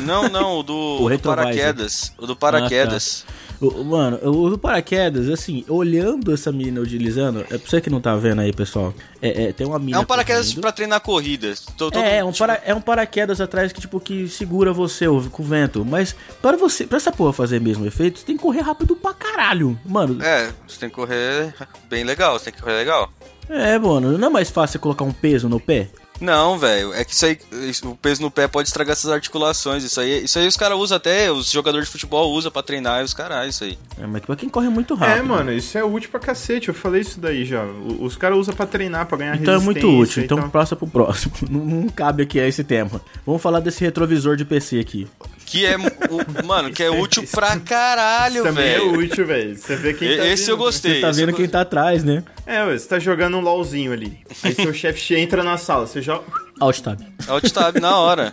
Não, 0.00 0.28
não, 0.28 0.58
o 0.58 0.62
do, 0.62 0.74
O 1.02 1.08
do 1.08 1.18
paraquedas. 1.18 2.12
O 2.18 2.26
do 2.26 2.36
paraquedas. 2.36 3.24
O- 3.26 3.32
o- 3.32 3.49
mano, 3.84 4.18
o 4.22 4.48
do 4.50 4.58
paraquedas, 4.58 5.28
assim, 5.28 5.64
olhando 5.68 6.32
essa 6.32 6.50
menina 6.50 6.80
utilizando, 6.80 7.40
é 7.50 7.58
pra 7.58 7.58
você 7.58 7.80
que 7.80 7.90
não 7.90 8.00
tá 8.00 8.16
vendo 8.16 8.40
aí, 8.40 8.52
pessoal. 8.52 8.94
É, 9.20 9.44
é, 9.44 9.52
tem 9.52 9.66
uma 9.66 9.76
É 9.76 9.78
mina. 9.78 10.00
um 10.00 10.04
paraquedas 10.04 10.46
correndo. 10.46 10.60
pra 10.62 10.72
treinar 10.72 11.00
corrida. 11.00 11.54
Tô- 11.76 11.90
todo- 11.90 12.02
É, 12.02 12.18
é 12.18 12.24
um, 12.24 12.32
para, 12.32 12.62
é 12.64 12.74
um 12.74 12.80
paraquedas 12.80 13.40
atrás 13.40 13.72
que, 13.72 13.80
tipo, 13.80 14.00
que 14.00 14.28
segura 14.28 14.72
você 14.72 15.04
com 15.30 15.42
o 15.42 15.46
vento. 15.46 15.84
Mas 15.84 16.14
para 16.40 16.56
você, 16.56 16.86
pra 16.86 16.96
essa 16.96 17.12
porra 17.12 17.32
fazer 17.32 17.60
mesmo 17.60 17.84
efeito, 17.86 18.18
você 18.18 18.24
tem 18.26 18.36
que 18.36 18.42
correr 18.42 18.60
rápido 18.60 18.96
pra 18.96 19.12
caralho. 19.12 19.78
Mano, 19.84 20.22
É, 20.24 20.50
você 20.66 20.78
tem 20.80 20.88
que 20.88 20.94
correr 20.94 21.54
bem 21.88 22.02
legal, 22.04 22.38
você 22.38 22.46
tem 22.46 22.54
que 22.54 22.62
correr 22.62 22.76
legal. 22.76 23.10
é, 23.48 23.78
mano, 23.78 24.16
não 24.16 24.28
é 24.28 24.30
mais 24.30 24.48
fácil 24.50 24.80
colocar 24.80 25.04
um 25.04 25.12
peso 25.12 25.48
no 25.48 25.60
pé? 25.60 25.88
Não, 26.20 26.58
velho, 26.58 26.92
é 26.92 27.04
que 27.04 27.12
isso 27.14 27.24
aí, 27.24 27.38
o 27.84 27.94
peso 27.96 28.20
no 28.22 28.30
pé 28.30 28.46
pode 28.46 28.68
estragar 28.68 28.92
essas 28.92 29.10
articulações. 29.10 29.82
Isso 29.82 30.00
aí, 30.00 30.24
isso 30.24 30.38
aí 30.38 30.46
os 30.46 30.56
caras 30.56 30.76
usam 30.78 30.96
até, 30.96 31.30
os 31.32 31.50
jogadores 31.50 31.86
de 31.86 31.92
futebol 31.92 32.30
usam 32.32 32.52
pra 32.52 32.62
treinar 32.62 33.00
e 33.00 33.04
os 33.04 33.14
caras, 33.14 33.48
isso 33.54 33.64
aí. 33.64 33.78
É, 33.98 34.06
mas 34.06 34.20
pra 34.22 34.36
quem 34.36 34.48
corre 34.48 34.68
muito 34.68 34.94
rápido. 34.94 35.18
É, 35.18 35.22
mano, 35.22 35.52
isso 35.52 35.76
é 35.78 35.84
útil 35.84 36.10
pra 36.10 36.20
cacete. 36.20 36.68
Eu 36.68 36.74
falei 36.74 37.00
isso 37.00 37.18
daí 37.18 37.44
já. 37.44 37.62
O- 37.64 38.04
Os 38.04 38.16
caras 38.16 38.38
usam 38.38 38.54
pra 38.54 38.66
treinar, 38.66 39.06
pra 39.06 39.16
ganhar 39.16 39.36
Então 39.36 39.54
é 39.54 39.58
muito 39.58 39.76
resistência 39.78 40.02
útil, 40.02 40.22
então 40.24 40.38
tal. 40.38 40.50
passa 40.50 40.76
pro 40.76 40.86
próximo. 40.86 41.32
Não, 41.50 41.60
não 41.64 41.88
cabe 41.88 42.22
aqui 42.22 42.38
a 42.38 42.46
esse 42.46 42.62
tema. 42.62 43.00
Vamos 43.26 43.40
falar 43.42 43.60
desse 43.60 43.82
retrovisor 43.84 44.36
de 44.36 44.44
PC 44.44 44.78
aqui. 44.78 45.08
Que 45.50 45.66
é, 45.66 45.76
o- 45.76 46.46
mano, 46.46 46.70
que 46.70 46.80
é 46.82 46.88
útil 46.90 47.24
pra 47.28 47.58
caralho, 47.58 48.44
Também 48.44 48.64
é 48.68 48.78
velho. 48.78 48.92
útil, 48.98 49.26
velho. 49.26 49.56
Você 49.56 49.74
vê 49.74 49.92
quem 49.94 50.16
tá 50.16 50.26
Esse 50.28 50.48
eu 50.50 50.56
vindo, 50.56 50.64
gostei. 50.64 50.94
Você 50.94 51.00
tá 51.00 51.10
vendo 51.10 51.30
eu 51.30 51.34
quem 51.36 51.48
tá 51.48 51.62
atrás, 51.62 52.04
né? 52.04 52.22
É, 52.46 52.62
ué, 52.64 52.78
você 52.78 52.86
tá 52.86 52.98
jogando 53.00 53.36
um 53.36 53.40
LOLzinho 53.40 53.92
ali. 53.92 54.18
Aí 54.44 54.54
seu 54.54 54.72
chefe 54.72 55.16
entra 55.16 55.42
na 55.42 55.56
sala, 55.58 55.86
você 55.88 56.00
joga. 56.00 56.24
Alt 56.60 56.80
tab. 56.80 57.00
Alt 57.26 57.50
tab 57.50 57.76
na 57.80 57.98
hora. 57.98 58.32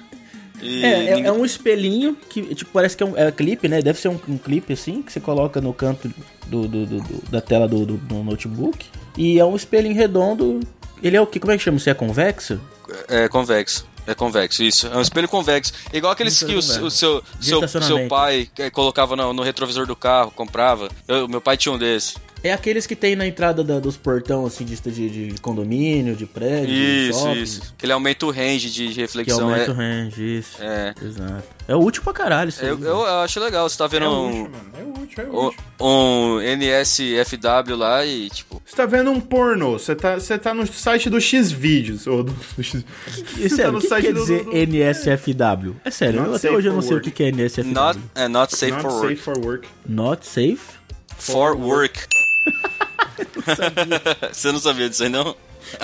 E 0.61 0.83
É, 0.85 0.89
é, 0.89 0.99
ninguém- 1.15 1.25
é 1.25 1.31
um 1.31 1.43
espelhinho 1.43 2.15
que, 2.29 2.53
tipo, 2.53 2.69
parece 2.71 2.95
que 2.95 3.01
é 3.01 3.05
um 3.05 3.17
é 3.17 3.31
clipe, 3.31 3.67
né? 3.67 3.81
Deve 3.81 3.99
ser 3.99 4.09
um, 4.09 4.19
um 4.27 4.37
clipe 4.37 4.73
assim, 4.73 5.01
que 5.01 5.11
você 5.11 5.19
coloca 5.19 5.59
no 5.59 5.73
canto 5.73 6.11
do, 6.47 6.67
do- 6.67 6.85
do- 6.85 7.01
do- 7.01 7.23
da 7.31 7.41
tela 7.41 7.67
do, 7.67 7.83
do- 7.85 7.97
do 7.97 8.15
notebook. 8.23 8.85
E 9.17 9.39
é 9.39 9.45
um 9.45 9.55
espelhinho 9.55 9.95
redondo. 9.95 10.59
Ele 11.01 11.17
é 11.17 11.21
o 11.21 11.25
que? 11.27 11.39
Como 11.39 11.51
é 11.51 11.57
que 11.57 11.63
chama? 11.63 11.79
Se 11.79 11.89
é 11.89 11.93
convexo? 11.95 12.59
É 13.07 13.27
convexo. 13.27 13.87
É 14.07 14.15
convexo, 14.15 14.63
isso. 14.63 14.87
É 14.87 14.95
um 14.95 15.01
espelho 15.01 15.27
convexo. 15.27 15.73
Igual 15.93 16.13
aqueles 16.13 16.39
que 16.47 16.55
o, 16.55 16.61
o 16.85 16.89
seu, 16.89 17.21
seu, 17.41 17.59
seu 17.87 17.97
pai 18.07 18.49
eh, 18.57 18.69
colocava 18.69 19.15
no, 19.17 19.33
no 19.33 19.43
retrovisor 19.43 19.85
do 19.85 19.95
carro, 19.97 20.31
comprava. 20.31 20.89
Eu- 21.07 21.27
meu 21.27 21.41
pai 21.41 21.57
tinha 21.57 21.73
um 21.73 21.77
desse. 21.77 22.15
É 22.43 22.53
aqueles 22.53 22.85
que 22.85 22.95
tem 22.95 23.15
na 23.15 23.25
entrada 23.27 23.63
da- 23.63 23.79
dos 23.79 23.97
portão, 23.97 24.45
assim, 24.45 24.63
de, 24.63 24.75
de, 24.79 25.09
de 25.33 25.41
condomínio, 25.41 26.15
de 26.15 26.25
prédio, 26.25 26.67
de 26.67 27.09
Isso, 27.09 27.19
shopping. 27.19 27.41
isso. 27.41 27.73
Que 27.77 27.85
ele 27.85 27.93
aumenta 27.93 28.25
o 28.25 28.31
range 28.31 28.69
de 28.69 28.87
Que 28.89 29.01
reflexão. 29.01 29.43
aumenta 29.49 29.71
é, 29.71 29.73
o 29.73 29.73
range, 29.73 30.37
isso. 30.37 30.57
é. 30.61 30.93
Exato. 31.03 31.43
É 31.67 31.75
útil 31.75 32.01
pra 32.03 32.13
caralho 32.13 32.47
isso 32.49 32.61
aí, 32.63 32.69
Eu, 32.69 32.79
eu 32.81 33.05
acho 33.21 33.39
legal, 33.39 33.67
você 33.67 33.77
tá 33.77 33.87
vendo 33.87 34.05
É 34.05 34.09
um. 34.09 34.29
útil, 34.29 34.51
mano. 34.51 34.71
É 34.77 34.83
útil. 34.83 35.03
útil, 35.03 35.23
é 35.23 35.27
o- 35.27 35.47
útil. 35.47 35.59
um 35.81 36.39
NSFW 36.41 37.75
lá 37.75 38.05
e, 38.05 38.29
tipo, 38.29 38.61
Você 38.65 38.75
tá 38.75 38.85
vendo 38.85 39.11
um 39.11 39.19
pornô, 39.19 39.71
você 39.77 39.95
tá, 39.95 40.15
você 40.15 40.37
tá 40.37 40.53
no 40.53 40.65
site 40.67 41.09
do 41.09 41.19
Xvideos, 41.19 42.05
ou 42.07 42.23
do, 42.23 42.31
do 42.55 42.63
X... 42.63 42.83
Você 43.35 43.49
sério, 43.49 43.71
tá 43.73 43.77
o 43.77 43.81
que 43.81 43.87
quer 44.01 44.13
do- 44.13 44.21
dizer 44.21 44.43
do- 44.45 44.55
NSFW? 44.55 45.75
É 45.83 45.91
sério, 45.91 46.19
Not 46.19 46.29
eu- 46.29 46.35
até 46.35 46.47
safe 46.47 46.55
hoje 46.55 46.67
eu 46.67 46.73
não 46.73 46.81
sei 46.81 46.91
o 46.91 46.93
work. 46.95 47.11
que 47.11 47.15
que 47.17 47.23
é 47.23 47.27
NSFW. 47.29 47.73
not, 47.73 47.99
é, 48.15 48.27
not 48.27 48.55
safe 48.55 48.71
Not 48.71 48.83
for 48.83 48.91
safe 48.91 49.05
work. 49.07 49.17
for 49.21 49.39
work. 49.39 49.67
Not 49.85 50.25
safe? 50.25 50.77
For 51.17 51.57
work. 51.57 52.05
Você 54.31 54.51
não 54.51 54.59
sabia 54.59 54.89
disso 54.89 55.03
aí, 55.03 55.09
não? 55.09 55.35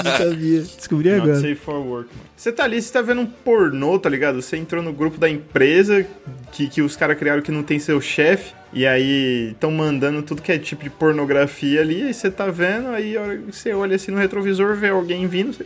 Não 0.03 0.17
sabia. 0.17 0.61
Descobri 0.61 1.09
Not 1.09 1.21
agora. 1.21 1.35
safe 1.35 1.55
for 1.55 1.75
work. 1.75 2.09
mano. 2.15 2.29
Você 2.35 2.51
tá 2.51 2.63
ali, 2.63 2.81
você 2.81 2.91
tá 2.91 3.01
vendo 3.01 3.21
um 3.21 3.25
pornô, 3.25 3.99
tá 3.99 4.09
ligado? 4.09 4.41
Você 4.41 4.57
entrou 4.57 4.81
no 4.81 4.93
grupo 4.93 5.17
da 5.17 5.29
empresa 5.29 6.05
que, 6.51 6.67
que 6.69 6.81
os 6.81 6.95
caras 6.95 7.17
criaram 7.17 7.41
que 7.41 7.51
não 7.51 7.63
tem 7.63 7.79
seu 7.79 7.99
chefe. 7.99 8.53
E 8.71 8.87
aí 8.87 9.51
estão 9.51 9.71
mandando 9.71 10.23
tudo 10.23 10.41
que 10.41 10.51
é 10.51 10.57
tipo 10.57 10.83
de 10.83 10.89
pornografia 10.89 11.81
ali. 11.81 12.03
Aí 12.03 12.13
você 12.13 12.31
tá 12.31 12.47
vendo, 12.47 12.89
aí 12.89 13.15
você 13.45 13.73
olha 13.73 13.95
assim 13.95 14.11
no 14.11 14.17
retrovisor, 14.17 14.75
vê 14.75 14.89
alguém 14.89 15.27
vindo, 15.27 15.53
você... 15.53 15.65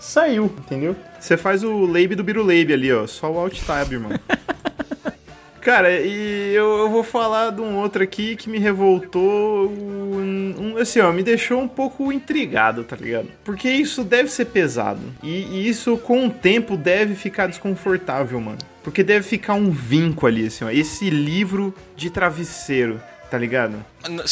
Saiu, 0.00 0.46
entendeu? 0.46 0.96
Você 1.18 1.36
faz 1.36 1.62
o 1.62 1.84
lab 1.84 2.14
do 2.14 2.24
Biruleibe 2.24 2.72
ali, 2.72 2.90
ó. 2.90 3.06
Só 3.06 3.30
o 3.30 3.38
alt 3.38 3.60
tab, 3.66 3.92
irmão. 3.92 4.12
Cara, 5.60 5.90
e 6.00 6.54
eu, 6.54 6.78
eu 6.78 6.88
vou 6.90 7.02
falar 7.04 7.50
de 7.50 7.60
um 7.60 7.76
outro 7.78 8.02
aqui 8.02 8.34
que 8.36 8.48
me 8.48 8.58
revoltou, 8.58 9.68
um, 9.68 10.54
um- 10.74 10.76
assim, 10.78 11.00
ó, 11.00 11.12
me 11.12 11.22
deixou 11.22 11.60
um 11.60 11.68
pouco 11.68 12.10
intrigado, 12.12 12.82
tá 12.84 12.96
ligado? 12.96 13.28
Porque 13.44 13.68
isso 13.70 14.02
deve 14.02 14.28
ser 14.30 14.46
pesado. 14.46 15.00
E, 15.22 15.28
e 15.28 15.68
isso, 15.68 15.96
com 15.98 16.26
o 16.26 16.30
tempo, 16.30 16.76
deve 16.76 17.14
ficar 17.14 17.46
desconfortável, 17.46 18.40
mano. 18.40 18.58
Porque 18.82 19.02
deve 19.02 19.26
ficar 19.28 19.54
um 19.54 19.70
vinco 19.70 20.26
ali, 20.26 20.46
assim, 20.46 20.64
ó. 20.64 20.70
Esse 20.70 21.10
livro 21.10 21.74
de 21.94 22.08
travesseiro, 22.08 23.00
tá 23.30 23.36
ligado? 23.36 23.84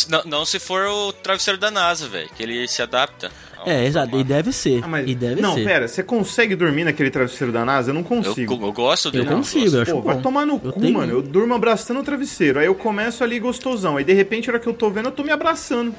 Não, 0.08 0.24
não 0.24 0.44
se 0.46 0.58
for 0.58 0.86
o 0.86 1.12
travesseiro 1.12 1.58
da 1.58 1.70
NASA, 1.70 2.08
velho, 2.08 2.30
que 2.34 2.42
ele 2.42 2.66
se 2.66 2.80
adapta. 2.80 3.30
É, 3.66 3.84
exato. 3.86 4.18
E 4.18 4.24
deve 4.24 4.52
ser. 4.52 4.80
Ah, 4.84 4.88
mas... 4.88 5.08
E 5.08 5.14
deve 5.14 5.40
Não, 5.40 5.54
ser. 5.54 5.64
pera, 5.64 5.88
você 5.88 6.02
consegue 6.02 6.54
dormir 6.54 6.84
naquele 6.84 7.10
travesseiro 7.10 7.52
da 7.52 7.64
NASA? 7.64 7.90
Eu 7.90 7.94
não 7.94 8.00
Eu, 8.02 8.06
consigo. 8.06 8.54
eu 8.60 8.72
gosto 8.72 9.10
dele. 9.10 9.26
Eu 9.28 9.36
consigo, 9.36 9.76
eu 9.76 9.82
acho 9.82 9.92
Pô, 9.92 10.00
vai 10.02 10.16
bom. 10.16 10.22
tomar 10.22 10.46
no 10.46 10.54
Eu 10.62 10.72
cu, 10.72 10.80
tenho- 10.80 10.94
mano. 10.94 11.12
Eu 11.12 11.22
durmo 11.22 11.54
abraçando 11.54 12.00
o 12.00 12.02
travesseiro. 12.02 12.58
Aí 12.58 12.66
eu 12.66 12.74
começo 12.74 13.22
ali 13.24 13.38
gostosão. 13.38 13.96
Aí 13.96 14.04
de 14.04 14.12
repente, 14.12 14.48
a 14.48 14.52
hora 14.54 14.60
que 14.60 14.68
eu 14.68 14.72
tô 14.74 14.88
vendo, 14.90 15.06
eu 15.06 15.12
tô 15.12 15.22
me 15.22 15.30
abraçando. 15.30 15.94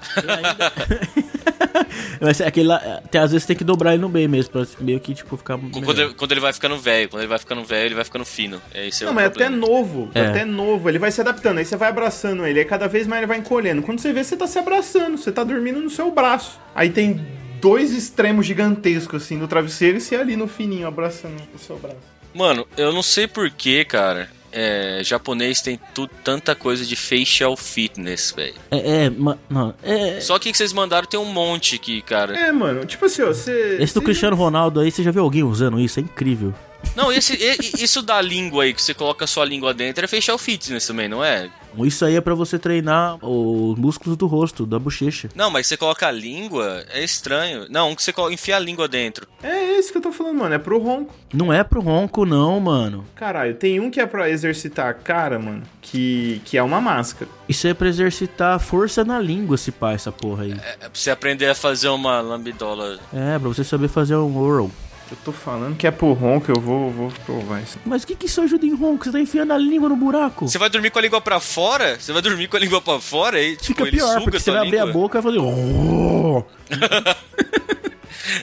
Mas 2.20 2.40
é 2.40 2.46
aquele 2.46 2.68
lá, 2.68 3.02
tem, 3.10 3.20
às 3.20 3.32
vezes 3.32 3.46
tem 3.46 3.56
que 3.56 3.64
dobrar 3.64 3.94
ele 3.94 4.02
no 4.02 4.08
meio 4.08 4.28
mesmo, 4.28 4.52
pra 4.52 4.66
meio 4.80 5.00
que, 5.00 5.14
tipo, 5.14 5.36
ficar. 5.36 5.58
Quando 5.58 6.00
ele, 6.00 6.14
quando 6.14 6.32
ele 6.32 6.40
vai 6.40 6.52
ficando 6.52 6.76
velho, 6.76 7.08
quando 7.08 7.22
ele 7.22 7.28
vai 7.28 7.38
ficando 7.38 7.64
velho, 7.64 7.86
ele 7.86 7.94
vai 7.94 8.04
ficando 8.04 8.24
fino. 8.24 8.60
É 8.74 8.88
esse 8.88 9.02
é 9.02 9.06
não, 9.06 9.12
o 9.12 9.14
mas 9.14 9.26
até 9.26 9.46
problema. 9.46 9.66
novo. 9.66 10.10
É. 10.14 10.26
Até 10.26 10.44
novo. 10.44 10.88
Ele 10.88 10.98
vai 10.98 11.10
se 11.10 11.20
adaptando. 11.20 11.58
Aí 11.58 11.64
você 11.64 11.76
vai 11.76 11.88
abraçando 11.88 12.46
ele. 12.46 12.58
Aí 12.58 12.64
cada 12.64 12.86
vez 12.86 13.06
mais 13.06 13.20
ele 13.20 13.26
vai 13.26 13.38
encolhendo. 13.38 13.82
Quando 13.82 14.00
você 14.00 14.12
vê, 14.12 14.22
você 14.22 14.36
tá 14.36 14.46
se 14.46 14.58
abraçando. 14.58 15.16
Você 15.16 15.32
tá 15.32 15.42
dormindo 15.42 15.80
no 15.80 15.90
seu 15.90 16.10
braço. 16.10 16.58
Aí 16.74 16.90
tem 16.90 17.20
dois 17.60 17.92
extremos 17.92 18.46
gigantescos, 18.46 19.22
assim, 19.22 19.36
no 19.36 19.46
travesseiro 19.46 19.98
e 19.98 20.00
você 20.00 20.16
ali 20.16 20.36
no 20.36 20.48
fininho, 20.48 20.86
abraçando 20.86 21.36
o 21.54 21.58
seu 21.58 21.78
braço. 21.78 21.98
Mano, 22.34 22.66
eu 22.76 22.92
não 22.92 23.02
sei 23.02 23.26
porquê, 23.26 23.84
cara. 23.84 24.30
É, 24.52 25.00
japonês 25.04 25.60
tem 25.62 25.78
tu, 25.94 26.06
tanta 26.24 26.54
coisa 26.54 26.84
de 26.84 26.96
facial 26.96 27.56
fitness, 27.56 28.32
velho. 28.36 28.54
É, 28.70 29.04
é, 29.04 29.10
ma- 29.10 29.38
não, 29.48 29.74
é. 29.82 30.20
Só 30.20 30.38
que 30.38 30.50
que 30.50 30.58
vocês 30.58 30.72
mandaram 30.72 31.06
tem 31.06 31.18
um 31.20 31.24
monte 31.24 31.76
aqui, 31.76 32.02
cara. 32.02 32.36
É, 32.36 32.50
mano. 32.50 32.84
Tipo 32.84 33.04
assim, 33.04 33.22
ó, 33.22 33.28
você... 33.28 33.76
Esse 33.80 33.94
do 33.94 34.00
você 34.00 34.06
Cristiano 34.06 34.34
Ronaldo 34.36 34.80
aí, 34.80 34.90
você 34.90 35.02
já 35.02 35.10
viu 35.10 35.22
alguém 35.22 35.42
usando 35.44 35.78
isso? 35.78 36.00
É 36.00 36.02
incrível. 36.02 36.52
Não, 36.96 37.12
esse, 37.12 37.34
e- 37.34 37.82
isso 37.82 38.02
da 38.02 38.20
língua 38.20 38.64
aí, 38.64 38.74
que 38.74 38.82
você 38.82 38.92
coloca 38.94 39.24
a 39.24 39.28
sua 39.28 39.44
língua 39.44 39.72
dentro, 39.72 40.04
é 40.04 40.08
facial 40.08 40.36
fitness 40.38 40.86
também, 40.86 41.08
não 41.08 41.24
é? 41.24 41.48
Isso 41.84 42.04
aí 42.04 42.16
é 42.16 42.20
pra 42.20 42.34
você 42.34 42.58
treinar 42.58 43.16
os 43.24 43.78
músculos 43.78 44.16
do 44.16 44.26
rosto, 44.26 44.66
da 44.66 44.76
bochecha. 44.76 45.28
Não, 45.36 45.50
mas 45.50 45.68
você 45.68 45.76
coloca 45.76 46.08
a 46.08 46.10
língua, 46.10 46.84
é 46.92 47.02
estranho. 47.04 47.66
Não, 47.70 47.94
que 47.94 48.02
você 48.02 48.12
coloca, 48.12 48.34
enfia 48.34 48.56
a 48.56 48.58
língua 48.58 48.88
dentro. 48.88 49.24
É 49.40 49.78
isso 49.78 49.92
que 49.92 49.98
eu 49.98 50.02
tô 50.02 50.10
falando, 50.10 50.38
mano. 50.38 50.52
É 50.54 50.58
pro 50.58 50.78
ronco. 50.80 51.14
Não 51.32 51.52
é 51.52 51.62
pro 51.62 51.80
ronco, 51.80 52.26
não, 52.26 52.58
mano. 52.58 53.04
Caralho, 53.14 53.54
tem 53.54 53.78
um 53.78 53.88
que 53.88 54.00
é 54.00 54.06
pra 54.06 54.28
exercitar 54.28 54.88
a 54.88 54.94
cara, 54.94 55.38
mano, 55.38 55.62
que, 55.80 56.42
que 56.44 56.58
é 56.58 56.62
uma 56.62 56.80
máscara. 56.80 57.30
Isso 57.48 57.68
é 57.68 57.72
pra 57.72 57.88
exercitar 57.88 58.56
a 58.56 58.58
força 58.58 59.04
na 59.04 59.20
língua, 59.20 59.56
se 59.56 59.70
pá, 59.70 59.92
essa 59.92 60.10
porra 60.10 60.42
aí. 60.42 60.52
É 60.52 60.76
pra 60.76 60.90
você 60.92 61.10
aprender 61.12 61.46
a 61.48 61.54
fazer 61.54 61.88
uma 61.88 62.20
lambidola. 62.20 62.98
É, 63.14 63.38
pra 63.38 63.48
você 63.48 63.62
saber 63.62 63.86
fazer 63.86 64.16
um 64.16 64.36
oral. 64.38 64.70
Eu 65.10 65.16
tô 65.24 65.32
falando 65.32 65.76
que 65.76 65.86
é 65.86 65.90
pro 65.90 66.12
ronco, 66.12 66.50
eu 66.52 66.60
vou, 66.60 66.90
vou 66.90 67.12
provar 67.26 67.60
isso. 67.62 67.78
Mas 67.84 68.04
o 68.04 68.06
que, 68.06 68.14
que 68.14 68.26
isso 68.26 68.40
ajuda 68.40 68.64
em 68.64 68.74
ronco? 68.74 69.04
Você 69.04 69.10
tá 69.10 69.18
enfiando 69.18 69.52
a 69.52 69.58
língua 69.58 69.88
no 69.88 69.96
buraco? 69.96 70.46
Você 70.48 70.56
vai 70.58 70.70
dormir 70.70 70.90
com 70.90 70.98
a 71.00 71.02
língua 71.02 71.20
pra 71.20 71.40
fora? 71.40 71.98
Você 71.98 72.12
vai 72.12 72.22
dormir 72.22 72.46
com 72.48 72.56
a 72.56 72.60
língua 72.60 72.80
pra 72.80 73.00
fora 73.00 73.42
e 73.42 73.52
tipo, 73.56 73.64
Fica 73.66 73.82
ele 73.82 73.96
pior, 73.96 74.08
suga 74.08 74.20
porque 74.22 74.38
você 74.38 74.50
vai 74.52 74.60
abrir 74.66 74.78
a 74.78 74.86
boca 74.86 75.18
e 75.18 75.22
vai 75.22 75.32
fazer. 75.34 75.40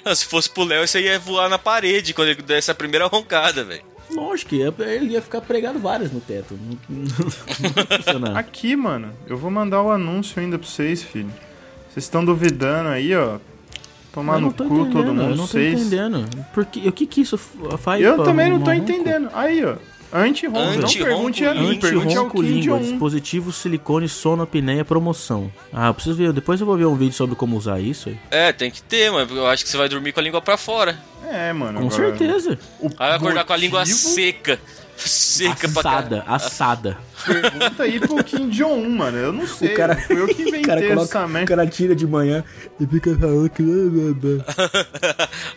Se 0.15 0.25
fosse 0.25 0.49
pro 0.49 0.63
Léo, 0.63 0.85
você 0.87 1.01
ia 1.01 1.19
voar 1.19 1.49
na 1.49 1.57
parede 1.57 2.13
quando 2.13 2.29
ele 2.29 2.41
desse 2.41 2.69
a 2.71 2.75
primeira 2.75 3.07
roncada, 3.07 3.63
velho. 3.63 3.81
Lógico, 4.09 4.55
ia- 4.55 4.73
ele 4.79 5.13
ia 5.13 5.21
ficar 5.21 5.41
pregado 5.41 5.79
várias 5.79 6.11
no 6.11 6.19
teto. 6.21 6.57
Não, 6.89 7.07
não, 8.13 8.19
não. 8.31 8.37
Aqui, 8.37 8.75
mano, 8.75 9.13
eu 9.27 9.37
vou 9.37 9.51
mandar 9.51 9.81
o 9.81 9.91
anúncio 9.91 10.41
ainda 10.41 10.57
pra 10.57 10.67
vocês, 10.67 11.03
filho. 11.03 11.31
Vocês 11.89 12.05
estão 12.05 12.23
duvidando 12.23 12.89
aí, 12.89 13.13
ó. 13.15 13.37
Tomar 14.17 14.35
no 14.39 14.47
não 14.47 14.51
cu 14.51 14.63
todo 14.63 14.73
mundo, 15.13 15.21
Eu 15.21 15.29
não 15.29 15.37
tô 15.37 15.43
vocês. 15.45 15.79
entendendo. 15.79 16.25
Porque, 16.51 16.87
o 16.89 16.91
que 16.91 17.05
que 17.05 17.21
isso 17.21 17.37
faz 17.77 18.01
Eu 18.03 18.23
também 18.23 18.49
não 18.49 18.59
tô 18.59 18.71
ronco? 18.71 18.81
entendendo. 18.81 19.29
Aí, 19.31 19.63
ó. 19.63 19.75
Anti-ronco. 20.11 20.59
Não 20.59 20.69
Anti-ronco 20.85 21.03
pergunte 21.15 21.45
a 21.45 21.53
mim, 21.53 21.59
língua. 21.69 21.81
pergunte 21.89 22.17
ao 22.17 22.41
língua, 22.41 22.79
dispositivo 22.79 23.51
silicone 23.51 24.07
sonopneia 24.09 24.83
promoção. 24.85 25.51
Ah, 25.71 25.87
eu 25.89 25.93
preciso 25.93 26.15
ver, 26.15 26.31
depois 26.33 26.59
eu 26.59 26.65
vou 26.65 26.77
ver 26.77 26.85
um 26.85 26.95
vídeo 26.95 27.13
sobre 27.13 27.35
como 27.35 27.55
usar 27.57 27.79
isso 27.79 28.09
aí. 28.09 28.17
É, 28.31 28.51
tem 28.53 28.71
que 28.71 28.81
ter, 28.81 29.11
mas 29.11 29.29
eu 29.29 29.45
acho 29.45 29.63
que 29.63 29.69
você 29.69 29.77
vai 29.77 29.87
dormir 29.89 30.13
com 30.13 30.19
a 30.19 30.23
língua 30.23 30.41
pra 30.41 30.57
fora. 30.57 30.97
É, 31.29 31.51
mano. 31.53 31.79
Com 31.81 31.87
agora, 31.87 32.17
certeza. 32.17 32.57
o 32.79 32.87
Aí 32.87 32.95
vai 32.97 33.15
acordar 33.17 33.43
com 33.43 33.53
a 33.53 33.57
língua 33.57 33.79
motivo- 33.81 33.97
seca. 33.97 34.59
Seca 34.97 35.69
pra 35.69 35.79
Assada, 35.81 36.17
caralho. 36.21 36.35
assada. 36.35 36.97
Pergunta 37.25 37.83
aí 37.83 37.99
pro 37.99 38.23
Kim 38.23 38.49
Jong-un, 38.49 38.89
mano. 38.89 39.17
Eu 39.17 39.31
não 39.33 39.45
sei. 39.47 39.69
cara- 39.69 39.93
não 39.95 40.01
fui 40.01 40.19
eu 40.21 40.27
que 40.27 40.33
O 40.33 40.37
cara, 40.45 40.57
inventei 40.79 40.89
coloca, 40.89 41.17
essa 41.19 41.25
o 41.25 41.29
merda. 41.29 41.47
cara 41.47 41.67
tira 41.67 41.95
de 41.95 42.07
manhã 42.07 42.43
e 42.79 42.85
fica 42.87 43.15
falando 43.15 43.49
que... 43.49 43.63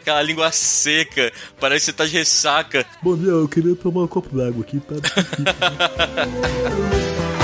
Aquela 0.01 0.23
língua 0.23 0.53
seca. 0.53 1.33
Parece 1.59 1.87
que 1.87 1.93
você 1.93 1.97
tá 1.97 2.05
de 2.07 2.13
ressaca. 2.13 2.85
Bom 3.03 3.17
dia, 3.17 3.31
eu 3.31 3.49
queria 3.49 3.75
tomar 3.75 4.03
um 4.03 4.07
copo 4.07 4.35
d'água 4.37 4.63
aqui, 4.63 4.81
tá? 4.81 4.95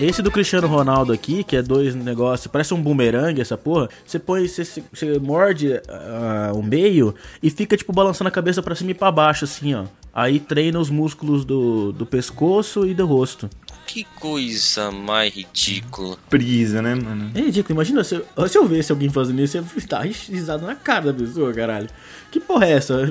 Esse 0.00 0.22
do 0.22 0.30
Cristiano 0.30 0.68
Ronaldo 0.68 1.12
aqui, 1.12 1.42
que 1.42 1.56
é 1.56 1.62
dois 1.62 1.92
negócios, 1.92 2.46
parece 2.46 2.72
um 2.72 2.80
bumerangue 2.80 3.40
essa 3.40 3.58
porra. 3.58 3.88
Você 4.06 4.16
põe, 4.16 4.46
você, 4.46 4.64
você 4.92 5.18
morde 5.18 5.80
ah, 5.88 6.52
o 6.54 6.62
meio 6.62 7.12
e 7.42 7.50
fica 7.50 7.76
tipo 7.76 7.92
balançando 7.92 8.28
a 8.28 8.30
cabeça 8.30 8.62
pra 8.62 8.76
cima 8.76 8.92
e 8.92 8.94
pra 8.94 9.10
baixo, 9.10 9.44
assim, 9.44 9.74
ó. 9.74 9.86
Aí 10.14 10.38
treina 10.38 10.78
os 10.78 10.88
músculos 10.88 11.44
do, 11.44 11.90
do 11.90 12.06
pescoço 12.06 12.86
e 12.86 12.94
do 12.94 13.06
rosto. 13.06 13.50
Que 13.88 14.04
coisa 14.04 14.90
mais 14.90 15.34
ridícula. 15.34 16.18
Brisa, 16.28 16.82
né, 16.82 16.94
mano? 16.94 17.30
É 17.34 17.40
ridículo, 17.40 17.74
imagina 17.74 18.04
se 18.04 18.16
eu, 18.16 18.48
se 18.48 18.58
eu 18.58 18.66
visse 18.66 18.92
alguém 18.92 19.08
fazendo 19.08 19.40
isso, 19.40 19.56
eu 19.56 19.62
ia 19.62 19.86
dar 19.88 20.02
risada 20.02 20.66
na 20.66 20.74
cara 20.74 21.10
da 21.10 21.14
pessoa, 21.14 21.54
caralho. 21.54 21.88
Que 22.30 22.38
porra 22.38 22.66
é 22.66 22.72
essa? 22.72 23.10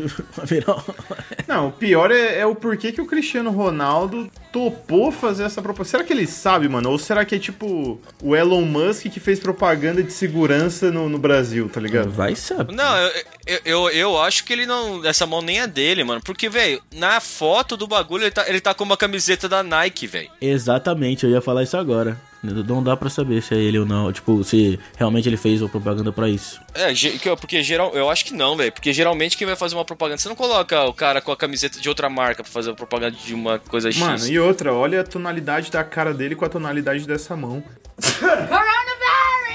Não, 1.48 1.70
o 1.70 1.72
pior 1.72 2.12
é, 2.12 2.38
é 2.38 2.46
o 2.46 2.54
porquê 2.54 2.92
que 2.92 3.02
o 3.02 3.08
Cristiano 3.08 3.50
Ronaldo 3.50 4.30
topou 4.52 5.12
fazer 5.12 5.44
essa 5.44 5.62
proposta. 5.62 5.92
Será 5.92 6.04
que 6.04 6.14
ele 6.14 6.28
sabe, 6.28 6.70
mano? 6.70 6.92
Ou 6.92 7.00
será 7.00 7.26
que 7.26 7.34
é 7.34 7.40
tipo 7.40 8.00
o 8.22 8.36
Elon 8.36 8.62
Musk 8.62 9.08
que 9.08 9.20
fez 9.20 9.40
propaganda 9.40 10.04
de 10.04 10.14
segurança 10.14 10.92
no, 10.92 11.10
no 11.10 11.18
Brasil, 11.18 11.68
tá 11.68 11.82
ligado? 11.82 12.12
vai 12.12 12.36
saber. 12.36 12.74
Não, 12.74 12.98
eu, 12.98 13.12
eu, 13.46 13.60
eu, 13.66 13.90
eu 13.90 14.22
acho 14.22 14.44
que 14.44 14.54
ele 14.54 14.66
não. 14.66 15.06
Essa 15.06 15.26
mão 15.26 15.42
nem 15.42 15.60
é 15.62 15.68
dele, 15.68 16.04
mano. 16.04 16.22
Porque, 16.24 16.50
velho, 16.50 16.82
na 16.94 17.20
foto 17.20 17.76
do 17.76 17.88
bagulho 17.88 18.24
ele 18.24 18.32
tá, 18.32 18.46
ele 18.48 18.62
tá 18.62 18.74
com 18.74 18.84
uma 18.84 18.98
camiseta 18.98 19.50
da 19.50 19.64
Nike, 19.64 20.08
velho. 20.08 20.30
Exatamente, 20.68 21.26
eu 21.26 21.32
ia 21.32 21.40
falar 21.40 21.64
isso 21.64 21.78
agora. 21.78 22.18
Não 22.44 22.84
dá 22.84 22.96
pra 22.98 23.10
saber 23.10 23.42
se 23.42 23.56
é 23.56 23.58
ele 23.58 23.80
ou 23.80 23.86
não. 23.86 24.12
Tipo, 24.12 24.44
se 24.44 24.78
realmente 24.98 25.30
ele 25.30 25.38
fez 25.38 25.62
uma 25.62 25.70
propaganda 25.70 26.12
pra 26.12 26.28
isso. 26.28 26.60
É, 26.76 26.92
porque 27.38 27.64
geral, 27.64 27.94
eu 27.96 28.10
acho 28.10 28.26
que 28.26 28.34
não, 28.34 28.58
velho. 28.58 28.72
Porque 28.74 28.92
geralmente 28.92 29.38
quem 29.38 29.48
vai 29.48 29.56
fazer 29.56 29.76
uma 29.76 29.86
propaganda, 29.86 30.18
você 30.18 30.28
não 30.28 30.36
coloca 30.36 30.84
o 30.84 30.94
cara 30.94 31.22
com 31.22 31.32
a 31.32 31.38
camiseta 31.38 31.80
de 31.80 31.88
outra 31.88 32.10
marca 32.10 32.44
pra 32.44 32.52
fazer 32.52 32.70
uma 32.70 32.76
propaganda 32.76 33.16
de 33.16 33.34
uma 33.34 33.60
coisa 33.60 33.90
X. 33.90 34.02
Mano, 34.02 34.28
e 34.28 34.38
outra, 34.38 34.74
olha 34.74 35.00
a 35.00 35.04
tonalidade 35.06 35.72
da 35.72 35.86
cara 35.86 36.14
dele 36.14 36.36
com 36.36 36.44
a 36.44 36.50
tonalidade 36.50 37.08
dessa 37.08 37.34
mão. 37.36 37.64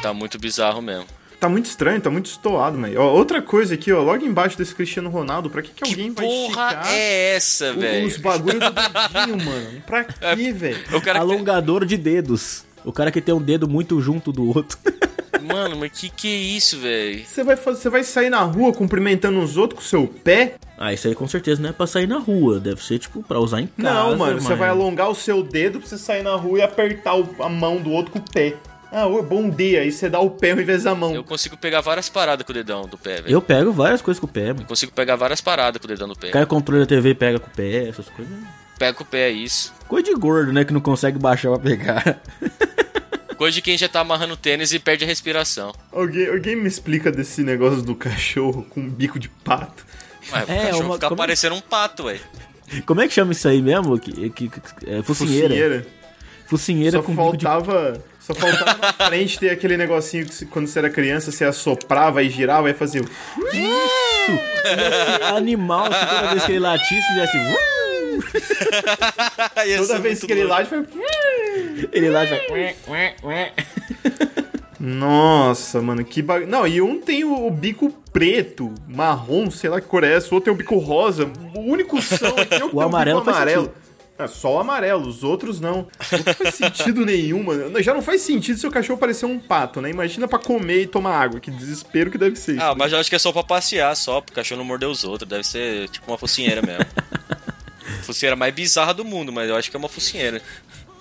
Tá 0.01 0.15
muito 0.15 0.39
bizarro 0.39 0.81
mesmo. 0.81 1.07
Tá 1.43 1.49
muito 1.49 1.67
estranho, 1.67 2.01
tá 2.01 2.09
muito 2.09 2.27
estoado, 2.27 2.79
ó, 2.97 3.03
outra 3.13 3.43
coisa 3.43 3.75
aqui, 3.75 3.91
ó, 3.93 4.01
logo 4.01 4.25
embaixo 4.25 4.57
desse 4.57 4.73
Cristiano 4.73 5.11
Ronaldo, 5.11 5.51
pra 5.51 5.61
que, 5.61 5.71
que 5.73 5.83
alguém 5.83 6.13
vai 6.13 6.25
Porra 6.25 6.67
esticar 6.69 6.93
é 6.93 7.35
essa, 7.35 7.73
velho? 7.73 8.07
os 8.07 8.17
bagulho 8.17 8.61
do 8.61 8.71
dedinho, 8.71 9.45
mano? 9.45 9.83
Pra 9.85 10.05
quê, 10.05 10.53
velho? 10.55 10.79
Cara 10.87 11.01
que... 11.01 11.09
Alongador 11.11 11.85
de 11.85 11.97
dedos. 11.97 12.65
O 12.85 12.93
cara 12.93 13.11
que 13.11 13.21
tem 13.21 13.35
um 13.35 13.43
dedo 13.43 13.69
muito 13.69 14.01
junto 14.01 14.31
do 14.31 14.47
outro. 14.51 14.79
Mano, 15.43 15.77
mas 15.77 15.91
que 15.91 16.09
que 16.09 16.29
é 16.29 16.37
isso, 16.37 16.79
velho? 16.79 17.25
Você 17.27 17.43
vai, 17.43 17.57
fazer, 17.57 17.81
você 17.81 17.91
vai 17.91 18.05
sair 18.05 18.31
na 18.31 18.43
rua 18.43 18.73
cumprimentando 18.73 19.41
os 19.41 19.57
outros 19.57 19.81
com 19.81 19.85
o 19.85 19.89
seu 19.89 20.07
pé? 20.07 20.55
Ah, 20.79 20.93
isso 20.93 21.09
aí 21.09 21.17
com 21.17 21.27
certeza 21.27 21.61
não 21.61 21.71
é 21.71 21.73
pra 21.73 21.85
sair 21.89 22.07
na 22.07 22.19
rua. 22.21 22.61
Deve 22.61 22.81
ser, 22.85 23.01
tipo, 23.01 23.25
pra 23.25 23.41
usar 23.41 23.61
em 23.61 23.67
casa. 23.67 23.93
Não, 24.11 24.17
mano, 24.17 24.41
você 24.41 24.55
vai 24.55 24.69
alongar 24.69 25.11
o 25.11 25.15
seu 25.17 25.43
dedo 25.43 25.81
pra 25.81 25.89
você 25.89 25.99
sair 25.99 26.23
na 26.23 26.37
rua 26.37 26.61
e 26.61 26.63
apertar 26.63 27.17
o- 27.17 27.29
a 27.41 27.49
mão 27.49 27.79
do 27.79 27.91
outro 27.91 28.13
com 28.13 28.21
o 28.21 28.23
pé. 28.23 28.55
Ah, 28.95 29.07
bom 29.23 29.49
dia, 29.49 29.81
aí 29.81 29.91
você 29.91 30.11
dá 30.11 30.21
o 30.21 30.29
pé 30.31 30.51
ao 30.53 30.61
invés 30.61 30.83
da 30.85 30.95
mão. 30.95 31.15
Eu 31.15 31.25
consigo 31.25 31.57
pegar 31.57 31.81
várias 31.81 32.11
paradas 32.11 32.45
com 32.45 32.53
o 32.53 32.55
dedão 32.55 32.83
do 32.87 32.99
pé, 32.99 33.23
velho. 33.23 33.31
Eu 33.31 33.41
pego 33.41 33.73
várias 33.73 34.03
coisas 34.03 34.21
com 34.21 34.27
o 34.27 34.29
pé, 34.29 34.49
mano. 34.49 34.61
Eu 34.63 34.67
consigo 34.67 34.93
pegar 34.93 35.17
várias 35.17 35.41
paradas 35.41 35.81
com 35.81 35.87
o 35.87 35.89
dedão 35.89 36.07
do 36.09 36.15
pé. 36.15 36.29
Cai 36.31 36.43
o 36.43 36.47
controle 36.47 36.83
da 36.83 36.87
TV 36.87 37.11
e 37.11 37.15
pega 37.15 37.39
com 37.41 37.47
o 37.47 37.51
pé, 37.51 37.89
essas 37.89 38.09
coisas. 38.11 38.33
Pega 38.79 38.93
com 38.93 39.03
o 39.03 39.07
pé, 39.07 39.29
é 39.29 39.31
isso. 39.31 39.73
Coisa 39.89 40.05
de 40.05 40.15
gordo, 40.15 40.53
né? 40.53 40.65
Que 40.65 40.75
não 40.75 40.81
consegue 40.81 41.19
baixar 41.19 41.49
pra 41.51 41.59
pegar. 41.59 42.21
Coisa 43.39 43.55
de 43.57 43.63
quem 43.63 43.77
já 43.79 43.89
tá 43.89 44.01
amarrando 44.01 44.37
tênis 44.37 44.73
e 44.73 44.79
perde 44.79 45.05
a 45.05 45.07
respiração. 45.07 45.75
Alguém, 45.91 46.29
alguém 46.29 46.55
me 46.55 46.69
explica 46.69 47.11
desse 47.11 47.43
negócio 47.43 47.83
do 47.83 47.95
cachorro 47.97 48.65
com 48.71 48.89
bico 48.89 49.19
de 49.19 49.29
pato. 49.29 49.85
Ué, 50.33 50.39
É, 50.41 50.43
o 50.43 50.47
cachorro 50.47 50.85
uma- 50.85 50.95
fica 50.95 51.09
como- 51.09 51.17
parecendo 51.19 51.55
um 51.57 51.61
pato, 51.61 52.05
velho. 52.05 52.21
Como 52.87 53.01
é 53.01 53.09
que 53.09 53.15
chama 53.15 53.33
isso 53.33 53.49
aí 53.49 53.61
mesmo? 53.61 53.99
Que, 53.99 54.31
que, 54.31 54.49
que- 54.49 54.61
é, 54.87 55.03
focinheira. 55.03 55.49
Focinheira. 55.49 55.87
Focinheira 56.53 56.99
Só 56.99 57.03
com 57.03 57.13
bico 57.13 57.35
de... 57.35 57.47
faltava, 57.47 58.05
só 58.21 58.35
faltava 58.35 58.79
na 58.79 58.93
frente 59.09 59.39
ter 59.39 59.49
aquele 59.49 59.75
negocinho 59.79 60.27
que 60.27 60.45
quando 60.45 60.67
você 60.67 60.81
era 60.81 60.91
criança, 60.91 61.33
você 61.33 61.47
assoprava 61.47 62.23
e 62.23 62.29
girava 62.29 62.69
e 62.69 62.75
fazia. 62.75 63.01
Animal, 65.35 65.87
se 65.91 66.07
toda 66.07 66.29
vez 66.29 66.45
que 66.45 66.53
ele 66.53 66.59
latisse, 66.59 67.09
fizesse... 67.09 67.39
Toda 69.79 69.99
vez 69.99 70.21
que 70.23 70.31
ele 70.31 70.45
late, 70.45 70.69
foi. 70.69 70.87
Ele 71.91 72.11
late 72.11 72.29
vai... 73.23 73.53
Nossa, 74.79 75.81
mano, 75.81 76.05
que 76.05 76.21
bagulho. 76.21 76.51
Não, 76.51 76.67
e 76.67 76.83
um 76.83 77.01
tem 77.01 77.25
o, 77.25 77.47
o 77.47 77.51
bico 77.51 77.89
preto, 78.13 78.75
marrom, 78.87 79.51
sei 79.51 79.71
lá 79.71 79.81
que 79.81 79.87
cor 79.87 80.05
é 80.05 80.13
essa, 80.13 80.29
o 80.31 80.35
outro 80.35 80.47
tem 80.47 80.53
o 80.53 80.57
bico 80.57 80.77
rosa. 80.77 81.31
O 81.55 81.61
único 81.61 82.03
são 82.03 82.37
aqui 82.37 82.55
é 82.57 82.65
o, 82.65 82.69
que 82.69 82.77
tem 82.77 82.83
amarelo 82.83 83.21
bico 83.21 83.33
faz 83.33 83.37
amarelo. 83.39 83.73
É, 84.23 84.29
só 84.29 84.55
o 84.55 84.59
amarelo, 84.59 85.09
os 85.09 85.23
outros 85.25 85.61
não. 85.61 85.87
Não 86.13 86.35
faz 86.35 86.55
sentido 86.55 87.05
nenhum, 87.07 87.43
mano. 87.43 87.83
Já 87.83 87.93
não 87.93 88.03
faz 88.03 88.23
sentido 88.23 88.59
se 88.59 88.67
o 88.67 88.71
cachorro 88.71 88.99
parecer 88.99 89.27
um 89.27 89.39
pato, 89.39 89.81
né? 89.81 89.91
Imagina 89.91 90.29
pra 90.29 90.39
comer 90.39 90.83
e 90.83 90.87
tomar 90.87 91.17
água. 91.17 91.41
Que 91.41 91.51
desespero 91.51 92.11
que 92.11 92.19
deve 92.19 92.37
ser 92.37 92.57
isso. 92.57 92.63
Ah, 92.63 92.75
mas 92.75 92.93
eu 92.93 92.99
acho 92.99 93.11
que 93.11 93.17
é 93.17 93.19
só 93.19 93.33
pra 93.33 93.43
passear, 93.43 93.95
só, 93.97 94.21
pro 94.21 94.35
cachorro 94.35 94.59
não 94.59 94.65
morder 94.65 94.89
os 94.89 95.05
outros. 95.05 95.29
Deve 95.29 95.45
ser 95.45 95.89
tipo 95.89 96.11
uma 96.11 96.19
focinheira 96.19 96.63
mesmo. 96.63 96.85
focinheira 98.03 98.37
mais 98.37 98.55
bizarra 98.55 98.95
do 98.95 99.05
mundo, 99.05 99.33
mas 99.33 99.49
eu 99.49 99.57
acho 99.57 99.71
que 99.71 99.77
é 99.77 99.79
uma 99.79 99.89
focinheira. 99.89 100.41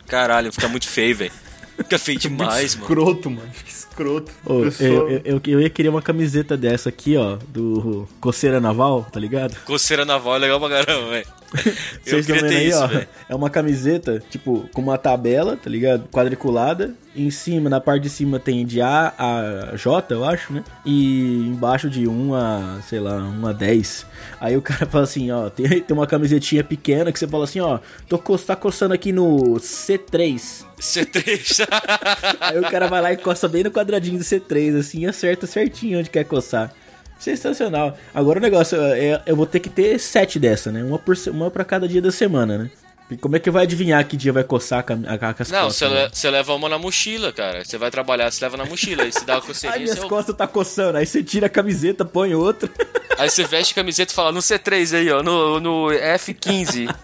Caralho, 0.07 0.51
fica 0.51 0.67
muito 0.67 0.88
feio, 0.88 1.15
velho. 1.15 1.32
Fica 1.78 1.97
feio 1.97 2.19
demais, 2.19 2.76
mano. 2.76 2.88
escroto, 2.88 3.30
mano. 3.30 3.49
Fica 3.53 3.69
escroto. 3.69 4.32
Ô, 4.45 4.63
eu, 4.63 4.72
eu, 4.80 5.22
eu, 5.24 5.41
eu 5.45 5.61
ia 5.61 5.69
querer 5.69 5.89
uma 5.89 6.01
camiseta 6.01 6.55
dessa 6.55 6.89
aqui, 6.89 7.17
ó, 7.17 7.38
do 7.47 8.07
Coceira 8.19 8.59
Naval, 8.59 9.07
tá 9.11 9.19
ligado? 9.19 9.55
Coceira 9.65 10.05
naval 10.05 10.36
é 10.36 10.39
legal 10.39 10.59
pra 10.59 10.69
caramba, 10.69 11.09
velho. 11.09 11.28
Vocês 12.04 12.26
queria 12.26 12.41
tão 12.41 12.49
ter 12.49 12.56
vendo 12.56 12.60
aí, 12.60 12.70
isso, 12.70 12.84
ó. 12.84 12.88
velho. 12.88 13.08
É 13.28 13.36
uma 13.36 13.49
camiseta, 13.49 14.24
tipo, 14.30 14.70
com 14.74 14.82
uma 14.82 14.97
tabela, 14.97 15.58
tá 15.58 15.70
ligado? 15.70 16.08
Quadriculada. 16.10 16.95
Em 17.14 17.30
cima, 17.30 17.70
na 17.70 17.82
parte 17.82 18.04
de 18.04 18.10
cima 18.10 18.39
tem 18.39 18.66
de 18.66 18.82
A 18.82 19.14
a 19.18 19.76
J, 19.76 20.14
eu 20.14 20.24
acho, 20.24 20.54
né? 20.54 20.64
E 20.86 21.45
embaixo 21.45 21.89
de 21.89 22.08
1 22.08 22.34
a, 22.34 22.80
sei 22.88 23.02
lá, 23.02 23.18
1 23.18 23.47
a 23.47 23.52
10. 23.52 24.06
Aí 24.39 24.56
o 24.56 24.62
cara 24.64 24.86
fala 24.86 25.04
assim, 25.04 25.30
ó, 25.30 25.49
tem, 25.49 25.68
tem 25.68 25.97
uma 25.97 26.08
camisetinha 26.08 26.64
pequena 26.64 27.12
que 27.12 27.20
você 27.20 27.28
fala 27.28 27.43
assim, 27.43 27.60
ó, 27.60 27.80
tô 28.08 28.18
tá 28.18 28.56
coçando 28.56 28.93
aqui 28.93 29.12
no 29.12 29.56
C3. 29.56 30.64
C3. 30.80 31.68
Aí 32.39 32.58
o 32.58 32.64
cara 32.64 32.88
vai 32.88 33.02
lá 33.02 33.12
e 33.12 33.18
coça 33.18 33.47
bem 33.49 33.64
no 33.64 33.72
quadradinho 33.72 34.18
do 34.18 34.24
C3, 34.24 34.80
assim, 34.80 35.02
e 35.02 35.06
acerta 35.06 35.45
certinho 35.45 35.99
onde 35.99 36.10
quer 36.10 36.24
coçar. 36.24 36.74
Sensacional. 37.22 37.95
Agora 38.13 38.39
o 38.39 38.41
negócio 38.41 38.76
é, 38.82 39.22
eu 39.28 39.36
vou 39.36 39.45
ter 39.45 39.59
que 39.59 39.69
ter 39.69 39.99
sete 39.99 40.39
dessa, 40.39 40.72
né? 40.72 40.84
Uma, 40.84 40.97
por, 40.97 41.15
uma 41.28 41.51
pra 41.51 41.63
cada 41.63 41.88
dia 41.88 42.01
da 42.01 42.11
semana, 42.11 42.57
né? 42.57 42.72
E 43.11 43.17
como 43.17 43.36
é 43.36 43.39
que 43.39 43.51
vai 43.51 43.63
adivinhar 43.63 44.03
que 44.07 44.17
dia 44.17 44.34
vai 44.34 44.43
coçar 44.43 44.84
a, 44.88 44.93
a, 45.28 45.30
a, 45.30 45.36
as 45.38 45.51
Não, 45.51 45.69
você, 45.69 45.88
né? 45.88 46.09
le- 46.24 46.32
leva 46.32 46.55
uma 46.55 46.67
na 46.67 46.80
mochila, 46.80 47.32
cara. 47.32 47.63
Você 47.63 47.78
vai 47.78 47.91
trabalhar, 47.91 48.32
você 48.32 48.43
leva 48.43 48.57
na 48.57 48.65
mochila. 48.65 49.03
Aí 49.03 49.11
você 49.11 49.24
dá 49.24 49.36
uma 49.36 49.41
coceirinha, 49.41 49.84
minhas 49.84 49.99
você... 49.99 50.07
costas 50.07 50.36
tá 50.36 50.47
coçando. 50.47 50.97
Aí 50.97 51.05
você 51.05 51.22
tira 51.22 51.45
a 51.45 51.49
camiseta, 51.49 52.03
põe 52.03 52.34
outra. 52.34 52.67
aí 53.19 53.30
você 53.30 53.43
veste 53.43 53.74
a 53.74 53.76
camiseta 53.76 54.11
e 54.11 54.15
fala 54.15 54.32
no 54.32 54.39
C3 54.39 54.97
aí, 54.97 55.11
ó, 55.11 55.22
no, 55.22 55.59
no 55.59 55.88
F15. 55.89 56.95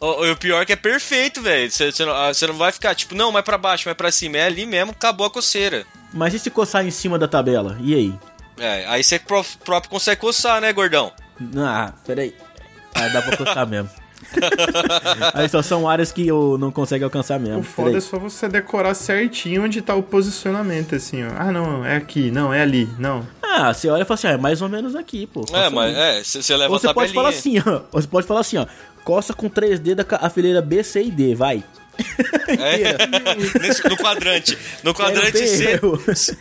O, 0.00 0.32
o 0.32 0.36
pior 0.36 0.60
é 0.60 0.66
que 0.66 0.72
é 0.72 0.76
perfeito, 0.76 1.40
velho. 1.40 1.70
Você, 1.70 1.90
você, 1.92 2.04
não, 2.04 2.12
ah, 2.12 2.34
você 2.34 2.46
não 2.46 2.54
vai 2.54 2.72
ficar 2.72 2.94
tipo, 2.94 3.14
não, 3.14 3.32
mais 3.32 3.44
pra 3.44 3.56
baixo, 3.56 3.88
mais 3.88 3.96
pra 3.96 4.12
cima. 4.12 4.36
É 4.36 4.44
ali 4.44 4.66
mesmo, 4.66 4.90
acabou 4.90 5.26
a 5.26 5.30
coceira. 5.30 5.86
Mas 6.12 6.34
e 6.34 6.38
se 6.40 6.50
coçar 6.50 6.84
em 6.84 6.90
cima 6.90 7.18
da 7.18 7.26
tabela? 7.26 7.78
E 7.80 7.94
aí? 7.94 8.14
É, 8.58 8.84
aí 8.86 9.02
você 9.02 9.18
pró- 9.18 9.44
próprio 9.64 9.90
consegue 9.90 10.20
coçar, 10.20 10.60
né, 10.60 10.72
gordão? 10.72 11.12
Ah, 11.56 11.92
peraí. 12.06 12.34
Ah, 12.94 13.08
dá 13.08 13.20
pra 13.22 13.36
coçar 13.36 13.66
mesmo. 13.66 13.90
aí 15.34 15.48
só 15.48 15.60
são 15.60 15.88
áreas 15.88 16.10
que 16.12 16.26
eu 16.26 16.56
não 16.58 16.70
consigo 16.70 17.04
alcançar 17.04 17.38
mesmo. 17.38 17.58
O 17.60 17.62
foda 17.62 17.88
Peraí. 17.90 17.98
é 17.98 18.00
só 18.00 18.18
você 18.18 18.48
decorar 18.48 18.94
certinho 18.94 19.64
onde 19.64 19.82
tá 19.82 19.94
o 19.94 20.02
posicionamento, 20.02 20.94
assim, 20.94 21.24
ó. 21.24 21.30
Ah, 21.36 21.52
não, 21.52 21.84
é 21.84 21.96
aqui, 21.96 22.30
não, 22.30 22.52
é 22.54 22.62
ali, 22.62 22.88
não. 22.98 23.26
Ah, 23.42 23.72
você 23.74 23.88
olha 23.88 24.02
e 24.02 24.04
fala 24.04 24.14
assim, 24.18 24.26
ah, 24.28 24.32
é 24.32 24.36
mais 24.36 24.62
ou 24.62 24.68
menos 24.68 24.94
aqui, 24.96 25.26
pô. 25.26 25.44
É, 25.52 25.68
mas 25.68 25.94
aí. 25.96 26.18
é, 26.18 26.24
você 26.24 26.42
você 26.42 26.56
leva 26.56 26.70
Ou 26.70 26.76
a 26.76 26.80
você 26.80 26.94
pode 26.94 27.12
falar 27.12 27.28
assim, 27.30 27.58
ó. 27.58 27.80
Ou 27.92 28.00
você 28.00 28.08
pode 28.08 28.26
falar 28.26 28.40
assim, 28.40 28.56
ó. 28.58 28.66
Coça 29.04 29.34
com 29.34 29.50
3D 29.50 29.94
da 29.94 30.30
fileira 30.30 30.62
B, 30.62 30.82
C 30.82 31.02
e 31.02 31.10
D, 31.10 31.34
vai. 31.34 31.62
É, 32.48 32.96
nesse- 33.60 33.86
no 33.88 33.96
quadrante. 33.96 34.56
No 34.82 34.94
quadrante 34.94 35.36
Aí 35.36 35.46
C. 35.48 36.34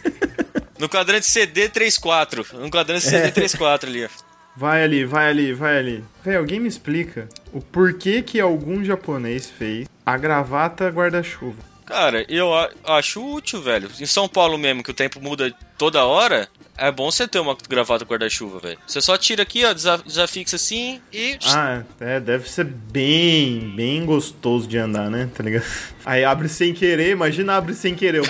no 0.84 0.90
quadrante 0.90 1.26
CD 1.26 1.70
34. 1.70 2.46
No 2.54 2.70
quadrante 2.70 3.08
É. 3.08 3.10
CD 3.10 3.32
34 3.32 3.90
ali, 3.90 4.04
ó. 4.06 4.10
Vai 4.56 4.84
ali, 4.84 5.06
vai 5.06 5.30
ali, 5.30 5.54
vai 5.54 5.78
ali. 5.78 6.04
Véi, 6.24 6.36
alguém 6.36 6.60
me 6.60 6.68
explica 6.68 7.28
o 7.54 7.62
porquê 7.62 8.22
que 8.22 8.40
algum 8.40 8.84
japonês 8.84 9.50
fez 9.50 9.88
a 10.06 10.18
gravata 10.18 10.90
guarda-chuva. 10.90 11.58
Cara, 11.86 12.26
eu 12.30 12.50
acho 12.84 13.26
útil, 13.26 13.62
velho. 13.62 13.90
Em 14.00 14.06
São 14.06 14.28
Paulo 14.28 14.58
mesmo, 14.58 14.84
que 14.84 14.92
o 14.92 14.94
tempo 14.94 15.20
muda 15.22 15.54
toda 15.78 16.06
hora, 16.06 16.48
é 16.78 16.92
bom 16.92 17.10
você 17.12 17.28
ter 17.28 17.40
uma 17.40 17.56
gravata 17.70 18.04
guarda-chuva, 18.06 18.60
velho. 18.60 18.78
Você 18.86 19.02
só 19.02 19.18
tira 19.18 19.44
aqui, 19.44 19.64
ó, 19.66 19.74
desa- 19.74 20.02
desafixa 20.06 20.56
assim 20.56 21.00
e. 21.12 21.38
Ah, 21.48 21.84
é, 22.00 22.20
deve 22.20 22.50
ser 22.50 22.66
bem, 22.66 23.74
bem 23.76 24.06
gostoso 24.06 24.68
de 24.68 24.78
andar, 24.78 25.10
né? 25.10 25.30
Tá 25.34 25.44
ligado? 25.44 25.64
Aí 26.06 26.24
abre 26.26 26.50
sem 26.50 26.74
querer, 26.74 27.12
imagina 27.12 27.56
abre 27.56 27.74
sem 27.74 27.96
querer, 27.96 28.22
o 28.22 28.26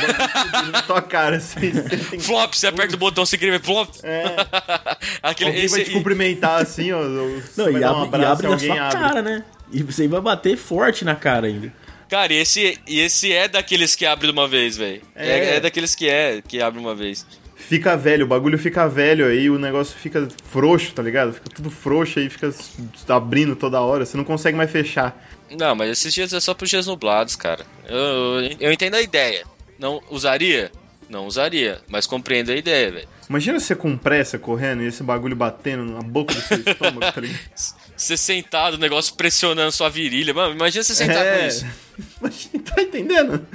na 0.71 0.81
tua 0.87 1.01
cara, 1.01 1.37
assim. 1.37 1.71
Você 1.71 1.97
tem. 1.97 2.19
Flop, 2.19 2.53
você 2.53 2.67
aperta 2.67 2.95
o 2.95 2.99
botão 2.99 3.25
sem 3.25 3.39
querer, 3.39 3.61
flop. 3.61 3.89
É, 4.03 4.23
Aquele, 5.23 5.49
alguém 5.51 5.67
vai 5.67 5.79
esse, 5.81 5.83
te 5.89 5.91
cumprimentar, 5.91 6.61
assim, 6.61 6.91
ó. 6.91 7.01
Você 7.01 7.51
Não, 7.57 7.65
vai 7.65 7.75
e 7.75 7.79
dar 7.79 7.89
abre, 7.91 7.99
um 8.01 8.03
e 8.03 8.07
abraço 8.07 8.31
abre 8.33 8.47
na 8.47 8.53
alguém 8.53 8.67
sua 8.69 8.81
abre. 8.87 8.99
cara, 8.99 9.21
né? 9.21 9.43
E 9.71 9.81
você 9.81 10.07
vai 10.07 10.21
bater 10.21 10.55
forte 10.57 11.03
na 11.03 11.15
cara 11.15 11.47
ainda. 11.47 11.73
Cara, 12.09 12.31
e 12.31 12.37
esse, 12.37 12.77
e 12.85 12.99
esse 12.99 13.31
é 13.31 13.47
daqueles 13.47 13.95
que 13.95 14.05
abre 14.05 14.27
de 14.27 14.33
uma 14.33 14.47
vez, 14.47 14.77
velho. 14.77 15.01
É. 15.15 15.29
É. 15.29 15.55
é 15.55 15.59
daqueles 15.59 15.95
que 15.95 16.07
é, 16.07 16.43
que 16.47 16.61
abre 16.61 16.79
uma 16.79 16.93
vez. 16.93 17.25
Fica 17.67 17.95
velho, 17.95 18.25
o 18.25 18.27
bagulho 18.27 18.59
fica 18.59 18.87
velho 18.87 19.25
aí, 19.25 19.49
o 19.49 19.57
negócio 19.57 19.97
fica 19.97 20.27
frouxo, 20.49 20.93
tá 20.93 21.01
ligado? 21.01 21.33
Fica 21.33 21.49
tudo 21.49 21.71
frouxo 21.71 22.19
aí, 22.19 22.29
fica 22.29 22.53
abrindo 23.07 23.55
toda 23.55 23.79
hora, 23.79 24.05
você 24.05 24.17
não 24.17 24.23
consegue 24.23 24.57
mais 24.57 24.69
fechar. 24.69 25.17
Não, 25.57 25.73
mas 25.73 25.89
esses 25.91 26.13
dias 26.13 26.33
é 26.33 26.39
só 26.39 26.53
pros 26.53 26.69
dias 26.69 26.87
nublados, 26.87 27.35
cara. 27.35 27.65
Eu, 27.87 28.41
eu, 28.59 28.71
entendo 28.71 28.95
a 28.95 29.01
ideia. 29.01 29.45
Não 29.79 30.01
usaria? 30.11 30.71
Não 31.09 31.25
usaria, 31.25 31.79
mas 31.87 32.05
compreendo 32.05 32.51
a 32.51 32.55
ideia, 32.55 32.91
velho. 32.91 33.07
Imagina 33.29 33.59
você 33.59 33.75
com 33.75 33.97
pressa 33.97 34.37
correndo 34.37 34.83
e 34.83 34.87
esse 34.87 35.01
bagulho 35.03 35.35
batendo 35.35 35.85
na 35.85 36.01
boca 36.01 36.33
do 36.33 36.41
seu 36.41 36.57
estômago, 36.65 36.99
tá 36.99 37.21
ligado? 37.21 37.39
Você 37.95 38.17
sentado, 38.17 38.73
o 38.73 38.77
negócio 38.79 39.15
pressionando 39.15 39.71
sua 39.71 39.89
virilha. 39.89 40.33
Mano, 40.33 40.53
imagina 40.53 40.83
você 40.83 40.93
sentar 40.95 41.25
É. 41.25 41.39
com 41.39 41.47
isso. 41.47 41.65
Imagina, 42.19 42.63
tá 42.63 42.81
entendendo? 42.81 43.47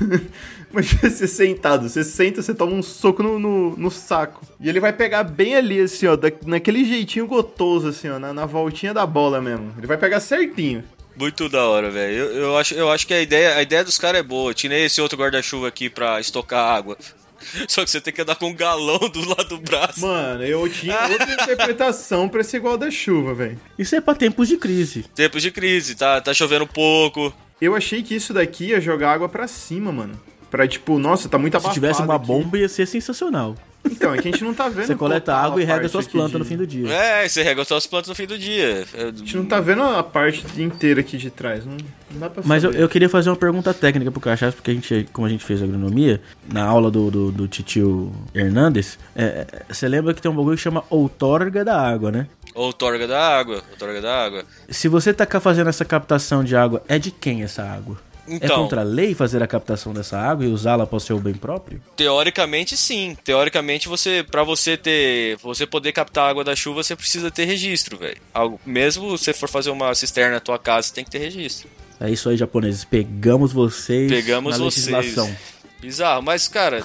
Imagina 0.72 1.00
você 1.10 1.26
sentado, 1.26 1.88
você 1.88 2.04
senta, 2.04 2.40
você 2.42 2.54
toma 2.54 2.72
um 2.72 2.82
soco 2.82 3.22
no, 3.22 3.38
no, 3.38 3.76
no 3.76 3.90
saco. 3.90 4.46
E 4.60 4.68
ele 4.68 4.80
vai 4.80 4.92
pegar 4.92 5.24
bem 5.24 5.56
ali, 5.56 5.80
assim, 5.80 6.06
ó, 6.06 6.16
da- 6.16 6.30
naquele 6.46 6.84
jeitinho 6.84 7.26
gotoso, 7.26 7.88
assim, 7.88 8.08
ó, 8.08 8.18
na, 8.18 8.32
na 8.32 8.46
voltinha 8.46 8.94
da 8.94 9.04
bola 9.04 9.40
mesmo. 9.40 9.72
Ele 9.78 9.86
vai 9.86 9.96
pegar 9.98 10.20
certinho. 10.20 10.84
Muito 11.16 11.48
da 11.48 11.64
hora, 11.66 11.90
velho. 11.90 12.16
Eu, 12.16 12.34
eu, 12.42 12.56
acho, 12.56 12.74
eu 12.74 12.90
acho 12.90 13.06
que 13.06 13.12
a 13.12 13.20
ideia, 13.20 13.56
a 13.56 13.62
ideia 13.62 13.84
dos 13.84 13.98
caras 13.98 14.20
é 14.20 14.22
boa. 14.22 14.54
Tinha 14.54 14.78
esse 14.78 15.00
outro 15.00 15.18
guarda-chuva 15.18 15.68
aqui 15.68 15.90
pra 15.90 16.20
estocar 16.20 16.64
água. 16.74 16.96
Só 17.68 17.82
que 17.84 17.90
você 17.90 18.00
tem 18.00 18.12
que 18.12 18.22
andar 18.22 18.36
com 18.36 18.48
um 18.48 18.54
galão 18.54 18.98
do 19.12 19.28
lado 19.28 19.48
do 19.48 19.58
braço. 19.58 20.00
Mano, 20.00 20.44
eu 20.44 20.68
tinha 20.68 21.08
outra 21.08 21.32
interpretação 21.32 22.28
pra 22.28 22.42
esse 22.42 22.58
guarda-chuva, 22.58 23.34
velho. 23.34 23.58
Isso 23.78 23.94
é 23.96 24.00
pra 24.00 24.14
tempos 24.14 24.46
de 24.48 24.56
crise. 24.56 25.04
Tempos 25.14 25.42
de 25.42 25.50
crise, 25.50 25.94
tá, 25.94 26.20
tá 26.20 26.32
chovendo 26.32 26.66
pouco. 26.66 27.34
Eu 27.60 27.74
achei 27.74 28.02
que 28.02 28.14
isso 28.14 28.32
daqui 28.32 28.66
ia 28.66 28.80
jogar 28.80 29.12
água 29.12 29.28
pra 29.28 29.46
cima, 29.48 29.90
mano. 29.92 30.18
Pra, 30.50 30.66
tipo, 30.66 30.98
nossa, 30.98 31.28
tá 31.28 31.38
muito 31.38 31.52
Se 31.52 31.56
abafado 31.58 31.74
tivesse 31.74 32.02
uma 32.02 32.16
aqui. 32.16 32.26
bomba, 32.26 32.58
ia 32.58 32.68
ser 32.68 32.86
sensacional. 32.86 33.54
Então, 33.82 34.12
é 34.14 34.18
que 34.20 34.28
a 34.28 34.30
gente 34.30 34.44
não 34.44 34.52
tá 34.52 34.68
vendo 34.68 34.86
Você 34.88 34.94
coleta 34.94 35.34
água 35.34 35.62
e 35.62 35.64
rega 35.64 35.88
suas 35.88 36.06
plantas 36.06 36.32
de- 36.32 36.38
no 36.38 36.44
fim 36.44 36.56
do 36.56 36.66
dia. 36.66 36.86
É, 36.92 37.26
você 37.26 37.42
rega 37.42 37.64
suas 37.64 37.86
plantas 37.86 38.08
no 38.10 38.14
fim 38.14 38.26
do 38.26 38.36
dia. 38.38 38.84
É, 38.92 39.04
A 39.04 39.06
gente 39.12 39.34
não 39.36 39.46
tá 39.46 39.58
vendo 39.58 39.82
a 39.82 40.02
parte 40.02 40.44
inteira 40.60 41.00
aqui 41.00 41.16
de 41.16 41.30
trás. 41.30 41.64
Não, 41.64 41.76
não 42.10 42.20
dá 42.20 42.28
pra 42.28 42.42
Mas 42.44 42.62
eu, 42.62 42.72
saber. 42.72 42.82
eu 42.84 42.88
queria 42.90 43.08
fazer 43.08 43.30
uma 43.30 43.36
pergunta 43.36 43.72
técnica 43.72 44.10
pro 44.10 44.20
Cachaça, 44.20 44.54
porque 44.54 44.70
a 44.70 44.74
gente, 44.74 45.08
como 45.14 45.26
a 45.26 45.30
gente 45.30 45.42
fez 45.42 45.62
agronomia, 45.62 46.20
na 46.52 46.62
aula 46.64 46.90
do, 46.90 47.10
do, 47.10 47.32
do 47.32 47.48
titio 47.48 48.12
Hernandes, 48.34 48.98
é, 49.16 49.46
é, 49.50 49.62
você 49.72 49.88
lembra 49.88 50.12
que 50.12 50.20
tem 50.20 50.30
um 50.30 50.34
bagulho 50.36 50.56
que 50.56 50.62
chama 50.62 50.84
outorga 50.90 51.64
da 51.64 51.80
água, 51.80 52.10
né? 52.12 52.26
Outorga 52.54 53.06
da 53.08 53.38
água, 53.38 53.62
outorga 53.70 54.02
da 54.02 54.24
água. 54.26 54.44
Se 54.68 54.88
você 54.88 55.14
tá 55.14 55.24
fazendo 55.40 55.68
essa 55.70 55.86
captação 55.86 56.44
de 56.44 56.54
água, 56.54 56.82
é 56.86 56.98
de 56.98 57.10
quem 57.10 57.42
essa 57.44 57.62
água? 57.62 57.96
É 58.28 58.34
Então. 58.36 58.62
contra 58.62 58.80
a 58.80 58.84
lei 58.84 59.14
fazer 59.14 59.42
a 59.42 59.46
captação 59.46 59.92
dessa 59.92 60.18
água 60.18 60.44
e 60.44 60.48
usá-la 60.48 60.86
para 60.86 60.96
o 60.96 61.00
seu 61.00 61.18
bem 61.18 61.34
próprio? 61.34 61.82
Teoricamente 61.96 62.76
sim. 62.76 63.16
Teoricamente 63.24 63.88
você 63.88 64.24
para 64.28 64.42
você 64.44 64.76
ter, 64.76 65.36
você 65.38 65.66
poder 65.66 65.92
captar 65.92 66.24
a 66.24 66.28
água 66.30 66.44
da 66.44 66.54
chuva, 66.54 66.82
você 66.82 66.94
precisa 66.94 67.30
ter 67.30 67.44
registro, 67.44 67.96
velho. 67.98 68.16
Algo- 68.32 68.60
Mesmo 68.64 69.16
se 69.18 69.24
você 69.24 69.32
for 69.34 69.48
fazer 69.48 69.70
uma 69.70 69.94
cisterna 69.94 70.34
na 70.34 70.40
tua 70.40 70.58
casa, 70.58 70.88
você 70.88 70.94
tem 70.94 71.04
que 71.04 71.10
ter 71.10 71.18
registro. 71.18 71.68
É 72.00 72.10
isso 72.10 72.28
aí, 72.28 72.36
japoneses. 72.36 72.84
Pegamos 72.84 73.52
vocês 73.52 74.10
Pegamos 74.10 74.58
na 74.58 74.64
vocês. 74.64 74.86
legislação. 74.86 75.36
Bizarro, 75.80 76.22
mas 76.22 76.46
cara, 76.48 76.84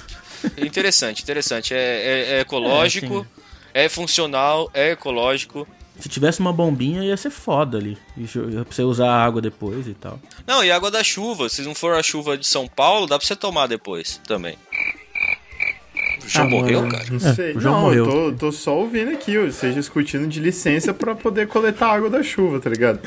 interessante, 0.58 1.22
interessante. 1.22 1.74
É, 1.74 1.78
é- 1.78 2.32
é 2.36 2.40
ecológico, 2.40 3.26
é, 3.72 3.88
funcional, 3.88 4.70
é 4.74 4.92
ecológico. 4.92 5.66
Se 5.98 6.08
tivesse 6.08 6.40
uma 6.40 6.52
bombinha, 6.52 7.02
ia 7.02 7.16
ser 7.16 7.30
foda 7.30 7.78
ali. 7.78 7.96
Jo- 8.16 8.64
Pra 8.64 8.64
você 8.74 8.82
usar 8.82 9.10
água 9.10 9.40
depois 9.40 9.86
e 9.88 9.94
tal. 9.94 10.20
Não, 10.46 10.62
e 10.62 10.70
água 10.70 10.90
da 10.90 11.02
chuva, 11.02 11.48
se 11.48 11.62
não 11.62 11.74
for 11.74 11.94
a 11.94 12.02
chuva 12.02 12.36
de 12.36 12.46
São 12.46 12.68
Paulo, 12.68 13.06
dá 13.06 13.18
pra 13.18 13.26
você 13.26 13.34
tomar 13.34 13.66
depois 13.66 14.20
também. 14.26 14.56
O 16.26 16.28
João 16.28 16.46
Ah, 16.46 16.50
morreu, 16.50 16.80
mano, 16.80 16.92
cara? 16.92 17.04
Não 17.10 17.20
sei. 17.20 17.52
o 17.56 17.60
João 17.60 17.74
não, 17.76 17.80
morreu. 17.82 18.04
eu 18.04 18.10
tô, 18.32 18.32
tô 18.46 18.52
só 18.52 18.76
ouvindo 18.76 19.10
aqui, 19.12 19.38
vocês 19.38 19.74
discutindo 19.74 20.26
de 20.26 20.40
licença 20.40 20.92
pra 20.92 21.14
poder 21.14 21.46
coletar 21.46 21.92
água 21.92 22.10
da 22.10 22.22
chuva, 22.22 22.58
tá 22.60 22.68
ligado? 22.68 22.98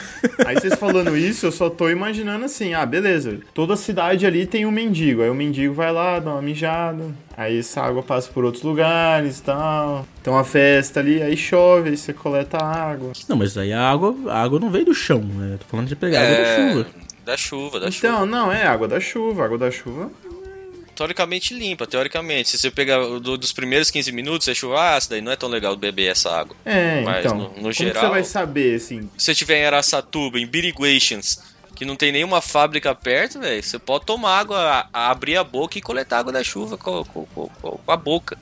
Aí 0.45 0.55
vocês 0.55 0.73
falando 0.75 1.15
isso, 1.17 1.45
eu 1.45 1.51
só 1.51 1.69
tô 1.69 1.89
imaginando 1.89 2.45
assim, 2.45 2.73
ah, 2.73 2.85
beleza, 2.85 3.39
toda 3.53 3.75
cidade 3.75 4.25
ali 4.25 4.45
tem 4.45 4.65
um 4.65 4.71
mendigo, 4.71 5.21
aí 5.21 5.29
o 5.29 5.35
mendigo 5.35 5.73
vai 5.73 5.91
lá, 5.91 6.19
dá 6.19 6.31
uma 6.31 6.41
mijada, 6.41 7.03
aí 7.35 7.59
essa 7.59 7.81
água 7.81 8.01
passa 8.01 8.29
por 8.31 8.45
outros 8.45 8.63
lugares 8.63 9.39
e 9.39 9.43
tal, 9.43 10.07
tem 10.23 10.31
uma 10.31 10.43
festa 10.45 10.99
ali, 11.01 11.21
aí 11.21 11.35
chove, 11.35 11.89
aí 11.89 11.97
você 11.97 12.13
coleta 12.13 12.57
a 12.57 12.91
água. 12.91 13.11
Não, 13.27 13.35
mas 13.35 13.57
aí 13.57 13.73
a 13.73 13.81
água, 13.89 14.15
a 14.29 14.41
água 14.41 14.59
não 14.59 14.69
veio 14.69 14.85
do 14.85 14.93
chão, 14.93 15.19
né? 15.21 15.57
Tô 15.59 15.65
falando 15.69 15.87
de 15.87 15.95
pegar 15.95 16.21
água 16.21 16.35
da 16.35 16.41
É, 16.41 16.71
chuva. 16.71 16.87
Da 17.25 17.37
chuva, 17.37 17.79
da 17.79 17.91
chuva. 17.91 18.07
Então, 18.13 18.25
não, 18.25 18.51
é 18.51 18.65
água 18.65 18.87
da 18.87 18.99
chuva, 18.99 19.45
água 19.45 19.57
da 19.57 19.69
chuva. 19.69 20.09
Teoricamente 20.99 21.53
limpa, 21.53 21.87
teoricamente. 21.87 22.49
Se 22.49 22.57
você 22.57 22.69
pegar 22.69 22.99
do- 22.99 23.37
dos 23.37 23.53
primeiros 23.53 23.89
15 23.89 24.11
minutos, 24.11 24.43
você 24.45 24.53
chuva 24.53 24.95
ácida, 24.95 25.15
aí 25.15 25.21
não 25.21 25.31
é 25.31 25.35
tão 25.37 25.47
legal 25.47 25.75
beber 25.77 26.11
essa 26.11 26.29
água. 26.29 26.55
É, 26.65 27.01
Mas 27.03 27.25
então, 27.25 27.37
no- 27.37 27.61
no 27.61 27.71
geral- 27.71 28.03
você 28.03 28.09
vai 28.09 28.23
saber, 28.25 28.75
assim, 28.75 29.09
Se 29.17 29.25
você 29.25 29.33
tiver 29.35 29.61
em 29.61 29.65
Araçatuba, 29.65 30.37
em 30.39 30.45
Biriguations, 30.45 31.39
que 31.75 31.85
não 31.85 31.95
tem 31.95 32.11
nenhuma 32.11 32.41
fábrica 32.41 32.93
perto, 32.93 33.39
velho, 33.39 33.63
você 33.63 33.79
pode 33.79 34.05
tomar 34.05 34.37
água, 34.39 34.87
abrir 34.91 35.37
a 35.37 35.43
boca 35.43 35.77
e 35.77 35.81
coletar 35.81 36.19
água 36.19 36.33
da 36.33 36.43
chuva 36.43 36.77
com, 36.77 37.03
com- 37.05 37.25
com- 37.27 37.47
com- 37.61 37.77
com 37.77 37.91
a 37.91 37.95
boca. 37.97 38.37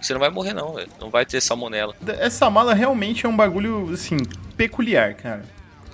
Você 0.00 0.12
não 0.12 0.20
vai 0.20 0.28
morrer, 0.30 0.52
não, 0.52 0.74
velho. 0.74 0.88
Não 1.00 1.08
vai 1.08 1.24
ter 1.24 1.40
salmonela. 1.40 1.94
essa 2.18 2.50
mala 2.50 2.74
realmente 2.74 3.24
é 3.24 3.28
um 3.28 3.36
bagulho, 3.36 3.88
assim, 3.92 4.18
peculiar, 4.56 5.14
cara. 5.14 5.44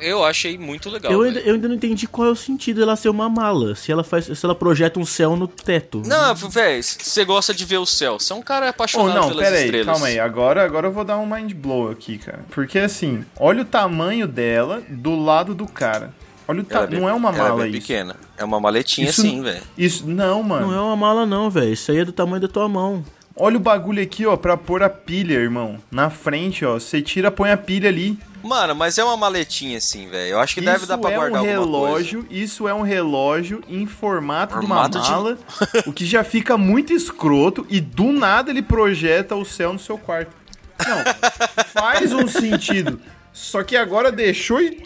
Eu 0.00 0.24
achei 0.24 0.56
muito 0.58 0.88
legal. 0.90 1.10
Eu 1.12 1.20
velho. 1.22 1.36
ainda, 1.38 1.48
eu 1.48 1.54
ainda 1.54 1.68
não 1.68 1.74
entendi 1.74 2.06
qual 2.06 2.28
é 2.28 2.30
o 2.30 2.36
sentido 2.36 2.80
dela 2.80 2.96
ser 2.96 3.08
uma 3.08 3.28
mala. 3.28 3.74
Se 3.74 3.90
ela 3.92 4.02
faz, 4.04 4.26
se 4.26 4.44
ela 4.44 4.54
projeta 4.54 4.98
um 5.00 5.04
céu 5.06 5.36
no 5.36 5.46
teto. 5.48 6.02
Não, 6.06 6.34
velho, 6.34 6.82
você 6.82 7.24
gosta 7.24 7.52
de 7.54 7.64
ver 7.64 7.78
o 7.78 7.86
céu. 7.86 8.18
Você 8.18 8.32
é 8.32 8.36
um 8.36 8.42
cara 8.42 8.66
Oh, 8.66 8.70
apaixonado 8.70 9.14
não, 9.14 9.28
pelas 9.28 9.44
pera 9.44 9.56
aí, 9.56 9.64
estrelas. 9.64 9.86
calma 9.86 10.06
aí. 10.06 10.18
Agora, 10.20 10.64
agora 10.64 10.86
eu 10.88 10.92
vou 10.92 11.04
dar 11.04 11.18
um 11.18 11.26
mind 11.26 11.52
blow 11.52 11.90
aqui, 11.90 12.18
cara. 12.18 12.40
Porque 12.50 12.78
assim, 12.78 13.24
olha 13.38 13.62
o 13.62 13.64
tamanho 13.64 14.26
dela 14.28 14.82
do 14.88 15.14
lado 15.16 15.54
do 15.54 15.66
cara. 15.66 16.12
Olha 16.46 16.62
o 16.62 16.64
ta... 16.64 16.78
Ela 16.78 16.86
bem- 16.86 17.00
Não 17.00 17.08
é 17.08 17.12
uma 17.12 17.28
é 17.28 17.32
mala 17.38 17.68
isso. 17.68 17.78
pequena. 17.78 18.16
É 18.36 18.44
uma 18.44 18.58
maletinha 18.58 19.10
Isso- 19.10 19.20
sim, 19.20 19.42
velho. 19.42 19.60
Isso, 19.76 20.06
não, 20.06 20.42
mano. 20.42 20.68
Não 20.68 20.74
é 20.74 20.80
uma 20.80 20.96
mala 20.96 21.26
não, 21.26 21.50
velho. 21.50 21.72
Isso 21.72 21.90
aí 21.92 21.98
é 21.98 22.04
do 22.06 22.12
tamanho 22.12 22.40
da 22.40 22.48
tua 22.48 22.66
mão. 22.68 23.04
Olha 23.40 23.56
o 23.56 23.60
bagulho 23.60 24.02
aqui, 24.02 24.26
ó, 24.26 24.36
pra 24.36 24.56
pôr 24.56 24.82
a 24.82 24.90
pilha, 24.90 25.34
irmão. 25.34 25.78
Na 25.90 26.10
frente, 26.10 26.64
ó. 26.64 26.74
Você 26.74 27.00
tira, 27.00 27.30
põe 27.30 27.50
a 27.50 27.56
pilha 27.56 27.88
ali. 27.88 28.18
Mano, 28.42 28.74
mas 28.74 28.98
é 28.98 29.04
uma 29.04 29.16
maletinha 29.16 29.78
assim, 29.78 30.08
velho. 30.08 30.32
Eu 30.32 30.40
acho 30.40 30.54
que 30.54 30.60
deve 30.60 30.78
isso 30.78 30.86
dar 30.86 30.98
pra 30.98 31.10
é 31.10 31.16
guardar 31.16 31.42
um 31.42 31.44
relógio, 31.46 32.26
isso 32.30 32.68
é 32.68 32.74
um 32.74 32.82
relógio 32.82 33.62
em 33.68 33.84
formato, 33.86 34.54
Formato 34.54 34.98
de 34.98 35.04
de- 35.04 35.10
uma 35.12 35.16
mala, 35.22 35.38
o 35.86 35.92
que 35.92 36.06
já 36.06 36.22
fica 36.22 36.56
muito 36.56 36.92
escroto 36.92 37.66
e 37.68 37.80
do 37.80 38.12
nada 38.12 38.50
ele 38.50 38.62
projeta 38.62 39.34
o 39.34 39.44
céu 39.44 39.72
no 39.72 39.78
seu 39.78 39.98
quarto. 39.98 40.30
Não, 40.86 41.64
faz 41.66 42.12
um 42.12 42.28
sentido. 42.28 43.00
Só 43.32 43.62
que 43.64 43.76
agora 43.76 44.12
deixou 44.12 44.60
e 44.60 44.82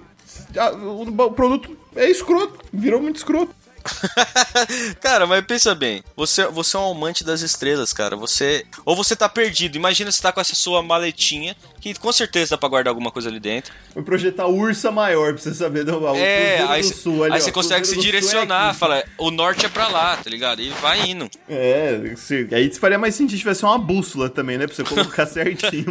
o 0.82 1.30
produto 1.32 1.76
é 1.94 2.10
escroto, 2.10 2.58
virou 2.72 3.00
muito 3.02 3.16
escroto. 3.16 3.54
Cara, 5.00 5.26
mas 5.26 5.44
pensa 5.44 5.74
bem, 5.74 6.02
você, 6.16 6.46
você 6.46 6.76
é 6.76 6.80
um 6.80 6.90
amante 6.92 7.24
das 7.24 7.40
estrelas, 7.40 7.92
cara. 7.92 8.16
Você. 8.16 8.64
Ou 8.84 8.94
você 8.96 9.14
tá 9.16 9.28
perdido. 9.28 9.76
Imagina 9.76 10.10
você 10.10 10.22
tá 10.22 10.32
com 10.32 10.40
essa 10.40 10.54
sua 10.54 10.82
maletinha, 10.82 11.56
que 11.80 11.94
com 11.94 12.12
certeza 12.12 12.50
dá 12.50 12.58
pra 12.58 12.68
guardar 12.68 12.90
alguma 12.90 13.10
coisa 13.10 13.28
ali 13.28 13.40
dentro. 13.40 13.72
Vou 13.94 14.02
projetar 14.04 14.46
ursa 14.46 14.90
maior 14.90 15.32
pra 15.34 15.42
você 15.42 15.54
saber 15.54 15.84
do, 15.84 15.92
é, 16.16 16.56
Cruzeiro 16.56 16.68
aí, 16.72 16.82
do 16.82 16.88
cê- 16.88 16.94
Sul, 16.94 17.24
ali, 17.24 17.32
aí 17.34 17.40
ó, 17.40 17.42
você 17.44 17.52
consegue 17.52 17.86
se 17.86 17.94
Sul 17.94 18.02
é 18.02 18.06
direcionar, 18.06 18.70
aqui. 18.70 18.78
fala, 18.78 19.04
o 19.18 19.30
norte 19.30 19.66
é 19.66 19.68
pra 19.68 19.88
lá, 19.88 20.16
tá 20.16 20.28
ligado? 20.30 20.60
E 20.62 20.70
vai 20.70 21.10
indo. 21.10 21.28
É, 21.48 22.14
se- 22.16 22.48
aí 22.52 22.72
faria 22.74 22.98
mais 22.98 23.14
sentido 23.14 23.32
se 23.36 23.38
tivesse 23.40 23.64
uma 23.64 23.78
bússola 23.78 24.28
também, 24.30 24.58
né? 24.58 24.66
Pra 24.66 24.74
você 24.76 24.84
colocar 24.84 25.26
certinho. 25.26 25.86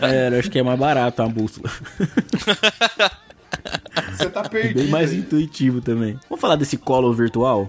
É, 0.00 0.34
eu 0.34 0.38
acho 0.38 0.50
que 0.50 0.58
é 0.58 0.62
mais 0.62 0.78
barato 0.78 1.22
uma 1.22 1.28
bússola. 1.28 1.70
Você 4.16 4.28
tá 4.30 4.40
É 4.40 4.48
perdido. 4.48 4.80
bem 4.80 4.88
mais 4.88 5.10
aí. 5.10 5.18
intuitivo 5.18 5.80
também. 5.80 6.18
Vamos 6.28 6.40
falar 6.40 6.56
desse 6.56 6.76
colo 6.76 7.12
virtual? 7.12 7.66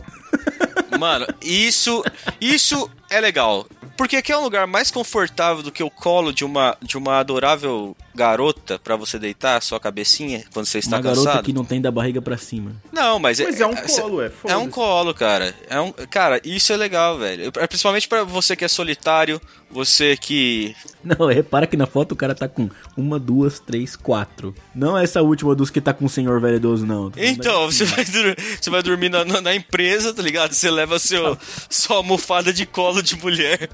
Mano, 1.00 1.26
isso, 1.44 2.04
isso 2.40 2.90
é 3.10 3.20
legal. 3.20 3.68
Porque 3.98 4.18
aqui 4.18 4.32
é 4.32 4.38
um 4.38 4.42
lugar 4.44 4.68
mais 4.68 4.92
confortável 4.92 5.64
do 5.64 5.72
que 5.72 5.84
o 5.84 5.90
colo 5.90 6.34
de 6.34 6.44
uma, 6.44 6.78
de 6.82 6.98
uma 6.98 7.20
adorável 7.20 7.96
garota 8.14 8.80
pra 8.80 8.96
você 8.96 9.20
deitar 9.20 9.58
a 9.58 9.62
sua 9.62 9.80
cabecinha 9.80 10.44
quando 10.54 10.66
você 10.66 10.80
está 10.80 10.96
uma 10.98 11.02
garota 11.02 11.26
cansado. 11.28 11.44
que 11.46 11.54
não 11.54 11.66
tem 11.66 11.82
da 11.82 11.92
barriga 11.92 12.22
pra 12.22 12.38
cima. 12.38 12.74
Não, 12.92 13.20
mas, 13.20 13.40
Mas 13.40 13.60
é 13.60 13.66
um 13.68 13.76
cê- 13.88 14.02
colo, 14.02 14.22
é, 14.22 14.32
É 14.48 14.56
um 14.58 14.70
colo, 14.70 15.14
cara. 15.14 15.54
É 15.70 15.80
um, 15.82 15.92
cara, 15.92 16.40
isso 16.44 16.72
é 16.72 16.78
legal, 16.78 17.18
velho. 17.18 17.52
É 17.58 17.68
Principalmente 17.68 18.08
pra 18.08 18.24
você 18.24 18.56
que 18.56 18.64
é 18.64 18.68
solitário, 18.70 19.40
você 19.70 20.16
que 20.16 20.74
Não, 21.04 21.28
repara 21.28 21.68
que 21.68 21.76
na 21.76 21.86
foto 21.86 22.14
o 22.14 22.16
cara 22.16 22.34
tá 22.34 22.48
com 22.48 22.70
uma, 22.96 23.20
duas, 23.20 23.60
três, 23.60 23.96
quatro. 23.98 24.56
Não 24.74 24.98
essa 24.98 25.22
última 25.22 25.54
dos 25.54 25.70
que 25.70 25.82
tá 25.82 25.94
com 25.94 26.06
o 26.06 26.10
senhor 26.10 26.40
velho 26.40 26.56
idoso, 26.56 26.86
não. 26.86 27.12
Falando 27.12 27.20
Então, 27.30 27.66
você 27.70 27.84
vai, 27.84 28.06
você 28.06 28.70
vai 28.70 28.82
dormir 28.82 29.10
na, 29.10 29.26
na- 29.26 29.42
na 29.42 29.54
empresa, 29.56 30.14
tá 30.14 30.22
ligado? 30.22 30.54
Você 30.54 30.70
leva 30.72 30.98
seu, 31.00 31.38
sua 31.70 31.98
almofada 31.98 32.54
de 32.54 32.66
colo 32.66 33.02
de 33.04 33.16
mulher. 33.18 33.70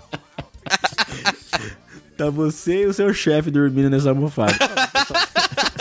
Tá 2.17 2.29
você 2.29 2.83
e 2.83 2.85
o 2.85 2.93
seu 2.93 3.11
chefe 3.13 3.49
dormindo 3.49 3.89
nessa 3.89 4.09
almofada. 4.09 4.53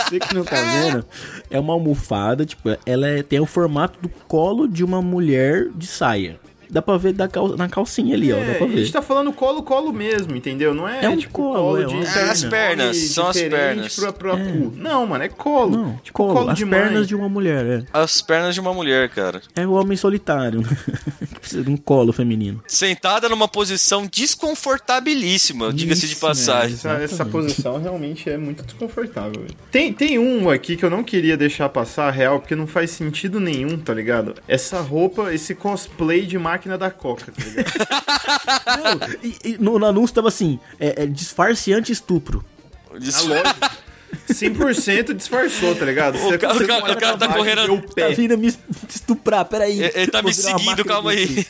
Você 0.09 0.19
que 0.19 0.35
não 0.35 0.43
tá 0.43 0.57
vendo, 0.57 1.05
é 1.51 1.61
uma 1.61 1.75
almofada, 1.75 2.47
tipo, 2.47 2.63
ela 2.87 3.07
é- 3.07 3.23
tem 3.23 3.39
o 3.41 3.47
formato 3.47 4.01
do 4.01 4.09
colo 4.09 4.67
de 4.67 4.83
uma 4.83 5.03
mulher 5.03 5.69
de 5.75 5.87
saia. 5.87 6.41
Dá 6.71 6.81
pra 6.81 6.97
ver 6.97 7.13
da 7.13 7.27
cal- 7.29 7.57
na 7.57 7.69
calcinha 7.69 8.15
ali, 8.15 8.33
ó. 8.33 8.37
Dá 8.37 8.43
É, 8.43 8.55
pra 8.55 8.67
a 8.67 8.69
ver. 8.69 8.77
gente 8.79 8.93
tá 8.93 9.03
falando 9.03 9.33
colo-colo 9.33 9.93
mesmo, 9.93 10.37
entendeu? 10.37 10.73
Não 10.75 10.89
é, 10.89 11.05
É 11.05 11.09
um 11.09 11.17
tipo 11.17 11.33
colo, 11.33 11.81
é 11.81 11.85
de 11.85 11.95
internet 11.95 12.15
perna. 12.15 12.31
As 12.31 12.45
pernas, 12.45 12.97
são 12.97 13.29
as 13.29 13.41
pernas. 13.41 13.97
Pra, 13.97 14.13
pra 14.13 14.37
cu. 14.37 14.73
Não, 14.77 15.07
mano, 15.07 15.25
é 15.25 15.29
colo. 15.29 15.77
Não, 15.77 15.97
tipo 16.03 16.17
colo, 16.17 16.35
colo, 16.35 16.51
as 16.51 16.59
de 16.59 16.67
pernas 16.67 16.93
mãe. 16.93 17.05
de 17.07 17.15
uma 17.15 17.29
mulher, 17.29 17.67
é. 17.67 17.83
As 17.93 18.23
pernas 18.23 18.55
de 18.55 18.61
uma 18.61 18.73
mulher, 18.73 19.09
cara. 19.11 19.41
É 19.57 19.67
o 19.67 19.73
homem 19.73 19.97
solitário. 19.97 20.63
que 21.31 21.41
precisa 21.41 21.63
de 21.63 21.71
um 21.71 21.77
colo 21.77 22.13
feminino. 22.13 22.63
Sentada 22.67 23.29
numa 23.29 23.49
posição 23.49 24.07
desconfortabilíssima, 24.07 25.73
diga-se 25.73 26.07
de 26.07 26.17
passagem. 26.17 26.75
Essa, 26.75 26.91
essa 26.93 27.05
Exatamente. 27.15 27.33
posição 27.33 27.81
realmente 27.81 28.29
é 28.31 28.37
muito 28.37 28.63
desconfortável. 28.65 29.45
Tem, 29.71 29.93
tem 29.93 30.19
um 30.19 30.49
aqui 30.51 30.77
que 30.77 30.85
eu 30.85 30.91
não 30.91 31.03
queria 31.03 31.37
deixar 31.37 31.69
passar 31.69 32.09
a 32.09 32.11
real, 32.11 32.41
porque 32.41 32.55
não 32.55 32.67
faz 32.67 32.91
sentido 32.91 33.41
nenhum, 33.41 33.79
tá 33.79 33.93
ligado? 33.95 34.35
Essa 34.47 34.81
roupa, 34.81 35.33
esse 35.35 35.55
cosplay 35.55 36.23
de 36.27 36.39
máquina 36.39 36.60
da 36.69 36.91
Coca, 36.91 37.33
tá 37.33 37.43
ligado? 37.45 37.71
Não, 39.11 39.19
e, 39.23 39.37
e 39.53 39.59
no, 39.59 39.79
no 39.79 39.87
anúncio 39.87 40.15
tava 40.15 40.29
assim: 40.29 40.59
é, 40.79 41.05
é 41.05 41.07
disfarce 41.07 41.73
anti-estupro. 41.73 42.45
Isso- 43.01 43.29
100% 44.29 45.15
disfarçou, 45.15 45.75
tá 45.77 45.85
ligado? 45.85 46.17
O 46.17 46.39
cara- 46.39 46.55
você 46.55 46.65
o 46.65 46.75
olha 46.83 46.95
o 46.97 47.01
cara 47.01 47.17
tá 47.17 47.29
correndo- 47.29 47.81
Tá 47.95 48.09
vindo 48.09 48.37
me 48.37 48.53
estuprar, 48.89 49.45
peraí. 49.45 49.81
Ele, 49.81 49.93
ele 49.95 50.11
tá 50.11 50.21
me 50.23 50.35
seguindo, 50.35 50.67
máquina 50.67 50.85
calma 50.85 51.13
aí. 51.13 51.47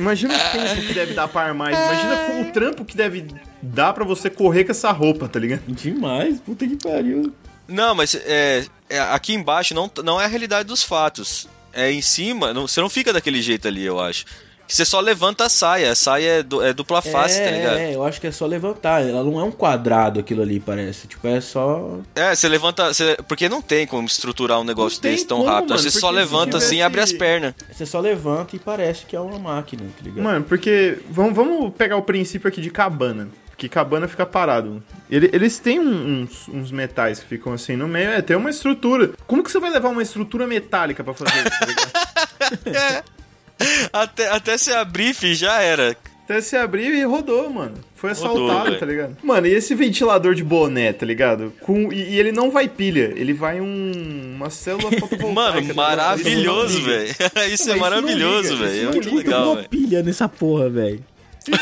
Imagina 0.00 0.34
o 0.34 0.38
tempo 0.52 0.86
que 0.86 0.94
deve 0.94 1.14
dar 1.14 1.28
pra 1.28 1.42
armar. 1.42 1.70
Imagina 1.72 2.40
o 2.48 2.52
trampo 2.52 2.84
que 2.84 2.96
deve 2.96 3.26
dar 3.62 3.92
pra 3.92 4.04
você 4.04 4.28
correr 4.28 4.64
com 4.64 4.72
essa 4.72 4.90
roupa, 4.90 5.28
tá 5.28 5.38
ligado? 5.38 5.62
Demais, 5.68 6.40
puta 6.40 6.66
que 6.66 6.76
pariu. 6.76 7.32
Não, 7.68 7.94
mas 7.94 8.14
é, 8.14 8.64
aqui 8.98 9.34
embaixo 9.34 9.74
não, 9.74 9.90
não 10.04 10.20
é 10.20 10.24
a 10.24 10.28
realidade 10.28 10.68
dos 10.68 10.82
fatos. 10.82 11.48
é 11.74 11.90
em 11.90 12.02
cima, 12.02 12.52
não- 12.52 12.68
você 12.68 12.80
não 12.82 12.90
fica 12.90 13.12
daquele 13.14 13.40
jeito 13.40 13.66
ali, 13.66 13.82
eu 13.82 13.98
acho. 13.98 14.26
Que 14.68 14.76
você 14.76 14.84
só 14.84 15.00
levanta 15.00 15.46
a 15.46 15.48
saia, 15.48 15.90
a 15.90 15.94
saia 15.94 16.38
é, 16.38 16.42
du- 16.42 16.62
é 16.62 16.72
dupla 16.72 17.00
face, 17.02 17.38
é, 17.40 17.44
tá 17.44 17.50
ligado? 17.50 17.78
É, 17.78 17.94
eu 17.94 18.04
acho 18.04 18.20
que 18.20 18.26
é 18.26 18.30
só 18.32 18.46
levantar. 18.46 19.02
Ela 19.02 19.24
não 19.24 19.38
é 19.40 19.42
um 19.44 19.50
quadrado 19.50 20.20
aquilo 20.20 20.40
ali, 20.42 20.60
parece. 20.60 21.06
Tipo, 21.08 21.26
é 21.28 21.40
só. 21.40 21.98
É, 22.14 22.34
você 22.34 22.48
levanta. 22.48 22.92
você- 22.92 23.16
porque 23.26 23.48
não 23.48 23.60
tem 23.62 23.86
como 23.86 24.06
estruturar 24.06 24.60
um 24.60 24.64
negócio 24.64 25.00
desse 25.02 25.26
tão 25.26 25.38
como, 25.38 25.50
rápido. 25.50 25.70
mano, 25.70 25.82
você 25.82 25.90
só 25.90 26.10
levanta 26.10 26.58
assim 26.58 26.76
e 26.76 26.82
abre 26.82 27.00
as 27.00 27.12
pernas. 27.12 27.54
Você 27.70 27.84
só 27.84 28.00
levanta 28.00 28.54
e 28.54 28.58
parece 28.58 29.04
que 29.06 29.16
é 29.16 29.20
uma 29.20 29.38
máquina, 29.38 29.82
tá 29.84 30.04
ligado? 30.04 30.22
Mano, 30.22 30.44
porque. 30.44 30.98
Vamos, 31.10 31.34
vamos 31.34 31.72
pegar 31.74 31.96
o 31.96 32.02
princípio 32.02 32.48
aqui 32.48 32.60
de 32.60 32.70
cabana. 32.70 33.28
Que 33.62 33.68
cabana 33.68 34.08
fica 34.08 34.26
parado. 34.26 34.82
Ele- 35.08 35.30
eles 35.32 35.60
têm 35.60 35.78
um- 35.78 36.22
uns, 36.22 36.48
uns 36.48 36.72
metais 36.72 37.20
que 37.20 37.26
ficam 37.26 37.52
assim 37.52 37.76
no 37.76 37.86
meio. 37.86 38.10
É, 38.10 38.20
tem 38.20 38.36
uma 38.36 38.50
estrutura. 38.50 39.10
Como 39.24 39.40
que 39.40 39.52
você 39.52 39.60
vai 39.60 39.70
levar 39.70 39.88
uma 39.90 40.02
estrutura 40.02 40.48
metálica 40.48 41.04
pra 41.04 41.14
fazer 41.14 41.30
isso, 41.46 41.58
tá 41.60 41.66
ligado? 41.66 43.04
Até, 43.92 44.28
até 44.30 44.58
você 44.58 44.72
abrir, 44.72 45.14
fi, 45.14 45.36
já 45.36 45.60
era. 45.62 45.94
Até 46.24 46.40
se 46.40 46.56
abrir 46.56 46.92
e 46.92 47.04
rodou, 47.04 47.48
mano. 47.48 47.76
Foi 47.94 48.12
Rodou, 48.12 48.46
assaltado, 48.48 48.64
velho. 48.70 48.80
tá 48.80 48.86
ligado? 48.86 49.16
Mano, 49.22 49.46
e 49.46 49.54
esse 49.54 49.76
ventilador 49.76 50.34
de 50.34 50.42
boné, 50.42 50.92
tá 50.92 51.06
ligado? 51.06 51.52
Com, 51.60 51.92
e, 51.92 52.14
e 52.14 52.18
ele 52.18 52.32
não 52.32 52.50
vai 52.50 52.66
pilha, 52.68 53.12
ele 53.14 53.32
vai 53.32 53.60
um, 53.60 54.32
uma 54.34 54.50
célula 54.50 54.90
fotovoltaica. 54.98 55.32
Mano, 55.62 55.68
tá 55.68 55.74
maravilhoso, 55.74 56.78
Isso 56.78 56.80
não 56.80 56.96
velho. 56.96 57.06
liga. 57.06 57.24
Isso 57.54 57.70
é 57.70 57.72
isso 57.74 57.76
maravilhoso, 57.78 58.54
liga, 58.54 58.64
velho. 58.64 58.72
isso 58.74 58.80
É 58.80 58.84
não 58.86 58.92
muito 58.92 59.08
liga. 59.10 59.16
legal, 59.30 59.54
velho. 59.54 59.68
pilha 59.68 60.02
nessa 60.02 60.28
porra, 60.28 60.68
velho. 60.68 61.04
Não, 61.48 61.58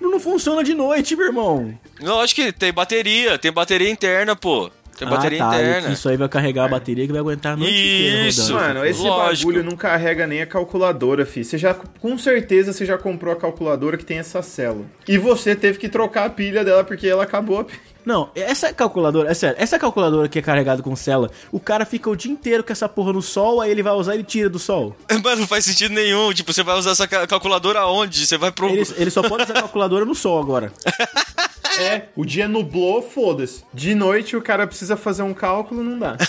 não 0.00 0.20
funciona 0.20 0.62
de 0.62 0.74
noite, 0.74 1.16
meu 1.16 1.26
irmão. 1.26 1.78
Não, 2.00 2.20
acho 2.20 2.34
que 2.34 2.52
tem 2.52 2.72
bateria, 2.72 3.38
tem 3.38 3.52
bateria 3.52 3.90
interna, 3.90 4.36
pô. 4.36 4.70
Tem 4.96 5.08
bateria 5.08 5.44
ah, 5.44 5.50
tá, 5.50 5.56
interna. 5.56 5.88
Isso 5.90 6.08
aí 6.08 6.16
vai 6.16 6.28
carregar 6.28 6.64
a 6.64 6.68
bateria 6.68 7.06
que 7.06 7.12
vai 7.12 7.20
aguentar 7.20 7.52
a 7.52 7.56
noite 7.56 7.72
inteira 7.74 8.28
Isso. 8.28 8.52
rodando. 8.54 8.74
Mano, 8.74 8.86
esse 8.86 9.02
Lógico. 9.02 9.52
bagulho 9.52 9.70
não 9.70 9.76
carrega 9.76 10.26
nem 10.26 10.40
a 10.40 10.46
calculadora, 10.46 11.26
fi. 11.26 11.44
Você 11.44 11.58
já, 11.58 11.74
com 11.74 12.16
certeza, 12.16 12.72
você 12.72 12.86
já 12.86 12.96
comprou 12.96 13.32
a 13.32 13.36
calculadora 13.36 13.96
que 13.98 14.04
tem 14.04 14.18
essa 14.18 14.40
célula. 14.42 14.86
E 15.06 15.18
você 15.18 15.54
teve 15.54 15.78
que 15.78 15.88
trocar 15.88 16.24
a 16.26 16.30
pilha 16.30 16.64
dela 16.64 16.82
porque 16.82 17.06
ela 17.06 17.24
acabou 17.24 17.60
a 17.60 17.64
pilha. 17.64 17.78
Não, 18.06 18.30
essa 18.36 18.72
calculadora, 18.72 19.28
é 19.28 19.34
sério, 19.34 19.56
essa 19.58 19.78
calculadora 19.80 20.28
que 20.28 20.38
é 20.38 20.42
carregada 20.42 20.80
com 20.80 20.94
célula, 20.94 21.28
o 21.50 21.58
cara 21.58 21.84
fica 21.84 22.08
o 22.08 22.14
dia 22.14 22.30
inteiro 22.30 22.62
com 22.62 22.72
essa 22.72 22.88
porra 22.88 23.12
no 23.12 23.20
sol, 23.20 23.60
aí 23.60 23.68
ele 23.68 23.82
vai 23.82 23.92
usar 23.94 24.12
e 24.14 24.18
ele 24.18 24.22
tira 24.24 24.48
do 24.48 24.60
sol. 24.60 24.96
Mas 25.24 25.38
não 25.40 25.46
faz 25.46 25.64
sentido 25.64 25.92
nenhum. 25.92 26.32
Tipo, 26.32 26.52
você 26.52 26.62
vai 26.62 26.78
usar 26.78 26.92
essa 26.92 27.08
ca- 27.08 27.26
calculadora 27.26 27.80
aonde? 27.80 28.24
Você 28.24 28.38
vai 28.38 28.52
pro. 28.52 28.68
Ele, 28.68 28.86
ele 28.96 29.10
só 29.10 29.22
pode 29.28 29.42
usar 29.42 29.54
a 29.54 29.62
calculadora 29.62 30.04
no 30.04 30.14
sol 30.14 30.40
agora. 30.40 30.72
É, 31.80 32.08
o 32.16 32.24
dia 32.24 32.48
nublou, 32.48 33.02
foda-se. 33.02 33.62
De 33.72 33.94
noite 33.94 34.36
o 34.36 34.42
cara 34.42 34.66
precisa 34.66 34.96
fazer 34.96 35.22
um 35.22 35.34
cálculo, 35.34 35.82
não 35.82 35.98
dá. 35.98 36.16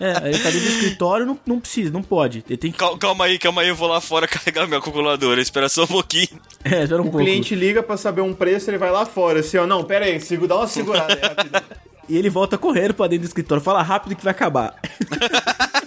É, 0.00 0.18
aí 0.24 0.34
ele 0.34 0.38
tá 0.42 0.50
dentro 0.50 0.60
do 0.68 0.72
escritório, 0.74 1.24
não, 1.26 1.38
não 1.46 1.60
precisa, 1.60 1.90
não 1.90 2.02
pode. 2.02 2.44
Ele 2.48 2.56
tem 2.56 2.72
que. 2.72 2.78
Cal- 2.78 2.96
Calma 2.98 3.24
aí, 3.26 3.38
calma 3.38 3.62
aí, 3.62 3.68
eu 3.68 3.76
vou 3.76 3.88
lá 3.88 4.00
fora 4.00 4.26
carregar 4.28 4.66
minha 4.66 4.80
calculadora. 4.80 5.40
Espera 5.40 5.68
só 5.68 5.84
um 5.84 5.88
pouquinho. 5.88 6.28
É, 6.64 6.82
espera 6.82 7.00
um 7.00 7.06
O 7.06 7.10
pouco. 7.10 7.18
cliente 7.24 7.54
liga 7.54 7.82
pra 7.82 7.96
saber 7.96 8.20
um 8.20 8.34
preço, 8.34 8.68
ele 8.70 8.78
vai 8.78 8.90
lá 8.90 9.06
fora, 9.06 9.40
assim, 9.40 9.56
ó. 9.56 9.66
Não, 9.66 9.84
pera 9.84 10.04
aí, 10.06 10.20
segura, 10.20 10.48
dá 10.48 10.56
uma 10.56 10.66
segurada 10.66 11.14
aí, 11.14 11.20
rapidão. 11.20 11.62
E 12.08 12.16
ele 12.16 12.28
volta 12.28 12.58
correndo 12.58 12.92
pra 12.94 13.06
dentro 13.06 13.24
do 13.24 13.28
escritório. 13.28 13.62
Fala 13.62 13.82
rápido 13.82 14.16
que 14.16 14.24
vai 14.24 14.32
acabar. 14.32 14.74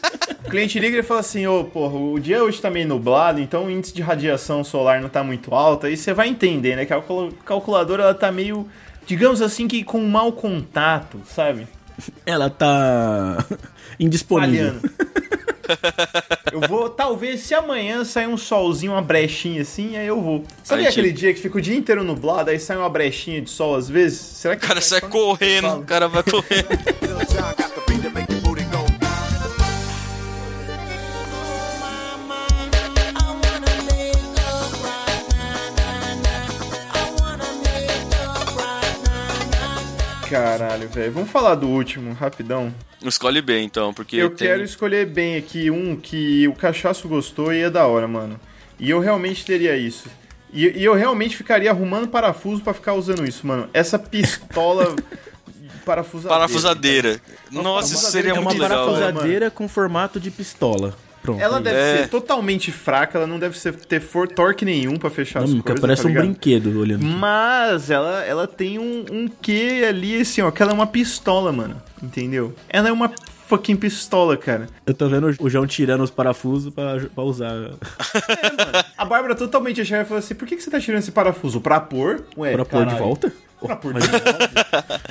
O 0.48 0.50
cliente 0.50 0.80
liga 0.80 0.98
e 0.98 1.04
fala 1.04 1.20
assim, 1.20 1.46
ô, 1.46 1.66
porra, 1.66 1.98
o 1.98 2.18
dia 2.18 2.42
hoje 2.42 2.62
tá 2.62 2.70
meio 2.70 2.88
nublado, 2.88 3.42
então 3.42 3.66
o 3.66 3.70
índice 3.70 3.94
de 3.94 4.02
radiação 4.02 4.64
solar 4.64 5.02
não 5.02 5.10
tá 5.10 5.22
muito 5.22 5.54
alto, 5.54 5.86
aí 5.88 5.98
você 5.98 6.14
vai 6.14 6.30
entender, 6.30 6.78
né, 6.78 6.86
que 6.86 6.94
a 6.94 6.96
calcula- 6.96 7.32
calculadora, 7.44 8.04
ela 8.04 8.14
tá 8.14 8.32
meio, 8.32 8.66
digamos 9.06 9.42
assim, 9.42 9.68
que 9.68 9.84
com 9.84 10.00
mau 10.06 10.32
contato, 10.32 11.20
sabe? 11.28 11.68
Ela 12.26 12.50
tá 12.50 13.46
indisponível. 14.00 14.76
Eu 16.54 16.62
vou, 16.62 16.90
talvez, 16.90 17.42
se 17.42 17.54
amanhã 17.54 18.06
sair 18.06 18.28
um 18.28 18.38
solzinho, 18.38 18.94
uma 18.94 19.02
brechinha 19.02 19.64
assim, 19.64 19.98
aí 19.98 20.08
eu 20.08 20.22
vou. 20.22 20.46
Sabe 20.64 20.84
Aí, 20.84 20.88
aquele 20.88 21.12
dia 21.12 21.34
que 21.34 21.42
fica 21.42 21.58
o 21.58 21.62
dia 21.62 21.76
inteiro 21.76 22.06
nublado, 22.06 22.52
aí 22.52 22.58
sai 22.58 22.78
uma 22.78 22.90
brechinha 22.90 23.42
de 23.42 23.50
sol 23.50 23.76
às 23.76 23.90
vezes? 23.90 24.18
Será 24.18 24.56
que 24.56 24.64
O 24.64 24.68
cara 24.70 24.80
sai 24.80 25.02
correndo, 25.02 25.80
o 25.80 25.84
cara 25.84 26.08
vai 26.08 26.24
correndo. 26.24 26.68
Caralho, 40.30 40.88
velho. 40.90 41.12
Vamos 41.12 41.30
falar 41.30 41.56
do 41.56 41.68
último, 41.68 42.14
rapidão. 42.14 42.74
Escolhe 43.04 43.42
bem, 43.42 43.66
então, 43.66 43.94
porque. 43.94 44.16
Eu 44.18 44.30
tem- 44.30 44.48
quero 44.48 44.64
escolher 44.64 45.06
bem 45.06 45.38
aqui 45.38 45.70
um 45.72 45.96
que 45.96 46.48
o 46.48 46.54
cachaço 46.54 47.08
gostou 47.08 47.54
e 47.54 47.62
é 47.62 47.70
da 47.70 47.86
hora, 47.88 48.08
mano. 48.08 48.40
E 48.80 48.90
eu 48.90 49.00
realmente 49.00 49.46
teria 49.46 49.76
isso. 49.78 50.08
E, 50.52 50.66
e 50.80 50.84
eu 50.84 50.94
realmente 50.94 51.36
ficaria 51.36 51.70
arrumando 51.72 52.08
parafuso 52.08 52.62
pra 52.62 52.74
ficar 52.74 52.94
usando 52.94 53.26
isso, 53.28 53.46
mano. 53.46 53.70
Essa 53.74 53.98
pistola 54.00 54.96
parafusadeira. 55.86 56.40
Parafusadeira. 56.40 57.22
Nossa, 57.52 57.94
isso 57.94 58.12
seria 58.12 58.32
É 58.32 58.34
uma 58.34 58.44
muito 58.44 58.62
legal, 58.62 58.86
velho. 58.88 59.00
parafusadeira 59.00 59.52
com 59.52 59.68
formato 59.68 60.20
de 60.20 60.30
pistola. 60.32 60.94
Pronto. 61.28 61.42
Ela 61.42 61.58
aí. 61.58 61.64
deve 61.64 61.78
É. 61.78 61.98
ser 61.98 62.10
totalmente 62.10 62.72
fraca, 62.72 63.18
ela 63.18 63.28
não 63.28 63.38
deve 63.38 63.58
ser, 63.58 63.76
ter 63.76 64.00
for, 64.00 64.28
torque 64.28 64.64
nenhum 64.64 64.96
pra 64.96 65.10
fechar 65.10 65.44
as 65.44 65.54
Não, 65.54 65.62
coisas, 65.62 65.82
parece 65.82 66.04
tá 66.04 66.10
um 66.10 66.14
brinquedo 66.14 66.80
olhando. 66.80 67.04
Mas 67.06 67.90
ela, 67.90 68.24
ela 68.24 68.48
tem 68.48 68.80
um, 68.80 69.06
um 69.12 69.28
quê 69.28 69.86
ali, 69.88 70.22
assim, 70.22 70.42
ó, 70.42 70.50
que 70.52 70.62
ela 70.62 70.72
é 70.72 70.74
uma 70.74 70.88
pistola, 70.88 71.52
mano. 71.52 71.82
Entendeu? 72.02 72.54
Ela 72.70 72.90
é 72.90 72.92
uma 72.92 73.12
fucking 73.48 73.76
pistola, 73.76 74.36
cara. 74.38 74.68
Eu 74.86 74.94
tô 74.94 75.08
vendo 75.08 75.34
o 75.40 75.50
João 75.50 75.66
tirando 75.68 76.02
os 76.04 76.12
parafusos 76.12 76.74
pra, 76.74 77.00
pra 77.14 77.24
usar. 77.24 77.54
A 78.98 79.06
Bárbara 79.06 79.36
totalmente 79.36 79.82
achava 79.82 80.02
e 80.04 80.06
falou 80.06 80.20
assim: 80.20 80.36
por 80.36 80.48
que, 80.48 80.56
que 80.56 80.62
você 80.64 80.70
tá 80.72 80.80
tirando 80.80 81.00
esse 81.00 81.12
parafuso? 81.12 81.62
Pra 81.62 81.80
pôr? 81.80 82.24
Ué, 82.38 82.54
pra 82.54 82.66
pôr 82.66 82.80
de 82.80 82.86
caralho. 82.86 83.04
volta? 83.06 83.34
Pra 83.60 83.76
pôr 83.76 83.94
de 83.94 84.08
volta. 84.08 85.02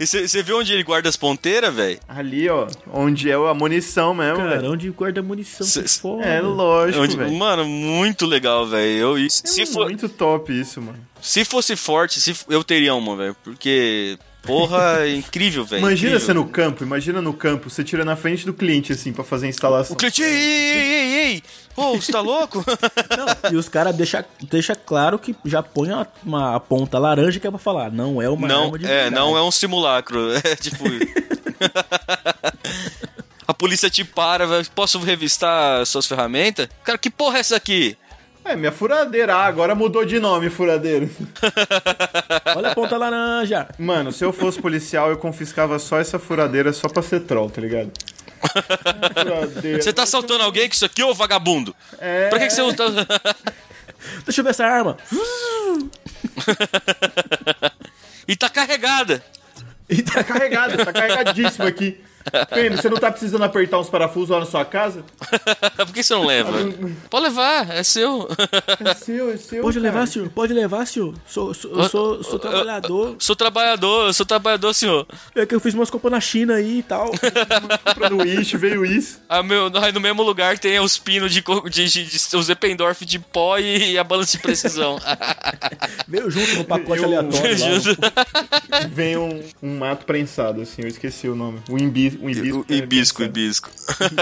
E 0.00 0.06
você 0.06 0.42
viu 0.44 0.58
onde 0.60 0.72
ele 0.72 0.84
guarda 0.84 1.08
as 1.08 1.16
ponteiras, 1.16 1.74
velho? 1.74 1.98
Ali, 2.08 2.48
ó, 2.48 2.68
onde 2.92 3.28
é 3.30 3.34
a 3.34 3.52
munição 3.52 4.14
mesmo, 4.14 4.36
Cara, 4.36 4.56
velho. 4.58 4.72
onde 4.72 4.88
guarda 4.90 5.20
munição? 5.22 5.66
Cê- 5.66 5.88
foda. 5.88 6.22
É 6.24 6.40
lógico, 6.40 7.02
Onde- 7.02 7.16
velho. 7.16 7.32
Mano, 7.36 7.64
muito 7.64 8.24
legal, 8.26 8.64
velho. 8.68 8.90
Eu 9.00 9.18
e- 9.18 9.28
Se, 9.28 9.62
É 9.62 9.66
for, 9.66 9.86
muito 9.86 10.08
top 10.08 10.52
isso, 10.52 10.80
mano. 10.80 10.98
se 11.20 11.44
fosse 11.44 11.74
forte, 11.74 12.20
se, 12.20 12.32
eu 12.48 12.62
teria 12.62 12.94
uma, 12.94 13.16
velho. 13.16 13.36
Porque, 13.42 14.16
porra, 14.42 15.00
é 15.00 15.14
incrível, 15.14 15.64
velho. 15.64 15.80
Imagina 15.80 16.10
incrível. 16.10 16.26
você 16.26 16.32
no 16.34 16.46
campo, 16.46 16.82
imagina 16.84 17.22
no 17.22 17.32
campo, 17.32 17.68
você 17.68 17.84
tira 17.84 18.04
na 18.04 18.16
frente 18.16 18.46
do 18.46 18.52
cliente, 18.52 18.92
assim, 18.92 19.12
pra 19.12 19.24
fazer 19.24 19.46
a 19.46 19.48
instalação. 19.48 19.94
O 19.94 19.96
cliente, 19.96 20.22
ei, 20.22 20.28
ei, 20.28 20.72
ei, 20.72 20.80
ei, 20.80 21.14
ei! 21.32 21.42
Pô, 21.74 21.94
você 21.94 22.10
tá 22.10 22.20
louco? 22.20 22.64
E 23.52 23.56
os 23.56 23.68
caras 23.68 23.94
deixam 23.94 24.24
deixa 24.42 24.74
claro 24.74 25.18
que 25.18 25.34
já 25.44 25.62
põe 25.62 25.90
uma, 25.92 26.06
uma 26.24 26.60
ponta 26.60 26.98
laranja 26.98 27.38
que 27.38 27.46
é 27.46 27.50
pra 27.50 27.58
falar. 27.58 27.90
Não 27.90 28.20
é 28.20 28.28
uma 28.28 28.48
não, 28.48 28.64
arma 28.66 28.78
de 28.78 28.84
é, 28.84 28.88
verdade. 28.88 29.14
não 29.14 29.36
é 29.36 29.42
um 29.42 29.50
simulacro. 29.50 30.28
É 30.44 30.56
tipo. 30.56 30.84
A 33.46 33.54
polícia 33.54 33.88
te 33.88 34.04
para, 34.04 34.46
posso 34.74 34.98
revistar 34.98 35.84
suas 35.86 36.06
ferramentas? 36.06 36.68
Cara, 36.84 36.98
que 36.98 37.08
porra 37.08 37.38
é 37.38 37.40
essa 37.40 37.56
aqui? 37.56 37.96
É, 38.48 38.56
minha 38.56 38.72
furadeira. 38.72 39.34
Ah, 39.34 39.44
agora 39.44 39.74
mudou 39.74 40.06
de 40.06 40.18
nome, 40.18 40.48
furadeiro. 40.48 41.10
Olha 42.56 42.70
a 42.70 42.74
ponta 42.74 42.96
laranja. 42.96 43.68
Mano, 43.78 44.10
se 44.10 44.24
eu 44.24 44.32
fosse 44.32 44.58
policial, 44.58 45.10
eu 45.10 45.18
confiscava 45.18 45.78
só 45.78 46.00
essa 46.00 46.18
furadeira 46.18 46.72
só 46.72 46.88
pra 46.88 47.02
ser 47.02 47.20
troll, 47.20 47.50
tá 47.50 47.60
ligado? 47.60 47.92
Furadeira. 49.12 49.82
Você 49.82 49.92
tá 49.92 50.04
assaltando 50.04 50.42
alguém 50.42 50.66
com 50.66 50.74
isso 50.74 50.86
aqui, 50.86 51.02
ô 51.02 51.12
vagabundo? 51.12 51.76
É. 51.98 52.30
Pra 52.30 52.38
que, 52.38 52.46
que 52.46 52.54
você 52.54 52.62
usa. 52.62 52.76
Deixa 54.24 54.40
eu 54.40 54.44
ver 54.44 54.50
essa 54.50 54.64
arma. 54.64 54.96
e 58.26 58.34
tá 58.34 58.48
carregada. 58.48 59.22
E 59.90 60.02
tá 60.02 60.24
carregado, 60.24 60.82
tá 60.82 60.90
carregadíssimo 60.90 61.66
aqui. 61.66 62.00
Pena, 62.50 62.76
você 62.76 62.88
não 62.88 62.96
tá 62.96 63.10
precisando 63.10 63.42
apertar 63.44 63.78
uns 63.78 63.88
parafusos 63.88 64.30
lá 64.30 64.40
na 64.40 64.46
sua 64.46 64.64
casa? 64.64 65.04
Por 65.76 65.92
que 65.92 66.02
você 66.02 66.14
não 66.14 66.26
leva? 66.26 66.52
Pode 67.10 67.24
levar, 67.24 67.70
é 67.70 67.82
seu. 67.82 68.28
É 68.84 68.94
seu, 68.94 69.30
é 69.30 69.36
seu. 69.36 69.62
Pode 69.62 69.80
cara. 69.80 69.92
levar, 69.92 70.06
senhor? 70.06 70.28
Pode 70.30 70.52
levar, 70.52 70.86
senhor? 70.86 71.14
Sou, 71.26 71.54
sou, 71.54 71.70
eu 71.70 71.88
sou, 71.88 72.24
sou 72.24 72.38
trabalhador. 72.38 73.16
Sou 73.18 73.36
trabalhador, 73.36 74.12
sou 74.14 74.26
trabalhador, 74.26 74.74
senhor. 74.74 75.06
É 75.34 75.46
que 75.46 75.54
eu 75.54 75.60
fiz 75.60 75.74
umas 75.74 75.90
compras 75.90 76.12
na 76.12 76.20
China 76.20 76.54
aí 76.54 76.78
e 76.78 76.82
tal. 76.82 77.10
Compra 77.84 78.10
no 78.10 78.18
Wish, 78.22 78.56
veio 78.56 78.84
isso. 78.84 79.20
Ah, 79.28 79.42
meu, 79.42 79.70
aí 79.82 79.92
no 79.92 80.00
mesmo 80.00 80.22
lugar 80.22 80.58
tem 80.58 80.78
os 80.80 80.98
pinos 80.98 81.32
de, 81.32 81.42
de, 81.70 81.86
de, 81.88 82.04
de 82.04 82.36
os 82.36 82.48
Eppendorf 82.48 83.04
de 83.04 83.18
pó 83.18 83.58
e 83.58 83.98
a 83.98 84.04
balança 84.04 84.36
de 84.36 84.42
precisão. 84.42 84.98
Veio 86.06 86.30
junto 86.30 86.54
no 86.56 86.64
pacote 86.64 87.02
Eu- 87.02 87.06
aleatório 87.06 87.56
lá. 87.60 88.88
Vem 88.90 89.16
um, 89.16 89.42
um 89.62 89.78
mato 89.78 90.04
prensado, 90.04 90.62
assim, 90.62 90.82
eu 90.82 90.88
esqueci 90.88 91.28
o 91.28 91.34
nome. 91.34 91.60
O, 91.68 91.78
imbi, 91.78 92.17
o 92.20 92.30
hibisco. 92.30 92.66
O 92.68 92.74
hibisco, 92.74 93.16
prensado. 93.16 93.40
hibisco. 93.40 93.70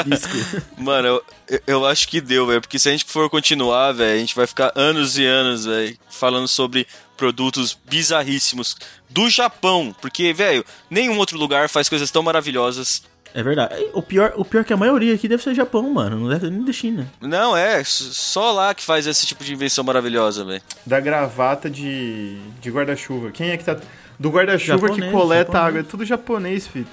Disco. 0.05 0.63
Mano, 0.79 1.09
eu, 1.49 1.61
eu 1.67 1.87
acho 1.87 2.09
que 2.09 2.21
deu, 2.21 2.47
velho. 2.47 2.61
Porque 2.61 2.79
se 2.79 2.89
a 2.89 2.93
gente 2.93 3.05
for 3.05 3.29
continuar, 3.31 3.93
velho, 3.93 4.17
a 4.17 4.19
gente 4.19 4.35
vai 4.35 4.47
ficar 4.47 4.73
anos 4.75 5.17
e 5.19 5.25
anos, 5.25 5.65
velho, 5.65 5.97
falando 6.11 6.49
sobre 6.49 6.87
produtos 7.17 7.77
bizarríssimos 7.89 8.77
do 9.09 9.29
Japão. 9.31 9.95
Porque, 10.01 10.33
velho, 10.33 10.65
nenhum 10.91 11.17
outro 11.19 11.39
lugar 11.39 11.69
faz 11.69 11.89
coisas 11.89 12.11
tão 12.11 12.23
maravilhosas 12.23 13.03
É 13.35 13.43
verdade. 13.43 13.75
O 13.93 14.03
pior, 14.03 14.33
o 14.37 14.45
pior 14.45 14.61
é 14.61 14.65
que 14.65 14.73
a 14.73 14.77
maioria 14.77 15.15
aqui 15.15 15.29
deve 15.29 15.43
ser 15.43 15.55
Japão, 15.55 15.91
mano. 15.93 16.19
Não 16.21 16.29
deve 16.29 16.47
ser 16.47 16.51
nem 16.51 16.65
da 16.65 16.73
China. 16.73 17.11
Não, 17.21 17.57
é, 17.57 17.83
só 17.85 18.53
lá 18.53 18.75
que 18.75 18.83
faz 18.83 19.07
esse 19.07 19.27
tipo 19.27 19.45
de 19.45 19.53
invenção 19.53 19.85
maravilhosa, 19.85 20.45
velho. 20.45 20.63
Da 20.85 21.01
gravata 21.01 21.69
de, 21.71 22.39
de 22.61 22.71
guarda-chuva. 22.71 23.31
Quem 23.31 23.51
é 23.51 23.57
que 23.57 23.65
tá. 23.65 23.77
Do 24.19 24.31
guarda-chuva 24.31 24.89
que 24.91 25.11
coleta 25.11 25.53
japonês. 25.53 25.67
água. 25.67 25.81
É 25.81 25.83
tudo 25.83 26.05
japonês, 26.05 26.67
filho. 26.67 26.87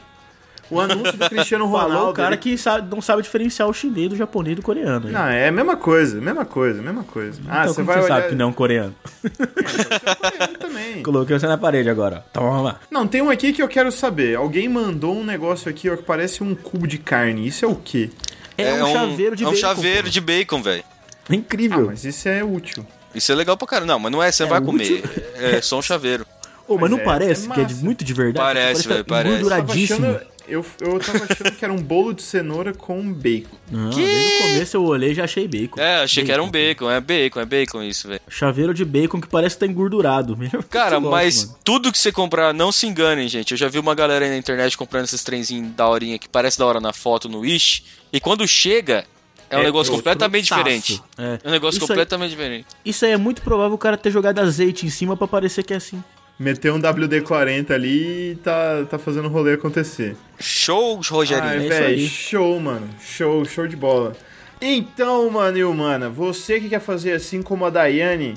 O 0.73 0.81
anúncio 0.81 1.13
do 1.17 1.29
Cristiano 1.29 1.65
Falou 1.71 1.87
Ronaldo. 1.87 2.09
o 2.11 2.13
cara 2.13 2.29
ele- 2.35 2.37
que 2.37 2.57
sabe- 2.57 2.87
não 2.93 3.01
sabe 3.01 3.21
diferenciar 3.21 3.67
o 3.69 3.73
chinês 3.73 4.09
do 4.09 4.15
japonês 4.15 4.53
e 4.53 4.55
do 4.55 4.61
coreano. 4.61 5.09
Não, 5.09 5.27
é 5.27 5.47
a 5.47 5.51
mesma 5.51 5.75
coisa, 5.77 6.19
mesma 6.19 6.45
coisa, 6.45 6.81
mesma 6.81 7.03
coisa. 7.03 7.39
ah, 7.47 7.61
então 7.61 7.67
você 7.73 7.75
como 7.75 7.85
vai 7.87 7.95
você 7.97 8.05
olhar. 8.05 8.15
sabe 8.15 8.29
que 8.29 8.35
não 8.35 8.45
é 8.45 8.49
um 8.49 8.53
coreano? 8.53 8.95
Eu 9.23 10.57
também. 10.59 11.03
Coloquei 11.03 11.37
você 11.39 11.47
na 11.47 11.57
parede 11.57 11.89
agora. 11.89 12.17
ó. 12.25 12.27
Então 12.31 12.43
vamos 12.43 12.63
lá. 12.65 12.79
Não, 12.89 13.07
tem 13.07 13.21
um 13.21 13.29
aqui 13.29 13.53
que 13.53 13.61
eu 13.61 13.67
quero 13.67 13.91
saber. 13.91 14.35
Alguém 14.35 14.67
mandou 14.67 15.15
um 15.15 15.23
negócio 15.23 15.69
aqui, 15.69 15.89
ó, 15.89 15.95
que 15.95 16.03
parece 16.03 16.43
um 16.43 16.55
cubo 16.55 16.87
de 16.87 16.97
carne. 16.97 17.47
Isso 17.47 17.65
é 17.65 17.67
o 17.67 17.75
quê? 17.75 18.09
É, 18.57 18.83
um, 18.83 18.91
chaveiro 18.93 19.35
de 19.35 19.43
É 19.43 19.47
um 19.47 19.51
bacon, 19.51 19.61
chaveiro 19.61 20.03
pô. 20.03 20.09
de 20.09 20.21
bacon, 20.21 20.61
velho. 20.61 20.83
Ah, 21.29 21.35
Incrível. 21.35 21.85
mas 21.87 22.03
isso 22.05 22.27
é 22.27 22.43
útil. 22.43 22.85
Isso 23.15 23.31
é 23.31 23.35
legal 23.35 23.55
pra 23.57 23.67
caramba. 23.67 23.93
Não, 23.93 23.99
mas 23.99 24.11
não 24.11 24.21
é, 24.23 24.31
você 24.31 24.43
É 24.43 24.45
vai 24.45 24.59
útil? 24.59 25.01
comer. 25.01 25.03
É 25.35 25.61
só 25.61 25.79
um 25.79 25.81
chaveiro. 25.81 26.25
Ô, 26.67 26.73
mas, 26.75 26.81
Mas 26.83 26.91
não 26.91 26.99
é- 26.99 27.03
parece 27.03 27.49
é 27.49 27.53
que 27.53 27.61
é 27.61 27.63
de- 27.65 27.75
muito 27.75 28.03
de 28.05 28.13
verdade? 28.13 28.45
Parece, 28.45 28.87
velho, 28.87 29.03
parece. 29.05 29.35
Eu 29.35 29.49
tava, 29.49 29.59
Engorduradíssimo. 29.59 30.05
achando, 30.07 30.25
eu, 30.47 30.65
eu 30.81 30.99
tava 30.99 31.25
achando 31.29 31.51
que 31.51 31.63
era 31.63 31.73
um 31.73 31.81
bolo 31.81 32.13
de 32.13 32.21
cenoura 32.21 32.73
com 32.73 33.11
bacon. 33.13 33.55
Não, 33.71 33.89
desde 33.89 34.35
o 34.35 34.41
começo 34.47 34.77
eu 34.77 34.83
olhei 34.85 35.11
e 35.11 35.15
já 35.15 35.23
achei 35.23 35.47
bacon. 35.47 35.79
É, 35.79 36.03
achei 36.03 36.23
que 36.23 36.31
era 36.31 36.43
um 36.43 36.49
bacon. 36.51 36.89
É 36.91 36.99
bacon, 36.99 37.39
é 37.39 37.45
bacon 37.45 37.83
isso, 37.83 38.07
velho. 38.07 38.21
Chaveiro 38.27 38.73
de 38.73 38.83
bacon 38.85 39.19
que 39.21 39.27
parece 39.27 39.55
que 39.55 39.61
tá 39.61 39.65
engordurado. 39.71 40.37
Cara, 40.69 40.97
louco, 40.97 41.11
mas 41.11 41.45
mano. 41.45 41.57
tudo 41.63 41.91
que 41.91 41.97
você 41.97 42.11
comprar, 42.11 42.53
não 42.53 42.71
se 42.71 42.85
enganem, 42.87 43.27
gente. 43.27 43.51
Eu 43.51 43.57
já 43.57 43.67
vi 43.67 43.79
uma 43.79 43.95
galera 43.95 44.25
aí 44.25 44.31
na 44.31 44.37
internet 44.37 44.77
comprando 44.77 45.05
esses 45.05 45.23
trenzinhos 45.23 45.71
da 45.73 45.87
horinha 45.87 46.19
que 46.19 46.27
parece 46.29 46.57
da 46.59 46.65
hora 46.65 46.79
na 46.79 46.93
foto 46.93 47.27
no 47.29 47.39
Wish. 47.39 47.83
E 48.11 48.19
quando 48.19 48.47
chega, 48.47 49.05
é 49.49 49.57
um 49.57 49.61
É 49.61 49.63
negócio 49.63 49.93
completamente 49.93 50.45
diferente. 50.45 51.01
É. 51.17 51.39
É 51.43 51.47
um 51.47 51.51
negócio 51.51 51.77
Isso 51.77 51.83
aí- 51.85 51.87
completamente 51.89 52.29
diferente. 52.31 52.65
Isso 52.83 53.05
aí 53.05 53.11
é 53.11 53.17
muito 53.17 53.41
provável 53.41 53.73
o 53.75 53.77
cara 53.77 53.95
ter 53.97 54.11
jogado 54.11 54.39
azeite 54.39 54.85
em 54.85 54.89
cima 54.89 55.15
pra 55.15 55.27
parecer 55.27 55.63
que 55.63 55.73
é 55.73 55.77
assim. 55.77 56.03
Meteu 56.39 56.73
um 56.73 56.79
WD-40 56.79 57.71
ali 57.71 58.31
e 58.31 58.35
tá, 58.35 58.85
tá 58.89 58.97
fazendo 58.97 59.25
o 59.25 59.29
rolê 59.29 59.53
acontecer. 59.53 60.15
Show, 60.39 60.99
Rogerinho. 61.07 61.47
Ai, 61.47 61.65
é 61.65 61.69
velho, 61.69 62.07
show, 62.07 62.59
mano. 62.59 62.89
Show, 62.99 63.45
show 63.45 63.67
de 63.67 63.75
bola. 63.75 64.13
Então, 64.59 65.29
mano 65.29 65.57
e 65.57 65.63
humana, 65.63 66.09
você 66.09 66.59
que 66.59 66.69
quer 66.69 66.79
fazer 66.79 67.11
assim 67.11 67.41
como 67.41 67.65
a 67.65 67.69
Daiane, 67.69 68.35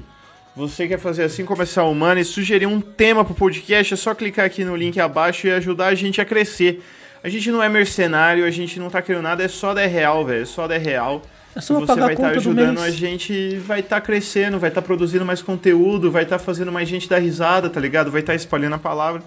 você 0.56 0.88
quer 0.88 0.98
fazer 0.98 1.22
assim 1.22 1.44
como 1.44 1.62
essa 1.62 1.84
humana 1.84 2.20
e 2.20 2.24
sugerir 2.24 2.66
um 2.66 2.80
tema 2.80 3.24
pro 3.24 3.34
podcast, 3.34 3.94
é 3.94 3.96
só 3.96 4.14
clicar 4.14 4.44
aqui 4.44 4.64
no 4.64 4.74
link 4.74 4.98
abaixo 4.98 5.46
e 5.46 5.52
ajudar 5.52 5.86
a 5.86 5.94
gente 5.94 6.20
a 6.20 6.24
crescer. 6.24 6.82
A 7.22 7.28
gente 7.28 7.50
não 7.50 7.62
é 7.62 7.68
mercenário, 7.68 8.44
a 8.44 8.50
gente 8.50 8.78
não 8.78 8.90
tá 8.90 9.00
querendo 9.00 9.22
nada, 9.22 9.42
é 9.42 9.48
só 9.48 9.72
10 9.72 9.92
real, 9.92 10.24
velho, 10.24 10.42
é 10.42 10.46
só 10.46 10.66
10 10.66 10.82
real. 10.82 11.22
É 11.56 11.60
só 11.62 11.80
você 11.80 11.98
vai 11.98 12.12
estar 12.12 12.32
do 12.32 12.38
ajudando 12.38 12.80
a 12.80 12.90
gente, 12.90 13.56
vai 13.56 13.80
estar 13.80 13.98
crescendo, 14.02 14.58
vai 14.58 14.68
estar 14.68 14.82
produzindo 14.82 15.24
mais 15.24 15.40
conteúdo, 15.40 16.12
vai 16.12 16.24
estar 16.24 16.38
fazendo 16.38 16.70
mais 16.70 16.86
gente 16.86 17.08
dar 17.08 17.16
risada, 17.16 17.70
tá 17.70 17.80
ligado? 17.80 18.10
Vai 18.10 18.20
estar 18.20 18.34
espalhando 18.34 18.74
a 18.74 18.78
palavra. 18.78 19.22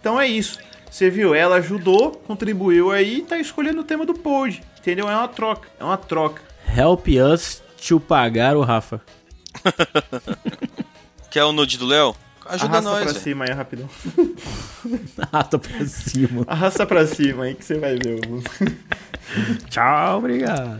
Então 0.00 0.20
é 0.20 0.28
isso. 0.28 0.60
Você 0.88 1.10
viu, 1.10 1.34
ela 1.34 1.56
ajudou, 1.56 2.12
contribuiu 2.12 2.92
aí 2.92 3.18
e 3.18 3.22
tá 3.22 3.36
escolhendo 3.36 3.80
o 3.80 3.84
tema 3.84 4.06
do 4.06 4.14
pod. 4.14 4.62
Entendeu? 4.78 5.08
É 5.08 5.16
uma 5.16 5.26
troca. 5.26 5.68
É 5.80 5.82
uma 5.82 5.96
troca. 5.96 6.40
Help 6.76 7.08
us 7.08 7.60
to 7.88 7.98
pagar 7.98 8.56
o 8.56 8.62
Rafa. 8.62 9.00
Quer 11.30 11.42
o 11.44 11.52
nude 11.52 11.78
do 11.78 11.86
Léo? 11.86 12.14
Ajuda 12.46 12.64
Arrasta 12.78 12.90
nós, 12.90 13.02
pra 13.04 13.12
velho. 13.12 13.22
cima 13.24 13.44
aí 13.44 13.50
rapidão. 13.52 13.88
Arrasta 15.32 15.58
pra 15.58 15.86
cima. 15.86 16.44
Arrasta 16.46 16.86
pra 16.86 17.06
cima 17.06 17.44
aí 17.44 17.54
que 17.54 17.64
você 17.64 17.74
vai 17.78 17.96
ver. 17.96 18.20
o- 18.26 18.42
Tchau, 19.70 20.18
obrigado. 20.18 20.78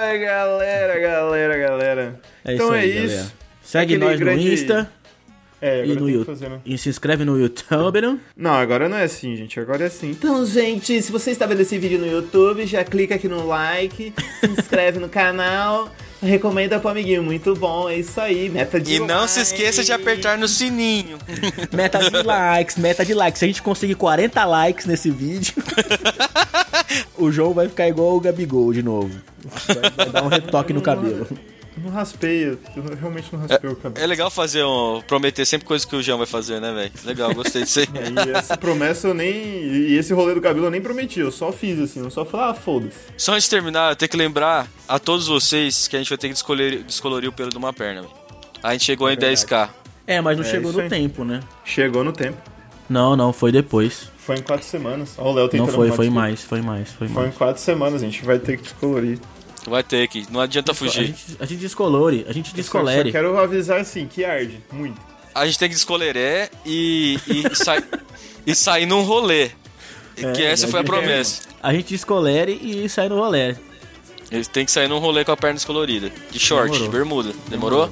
Ai, 0.00 0.18
galera, 0.18 0.98
galera, 1.00 1.58
galera. 1.58 2.20
É 2.44 2.54
então 2.54 2.66
isso 2.66 2.74
aí, 2.74 2.90
é 2.90 3.04
isso. 3.04 3.14
galera. 3.14 3.32
Segue 3.62 3.94
Aquele 3.94 4.10
nós 4.10 4.18
grande- 4.20 4.44
no 4.46 4.52
Insta 4.52 4.90
É, 5.60 5.78
e 5.80 5.82
agora 5.92 6.00
no 6.00 6.06
que 6.06 6.12
YouTube. 6.12 6.26
fazer, 6.26 6.48
né? 6.50 6.60
E 6.64 6.78
se 6.78 6.88
inscreve 6.88 7.24
no 7.24 7.38
YouTube. 7.38 8.00
não? 8.00 8.20
Não, 8.36 8.54
agora 8.54 8.88
não 8.88 8.96
é 8.96 9.04
assim, 9.04 9.36
gente. 9.36 9.58
Agora 9.60 9.84
é 9.84 9.86
assim. 9.86 10.10
Então, 10.10 10.44
gente, 10.46 11.00
se 11.02 11.12
você 11.12 11.30
está 11.30 11.46
vendo 11.46 11.60
esse 11.60 11.78
vídeo 11.78 11.98
no 11.98 12.06
YouTube, 12.06 12.66
já 12.66 12.84
clica 12.84 13.14
aqui 13.14 13.28
no 13.28 13.46
like, 13.46 14.12
se 14.40 14.46
inscreve 14.46 14.98
no 14.98 15.08
canal, 15.08 15.92
recomenda 16.22 16.78
pro 16.78 16.90
amiguinho. 16.90 17.22
Muito 17.22 17.54
bom, 17.54 17.88
é 17.88 17.96
isso 17.96 18.20
aí. 18.20 18.48
Meta 18.48 18.80
de 18.80 18.94
E 18.94 19.00
não 19.00 19.28
se 19.28 19.40
esqueça 19.40 19.84
de 19.84 19.92
apertar 19.92 20.38
no 20.38 20.48
sininho. 20.48 21.18
Meta 21.72 21.98
de 21.98 22.22
likes, 22.22 22.76
meta 22.76 23.04
de 23.04 23.14
likes. 23.14 23.38
Se 23.38 23.44
a 23.44 23.48
gente 23.48 23.62
conseguir 23.62 23.94
40 23.94 24.44
likes 24.44 24.86
nesse 24.86 25.10
vídeo, 25.10 25.54
o 27.16 27.30
João 27.30 27.52
vai 27.52 27.68
ficar 27.68 27.88
igual 27.88 28.16
o 28.16 28.20
Gabigol 28.20 28.72
de 28.72 28.82
novo. 28.82 29.10
Vai, 29.44 29.90
vai 29.90 30.10
dar 30.10 30.24
um 30.24 30.28
retoque 30.28 30.72
no 30.72 30.80
cabelo. 30.80 31.26
Não 31.88 31.94
raspei, 31.94 32.44
eu 32.50 32.58
não- 32.76 32.94
realmente 32.94 33.28
não 33.32 33.40
raspei 33.40 33.70
o 33.70 33.74
cabelo. 33.76 34.04
É 34.04 34.06
legal 34.06 34.30
fazer 34.30 34.62
um. 34.64 35.00
prometer 35.06 35.46
sempre 35.46 35.66
coisa 35.66 35.86
que 35.86 35.96
o 35.96 36.02
Jean 36.02 36.18
vai 36.18 36.26
fazer, 36.26 36.60
né, 36.60 36.70
velho? 36.72 36.92
Legal, 37.04 37.34
gostei 37.34 37.62
disso 37.64 37.80
aí. 37.80 37.86
E 38.28 38.30
essa 38.30 38.56
promessa 38.56 39.08
eu 39.08 39.14
nem. 39.14 39.32
E 39.34 39.96
esse 39.96 40.12
rolê 40.12 40.34
do 40.34 40.40
cabelo 40.40 40.66
eu 40.66 40.70
nem 40.70 40.80
prometi, 40.82 41.20
eu 41.20 41.32
só 41.32 41.50
fiz 41.50 41.78
assim, 41.80 42.00
eu 42.00 42.10
só 42.10 42.24
falei, 42.24 42.50
ah, 42.50 42.54
foda-se. 42.54 42.94
Só 43.16 43.32
antes 43.32 43.44
de 43.44 43.50
terminar, 43.50 43.92
eu 43.92 43.96
tenho 43.96 44.10
que 44.10 44.16
lembrar 44.16 44.66
a 44.86 44.98
todos 44.98 45.26
vocês 45.26 45.88
que 45.88 45.96
a 45.96 45.98
gente 45.98 46.08
vai 46.10 46.18
ter 46.18 46.28
que 46.28 46.34
descolorir, 46.34 46.82
descolorir 46.84 47.28
o 47.30 47.32
pelo 47.32 47.48
de 47.50 47.56
uma 47.56 47.72
perna, 47.72 48.02
velho. 48.02 48.12
A 48.62 48.72
gente 48.72 48.84
chegou 48.84 49.10
em 49.10 49.16
10k. 49.16 49.70
É, 50.06 50.20
mas 50.20 50.36
não 50.36 50.44
É, 50.44 50.48
chegou 50.48 50.72
no 50.72 50.80
aí. 50.80 50.88
tempo, 50.88 51.24
né? 51.24 51.40
Chegou 51.64 52.04
no 52.04 52.12
tempo. 52.12 52.36
Não, 52.88 53.14
não, 53.16 53.32
foi 53.32 53.50
depois. 53.52 54.10
Foi 54.18 54.36
em 54.36 54.42
quatro 54.42 54.66
semanas. 54.66 55.14
Ó, 55.18 55.30
o 55.30 55.34
Léo 55.34 55.48
tentando 55.48 55.66
Não 55.68 55.74
foi, 55.74 55.90
foi 55.92 56.10
mais, 56.10 56.42
foi 56.42 56.60
mais, 56.60 56.90
foi 56.90 57.08
Foi 57.08 57.22
em 57.22 57.26
mais. 57.26 57.36
quatro 57.36 57.62
semanas, 57.62 58.02
a 58.02 58.04
gente 58.06 58.24
vai 58.24 58.38
ter 58.38 58.56
que 58.56 58.62
descolorir. 58.64 59.18
Vai 59.68 59.82
ter 59.82 60.08
que, 60.08 60.26
não 60.30 60.40
adianta 60.40 60.72
A 60.72 60.74
fugir. 60.74 61.06
gente, 61.06 61.36
a 61.38 61.44
gente 61.44 61.60
descolore, 61.60 62.24
a 62.28 62.32
gente 62.32 62.50
Só 62.50 62.56
descolere. 62.56 63.12
quero 63.12 63.36
avisar 63.38 63.80
assim, 63.80 64.06
que 64.06 64.24
arde, 64.24 64.62
muito. 64.72 65.00
A 65.34 65.44
gente 65.46 65.58
tem 65.58 65.68
que 65.68 65.74
descoleré 65.74 66.50
e, 66.64 67.18
e, 67.26 67.54
sai, 67.54 67.82
e 68.46 68.54
sair 68.54 68.86
num 68.86 69.02
rolê. 69.02 69.50
que 70.34 70.42
essa 70.42 70.66
foi 70.68 70.80
a 70.80 70.84
promessa. 70.84 71.42
A 71.62 71.72
gente 71.72 71.88
descolere 71.88 72.52
e 72.62 72.88
sai 72.88 73.08
no 73.08 73.16
rolê. 73.18 73.54
Eles 74.30 74.48
têm 74.48 74.64
que 74.64 74.70
sair 74.72 74.88
num 74.88 74.98
rolê 74.98 75.24
com 75.24 75.32
a 75.32 75.36
perna 75.36 75.54
descolorida. 75.54 76.10
De 76.30 76.38
short, 76.38 76.70
Demorou. 76.72 76.86
de 76.90 76.96
bermuda. 76.96 77.32
Demorou? 77.48 77.90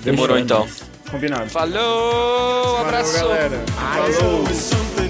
Demorou 0.00 0.36
Fechou, 0.36 0.44
então. 0.44 0.60
nós. 0.60 0.82
Combinado. 1.10 1.50
Falou! 1.50 2.76
Valeu, 2.76 2.80
Abraço! 2.86 3.12
galera. 3.14 3.64
Falou. 3.66 4.46
something 4.54 5.09